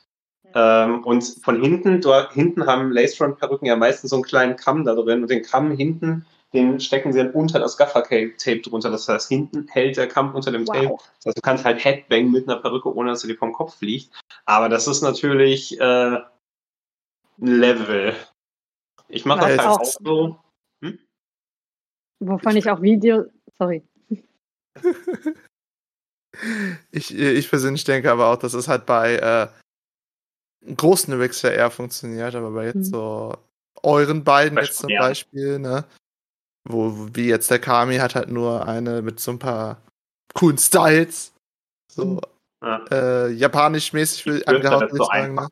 [0.54, 4.96] Ähm, und von hinten, dort hinten haben Lace-Front-Perücken ja meistens so einen kleinen Kamm da
[4.96, 5.22] drin.
[5.22, 8.90] Und den Kamm hinten, den stecken sie dann unter das Gaffer-Tape drunter.
[8.90, 10.90] Das heißt, hinten hält der Kamm unter dem Tape.
[10.90, 11.02] Wow.
[11.18, 13.78] Das heißt, du kannst halt Headbang mit einer Perücke, ohne dass sie dir vom Kopf
[13.78, 14.12] fliegt.
[14.46, 16.22] Aber das ist natürlich äh, ein
[17.40, 18.14] Level.
[19.08, 19.84] Ich mache das halt Auch.
[19.84, 20.38] so.
[22.20, 23.84] Wovon ich auch Videos, sorry.
[26.92, 29.48] Ich, ich persönlich denke aber auch, dass es halt bei äh,
[30.76, 32.84] großen Rigs ja eher funktioniert, aber bei jetzt Mhm.
[32.84, 33.34] so
[33.82, 35.00] euren beiden Beispiel, jetzt zum ja.
[35.00, 35.86] Beispiel, ne?
[36.70, 39.82] Wo, wie jetzt der Kami hat halt nur eine mit so ein paar
[40.34, 41.34] coolen Styles.
[41.92, 42.20] So Mhm.
[42.64, 42.86] Ja.
[42.92, 45.36] äh, japanisch-mäßig angehaucht, würde ich sagen.
[45.36, 45.48] Ne?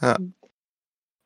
[0.00, 0.24] einfacher.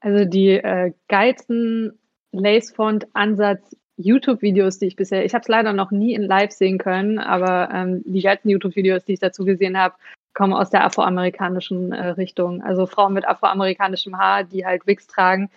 [0.00, 1.98] Also die äh, geilsten
[2.32, 7.18] Lacefont-Ansatz YouTube-Videos, die ich bisher, ich habe es leider noch nie in Live sehen können,
[7.18, 9.94] aber ähm, die geilsten YouTube-Videos, die ich dazu gesehen habe,
[10.34, 12.62] kommen aus der afroamerikanischen äh, Richtung.
[12.62, 15.50] Also Frauen mit afroamerikanischem Haar, die halt Wigs tragen.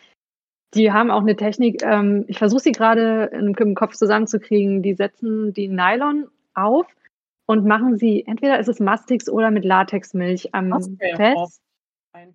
[0.73, 5.53] Die haben auch eine Technik, ähm, ich versuche sie gerade im, Kopf zusammenzukriegen, die setzen
[5.53, 6.87] die Nylon auf
[7.45, 11.61] und machen sie, entweder ist es Mastix oder mit Latexmilch am Haarspray Fest.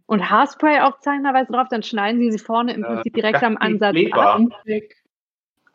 [0.07, 3.57] Und Haarspray auch zeilenderweise drauf, dann schneiden sie sie vorne im Äh, Prinzip direkt am
[3.57, 4.49] ganz viel Ansatz Kleber.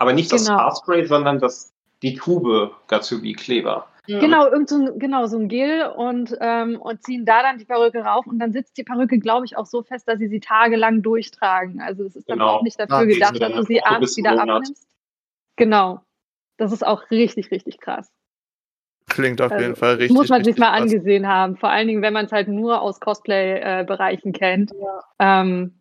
[0.01, 0.57] Aber nicht das Genau.
[0.57, 1.71] Haarspray, sondern das,
[2.01, 3.85] die Tube Gatsubi-Kleber.
[4.07, 7.65] Genau, irgend so ein, genau, so ein Gel und, ähm, und ziehen da dann die
[7.65, 10.39] Perücke rauf und dann sitzt die Perücke, glaube ich, auch so fest, dass sie sie
[10.39, 11.79] tagelang durchtragen.
[11.81, 12.49] Also es ist dann Genau.
[12.57, 14.49] auch nicht dafür Ah, die gedacht, dass dann du sie abends wieder Monat.
[14.49, 14.87] abnimmst.
[15.55, 16.01] Genau.
[16.57, 18.11] Das ist auch richtig, richtig krass.
[19.07, 20.17] Klingt auf Also, jeden Fall richtig.
[20.17, 20.81] Muss man sich mal krass.
[20.81, 21.57] angesehen haben.
[21.57, 24.71] Vor allen Dingen, wenn man es halt nur aus Cosplay-Bereichen kennt.
[25.19, 25.41] Ja.
[25.41, 25.80] Ähm,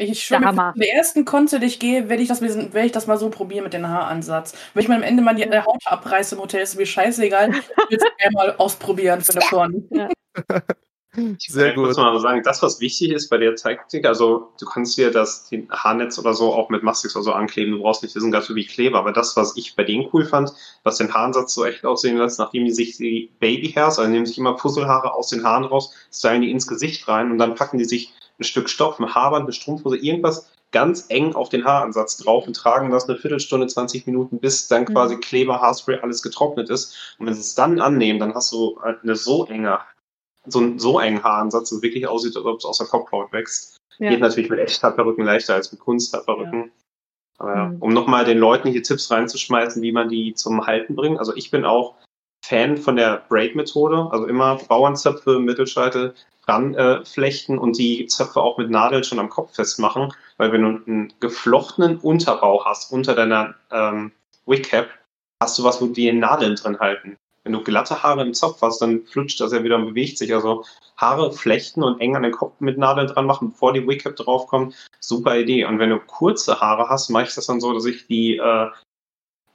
[0.00, 0.72] Ich Hammer.
[0.76, 3.64] in der ersten Konzert, ich gehe, werde ich, das, werd ich das mal so probieren
[3.64, 4.54] mit dem Haaransatz.
[4.72, 7.50] Wenn ich mal am Ende mal die äh, Haut abreiße im Hotel, ist mir scheißegal.
[7.50, 9.88] Ich will es gerne mal ausprobieren für eine Con.
[11.48, 12.04] Sehr Ich muss gut.
[12.04, 15.68] mal sagen, das, was wichtig ist bei der Taktik, also du kannst dir das den
[15.70, 19.12] Haarnetz oder so auch mit Mastix oder so ankleben, du brauchst nicht diesen Gatsubi-Kleber, aber
[19.12, 20.52] das, was ich bei denen cool fand,
[20.84, 24.38] was den Haaransatz so echt aussehen lässt, nachdem die sich die Babyhairs, also nehmen sich
[24.38, 27.84] immer Puzzlehaare aus den Haaren raus, stylen die ins Gesicht rein und dann packen die
[27.84, 32.46] sich ein Stück Stoff, ein Haarband, eine Strumpfhose, irgendwas ganz eng auf den Haaransatz drauf
[32.46, 34.86] und tragen das eine Viertelstunde, 20 Minuten, bis dann Mhm.
[34.86, 37.14] quasi Kleber, Haarspray, alles getrocknet ist.
[37.18, 39.80] Und wenn sie es dann annehmen, dann hast du eine so enge
[40.50, 43.32] so einen so engen Haaransatz, dass es wirklich aussieht, als ob es aus der Kopfhaut
[43.32, 43.76] wächst.
[43.98, 44.10] ja.
[44.10, 46.70] Geht natürlich mit Echthaarperücken leichter als mit Kunsthaarperücken.
[47.38, 47.82] Aber ja, Mhm.
[47.82, 51.18] um nochmal den Leuten hier Tipps reinzuschmeißen, wie man die zum Halten bringt.
[51.18, 51.96] Also ich bin auch
[52.44, 54.08] Fan von der Braid-Methode.
[54.10, 56.14] Also immer Bauernzöpfe, Mittelscheitel
[56.48, 60.12] ran äh, flechten und die Zöpfe auch mit Nadeln schon am Kopf festmachen.
[60.38, 64.12] Weil wenn du einen geflochtenen Unterbau hast unter deiner ähm,
[64.46, 64.88] Wig-Cap,
[65.42, 67.16] hast du was, wo die Nadeln drin halten.
[67.44, 70.34] Wenn du glatte Haare im Zopf hast, dann flutscht das ja wieder und bewegt sich.
[70.34, 70.64] Also
[70.96, 74.74] Haare flechten und eng an den Kopf mit Nadeln dran machen, bevor die Wig-Cap draufkommt,
[75.00, 75.64] super Idee.
[75.64, 78.66] Und wenn du kurze Haare hast, mache ich das dann so, dass ich die äh,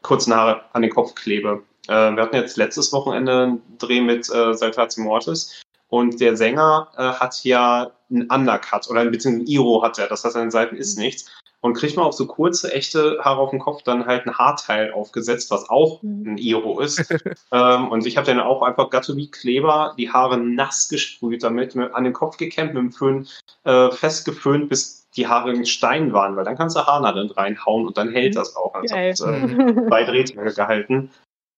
[0.02, 1.64] kurzen Haare an den Kopf klebe.
[1.88, 5.62] Äh, wir hatten jetzt letztes Wochenende einen Dreh mit äh, Saltatio Mortis
[5.94, 10.26] und der Sänger äh, hat ja einen Undercut oder beziehungsweise ein Iro hat er, das
[10.26, 11.32] heißt an den Seiten ist nichts.
[11.62, 14.92] Und kriegt man auf so kurze, echte Haare auf dem Kopf dann halt ein Haarteil
[14.92, 16.34] aufgesetzt, was auch Mhm.
[16.34, 16.98] ein Iro ist.
[17.52, 22.06] ähm, und ich habe dann auch einfach Gattobi-Kleber, die Haare nass gesprüht damit, mit, an
[22.06, 23.28] den Kopf gekämmt, mit dem Föhn
[23.64, 28.00] äh, festgeföhnt, bis die Haare in Stein waren, weil dann kannst du Haarnadeln reinhauen und
[28.00, 28.38] dann hält Mhm.
[28.40, 28.74] das auch.
[28.74, 31.12] Also hat, äh, bei Drehtage gehalten.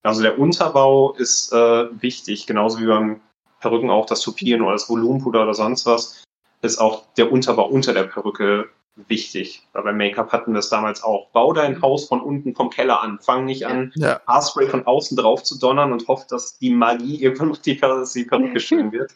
[0.04, 3.22] Also der Unterbau ist äh, wichtig, genauso wie beim
[3.66, 6.24] Perücken auch das Tupieren oder das Volumenpuder oder sonst was,
[6.62, 8.70] ist auch der Unterbau unter der Perücke
[9.08, 9.68] wichtig.
[9.74, 11.30] Weil beim Make-up hatten wir es damals auch.
[11.32, 13.18] Bau dein Haus von unten vom Keller an.
[13.20, 17.22] Fang nicht an, Ja, Haarspray von außen drauf zu donnern und hofft, dass die Magie
[17.22, 19.12] irgendwann noch die, dass die Perücke schön wird.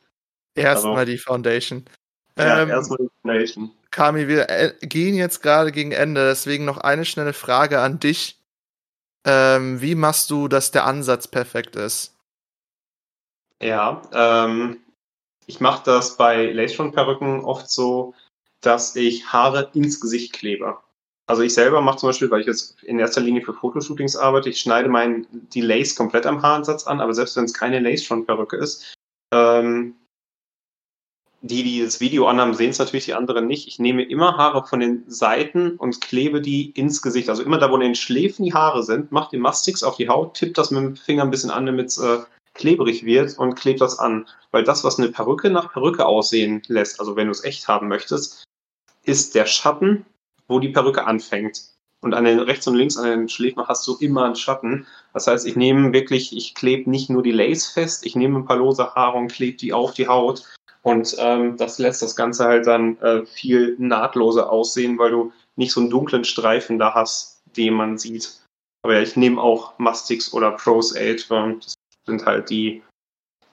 [0.55, 1.85] erstmal Also- die Foundation.
[2.37, 3.71] Ja, ähm, erstmal die Foundation.
[3.91, 8.37] Kami, wir äh, gehen jetzt gerade gegen Ende, deswegen noch eine schnelle Frage an dich.
[9.25, 12.15] Ähm, wie machst du, dass der Ansatz perfekt ist?
[13.61, 14.79] Ja, ähm,
[15.45, 18.13] ich mache das bei Lace-Front-Perücken oft so,
[18.61, 20.77] dass ich Haare ins Gesicht klebe.
[21.27, 24.49] Also ich selber mache zum Beispiel, weil ich jetzt in erster Linie für Fotoshootings arbeite,
[24.49, 28.57] ich schneide mein, die Lace komplett am Haaransatz an, aber selbst wenn es keine Lace-Front-Perücke
[28.57, 28.95] ist,
[29.31, 29.95] ähm,
[31.41, 33.67] die, die das Video anhaben, sehen es natürlich, die anderen nicht.
[33.67, 37.29] Ich nehme immer Haare von den Seiten und klebe die ins Gesicht.
[37.29, 40.09] Also immer da, wo in den Schläfen die Haare sind, mache den Mastix auf die
[40.09, 42.19] Haut, tipp das mit dem Finger ein bisschen an, damit es äh,
[42.59, 44.27] klebrig wird und klebe das an.
[44.51, 47.87] Weil das, was eine Perücke nach Perücke aussehen lässt, also wenn du es echt haben
[47.87, 48.43] möchtest,
[49.03, 50.05] ist der Schatten,
[50.47, 51.63] wo die Perücke anfängt.
[52.01, 54.85] Und an den rechts und links an den Schläfen hast du immer einen Schatten.
[55.13, 58.45] Das heißt, ich nehme wirklich, ich klebe nicht nur die Lace fest, ich nehme ein
[58.45, 60.45] paar lose Haare und klebe die auf die Haut
[60.81, 65.73] und ähm, das lässt das Ganze halt dann äh, viel nahtloser aussehen, weil du nicht
[65.73, 68.39] so einen dunklen Streifen da hast, den man sieht.
[68.81, 71.73] Aber ja, ich nehme auch Mastix oder Pros 8, das
[72.09, 72.83] sind halt die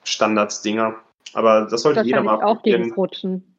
[0.03, 0.95] Standardsdinger.
[1.33, 3.55] Aber das sollte jeder mal auch gegen Rutschen.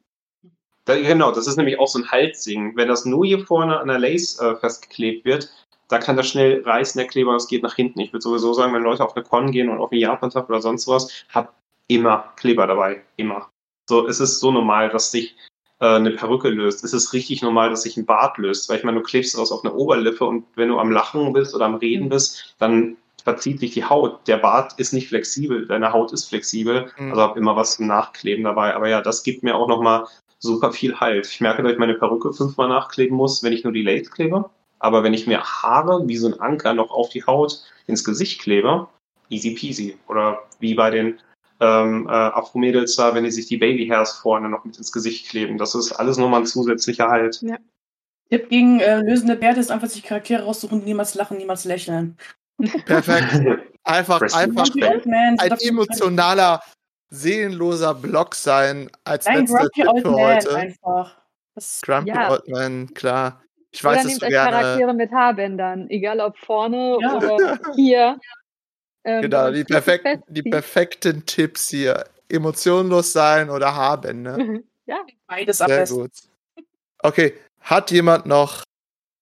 [0.85, 2.75] Da, genau, das ist nämlich auch so ein Halsding.
[2.75, 5.49] Wenn das nur hier vorne an der Lace äh, festgeklebt wird,
[5.87, 7.99] da kann das schnell reißen, der Kleber, es geht nach hinten.
[7.99, 10.61] Ich würde sowieso sagen, wenn Leute auf eine Con gehen und auf einen Japan-Tag oder
[10.61, 11.53] sonst was, habt
[11.87, 13.01] immer Kleber dabei.
[13.17, 13.49] Immer.
[13.87, 15.35] So, es ist so normal, dass sich
[15.79, 16.83] äh, eine Perücke löst.
[16.83, 18.69] Es ist richtig normal, dass sich ein Bart löst.
[18.69, 21.55] Weil ich meine, du klebst das auf eine Oberlippe und wenn du am Lachen bist
[21.55, 22.09] oder am Reden mhm.
[22.09, 24.27] bist, dann verzieht sich die Haut.
[24.27, 26.91] Der Bart ist nicht flexibel, deine Haut ist flexibel.
[26.97, 27.09] Mhm.
[27.09, 28.75] Also hab immer was zum Nachkleben dabei.
[28.75, 30.05] Aber ja, das gibt mir auch nochmal
[30.39, 31.27] super viel Halt.
[31.27, 34.49] Ich merke, dass ich meine Perücke fünfmal nachkleben muss, wenn ich nur die Lace klebe.
[34.79, 38.41] Aber wenn ich mir Haare wie so ein Anker noch auf die Haut ins Gesicht
[38.41, 38.87] klebe,
[39.29, 39.97] easy peasy.
[40.07, 41.19] Oder wie bei den
[41.59, 45.57] ähm, äh, Afro-Mädels da, wenn die sich die Baby-Hairs vorne noch mit ins Gesicht kleben.
[45.57, 47.41] Das ist alles nochmal ein zusätzlicher Halt.
[47.41, 47.57] Ja.
[48.29, 52.17] Tipp gegen äh, lösende Bärte ist einfach sich Charaktere raussuchen, niemals lachen, niemals lächeln.
[52.85, 53.63] Perfekt.
[53.83, 56.61] Einfach, einfach ein, emotionaler,
[57.09, 60.55] seelenloser Block sein als Nein, letzter Tipp für heute.
[60.55, 61.21] Einfach.
[61.55, 62.31] Das, Grumpy ja.
[62.31, 63.41] Old Man, klar.
[63.71, 64.51] Ich weiß, oder nehmt euch gerne...
[64.51, 67.17] Charaktere mit Haarbändern, egal ob vorne ja.
[67.17, 68.19] oder hier.
[69.03, 72.05] Ähm, genau, die, perfekt, die perfekten Tipps hier.
[72.29, 74.63] Emotionlos sein oder haben, ne?
[74.85, 76.01] ja, beides am Sehr besten.
[76.01, 76.11] gut.
[76.99, 78.63] Okay, hat jemand noch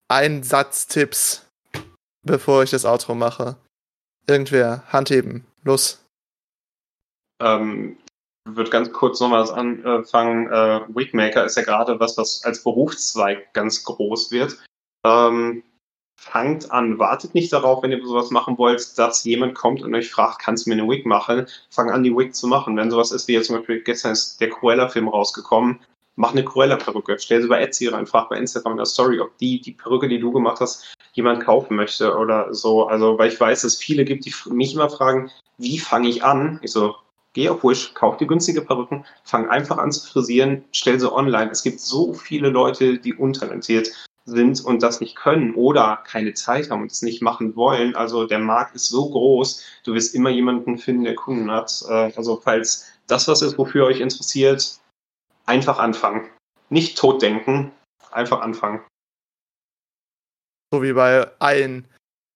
[0.09, 1.46] einen Satz Tipps,
[2.27, 3.55] bevor ich das Outro mache?
[4.27, 6.03] Irgendwer, Handheben, los.
[7.41, 7.97] Ähm,
[8.45, 10.47] würde ganz kurz noch was anfangen.
[10.47, 14.57] Äh, Wigmaker ist ja gerade was, was als Berufszweig ganz groß wird.
[15.05, 15.63] Ähm,
[16.19, 20.09] fangt an, wartet nicht darauf, wenn ihr sowas machen wollt, dass jemand kommt und euch
[20.09, 21.47] fragt, kannst du mir eine Wig machen?
[21.69, 22.75] Fang an, die Wig zu machen.
[22.75, 25.79] Wenn sowas ist, wie jetzt zum Beispiel gestern ist der Cruella-Film rausgekommen,
[26.15, 29.37] mach eine Cruella-Perücke, stell sie bei Etsy rein, frag bei Instagram in der Story, ob
[29.37, 32.87] die, die Perücke, die du gemacht hast, jemand kaufen möchte oder so.
[32.87, 36.23] Also, weil ich weiß, dass es viele gibt, die mich immer fragen, wie fange ich
[36.23, 36.59] an?
[36.61, 36.95] Ich so,
[37.33, 41.51] geh auf Wish, kauf dir günstige Perücken, fang einfach an zu frisieren, stell sie online.
[41.51, 43.89] Es gibt so viele Leute, die untalentiert
[44.25, 47.95] sind und das nicht können oder keine Zeit haben und es nicht machen wollen.
[47.95, 51.83] Also der Markt ist so groß, du wirst immer jemanden finden, der Kunden hat.
[51.89, 54.79] Äh, also falls das was ist, wofür euch interessiert,
[55.45, 56.29] einfach anfangen.
[56.69, 57.71] Nicht totdenken,
[58.11, 58.81] einfach anfangen.
[60.71, 61.87] So wie bei allen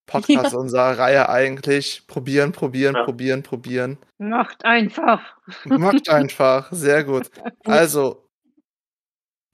[0.06, 0.58] Podcasts ja.
[0.58, 2.06] unserer Reihe eigentlich.
[2.06, 3.04] Probieren, probieren, ja.
[3.04, 3.98] probieren, probieren.
[4.18, 5.36] Macht einfach.
[5.64, 7.30] Macht einfach, sehr gut.
[7.64, 8.28] Also,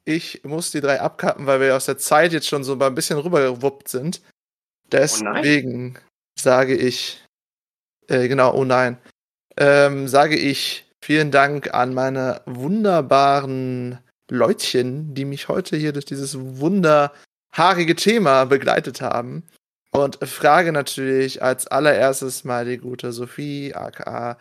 [0.05, 3.19] ich muss die drei abkappen, weil wir aus der Zeit jetzt schon so ein bisschen
[3.19, 4.23] rübergewuppt sind.
[4.91, 6.01] Deswegen oh
[6.41, 7.23] sage ich,
[8.09, 8.97] äh, genau, oh nein,
[9.59, 13.99] ähm, sage ich vielen Dank an meine wunderbaren
[14.31, 16.39] Leutchen, die mich heute hier durch dieses
[17.53, 19.45] wunderhaarige Thema begleitet haben.
[19.91, 24.39] Und frage natürlich als allererstes mal die gute Sophie, aka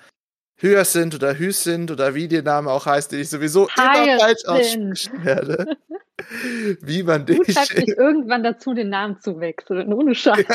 [0.59, 4.07] sind oder sind oder wie der Name auch heißt, den ich sowieso Hyacinth.
[4.07, 5.77] immer falsch aussprechen werde.
[6.81, 7.37] wie man dich.
[7.37, 10.45] Du sagst dich irgendwann dazu, den Namen zu wechseln, ohne Scheiß.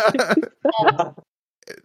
[0.83, 1.15] Ja.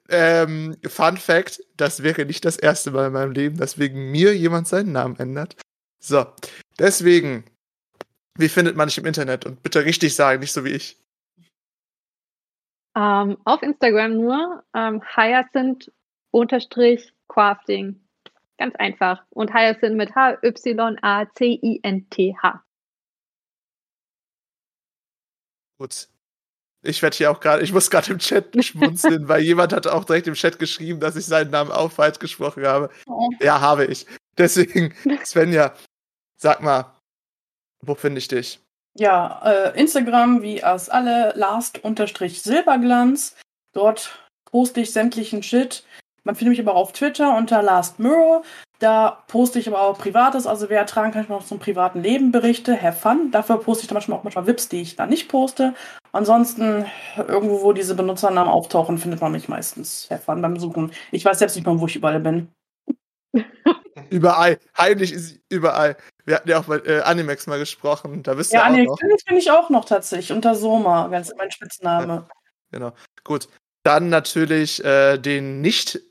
[0.10, 4.36] ähm, Fun Fact: Das wäre nicht das erste Mal in meinem Leben, dass wegen mir
[4.36, 5.56] jemand seinen Namen ändert.
[6.00, 6.26] So,
[6.80, 7.44] deswegen,
[8.38, 9.46] wie findet man dich im Internet?
[9.46, 10.98] Und bitte richtig sagen, nicht so wie ich.
[12.96, 18.02] Um, ähm, auf Instagram nur um, ähm, Hyacinth-Crafting.
[18.58, 19.24] Ganz einfach.
[19.30, 20.64] Und Hyacinth mit H-Y-A-C-I-N-T-H.
[25.80, 26.08] Gut.
[26.84, 30.06] Ich werde hier auch gerade, ich muss gerade im Chat schmunzeln, weil jemand hat auch
[30.06, 32.90] direkt im Chat geschrieben, dass ich seinen Namen auch falsch gesprochen habe.
[33.40, 34.08] Ja, habe ich.
[34.38, 34.94] Deswegen,
[35.26, 35.74] Svenja,
[36.38, 36.97] sag mal,
[37.86, 38.60] wo finde ich dich?
[38.98, 43.36] Ja, äh, Instagram wie as alle last-silberglanz.
[43.74, 45.84] Dort poste ich sämtlichen Shit.
[46.24, 48.42] Man findet mich aber auch auf Twitter unter Last Mirror.
[48.80, 52.32] Da poste ich aber auch Privates, also wer ertragen kann, ich noch zum privaten Leben
[52.32, 53.32] berichte, have fun.
[53.32, 55.74] Dafür poste ich dann manchmal auch manchmal Vips, die ich da nicht poste.
[56.12, 56.86] Ansonsten,
[57.18, 60.08] irgendwo, wo diese Benutzernamen auftauchen, findet man mich meistens.
[60.12, 60.92] Have fun beim Suchen.
[61.12, 62.50] Ich weiß selbst nicht mal, wo ich überall bin.
[64.10, 64.60] Überall.
[64.78, 65.98] Heimlich ist überall.
[66.28, 68.22] Wir hatten ja auch bei äh, Animex mal gesprochen.
[68.22, 69.26] Da bist Ja, du auch Animex noch.
[69.28, 70.34] bin ich auch noch tatsächlich.
[70.34, 72.28] Unter Soma, ganz mein Spitzname.
[72.72, 72.92] Genau.
[73.24, 73.48] Gut.
[73.84, 76.02] Dann natürlich äh, den nicht.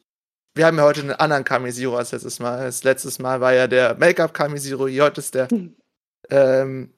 [0.54, 2.64] Wir haben ja heute einen anderen Kamisiro als letztes Mal.
[2.64, 4.88] Das letztes Mal war ja der Make-up Kamisiro.
[4.88, 5.48] Hier heute ist der
[6.30, 6.94] ähm,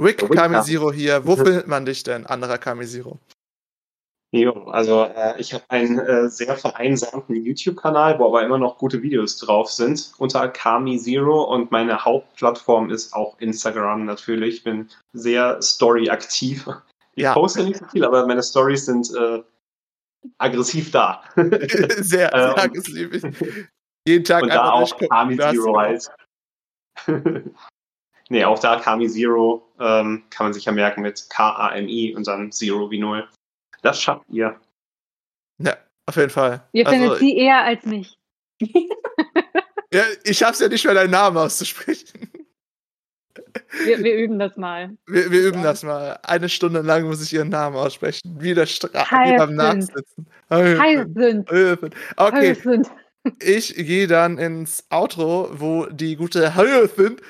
[0.00, 1.24] Rick Rick Kamisiro hier.
[1.24, 3.20] Wo findet man dich denn, anderer Kamisiro?
[4.32, 9.00] Jo, also äh, ich habe einen äh, sehr vereinsamten YouTube-Kanal, wo aber immer noch gute
[9.02, 14.56] Videos drauf sind, unter Kami Zero und meine Hauptplattform ist auch Instagram natürlich.
[14.56, 16.68] Ich bin sehr story-aktiv.
[17.14, 17.34] Ich Ja.
[17.34, 19.42] poste nicht so viel, aber meine Stories sind äh,
[20.38, 21.22] aggressiv da.
[21.36, 23.22] sehr, sehr Ähm, aggressiv.
[24.06, 24.98] Jeden Tag und da auch.
[25.08, 26.10] Kami Zero halt.
[28.28, 32.50] nee, auch da Kami Zero ähm, kann man sich ja merken mit K-A-M-I und dann
[32.50, 33.28] Zero wie Null.
[33.82, 34.58] Das schafft ihr.
[35.58, 35.76] Ja,
[36.06, 36.66] auf jeden Fall.
[36.72, 38.18] Ihr Also, findet sie eher als mich.
[39.92, 42.30] ja, ich schaff's ja nicht mehr, deinen Namen auszusprechen.
[43.84, 44.96] Wir, wir üben das mal.
[45.06, 45.64] Wir, wir üben Ja.
[45.64, 46.18] das mal.
[46.22, 48.36] Eine Stunde lang muss ich ihren Namen aussprechen.
[48.40, 49.32] Wie der Stra Hyacinth.
[49.32, 50.26] wie beim Nachsitzen.
[50.50, 51.94] Hyacinth.
[52.16, 52.90] Okay, Hyacinth.
[53.40, 57.20] ich gehe dann ins Outro, wo die gute Hyacinth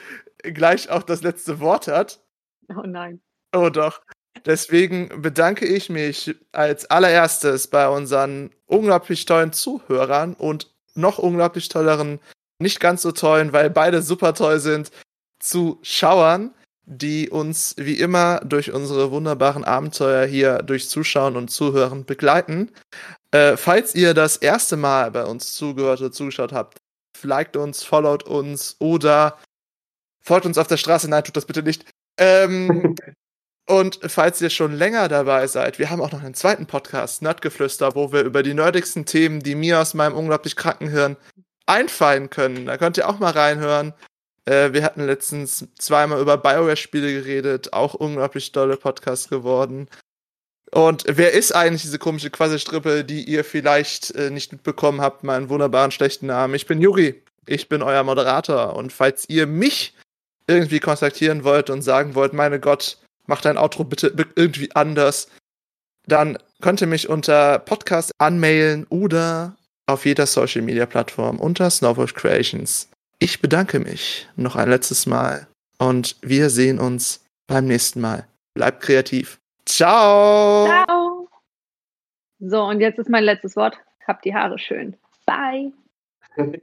[0.42, 2.20] gleich auch das letzte Wort hat.
[2.68, 3.20] Oh nein.
[3.54, 4.00] Oh doch.
[4.46, 12.20] Deswegen bedanke ich mich als allererstes bei unseren unglaublich tollen Zuhörern und noch unglaublich tolleren,
[12.60, 14.92] nicht ganz so tollen, weil beide super toll sind,
[15.40, 16.54] Zuschauern,
[16.84, 22.70] die uns wie immer durch unsere wunderbaren Abenteuer hier durch Zuschauen und Zuhören begleiten.
[23.32, 26.78] Äh, falls ihr das erste Mal bei uns zugehört oder zugeschaut habt,
[27.22, 29.38] liked uns, followt uns oder
[30.22, 31.10] folgt uns auf der Straße.
[31.10, 31.84] Nein, tut das bitte nicht.
[32.18, 32.94] Ähm,
[33.68, 37.94] und falls ihr schon länger dabei seid, wir haben auch noch einen zweiten Podcast, Nerdgeflüster,
[37.96, 41.16] wo wir über die nerdigsten Themen, die mir aus meinem unglaublich kranken Hirn
[41.66, 42.66] einfallen können.
[42.66, 43.92] Da könnt ihr auch mal reinhören.
[44.44, 49.88] Äh, wir hatten letztens zweimal über Bioware-Spiele geredet, auch unglaublich tolle Podcasts geworden.
[50.70, 55.48] Und wer ist eigentlich diese komische Quasselstrippe, die ihr vielleicht äh, nicht mitbekommen habt, meinen
[55.48, 56.54] wunderbaren schlechten Namen?
[56.54, 58.76] Ich bin Juri, ich bin euer Moderator.
[58.76, 59.94] Und falls ihr mich
[60.46, 65.28] irgendwie kontaktieren wollt und sagen wollt, meine Gott, mach dein Outro bitte bi- irgendwie anders,
[66.06, 72.06] dann könnt ihr mich unter Podcast anmailen oder auf jeder Social Media Plattform unter Snowball
[72.06, 72.88] Creations.
[73.18, 75.46] Ich bedanke mich noch ein letztes Mal
[75.78, 78.26] und wir sehen uns beim nächsten Mal.
[78.54, 79.38] Bleibt kreativ.
[79.66, 80.66] Ciao!
[80.66, 81.28] Ciao.
[82.38, 83.78] So, und jetzt ist mein letztes Wort.
[84.06, 84.96] Habt die Haare schön.
[85.24, 85.72] Bye.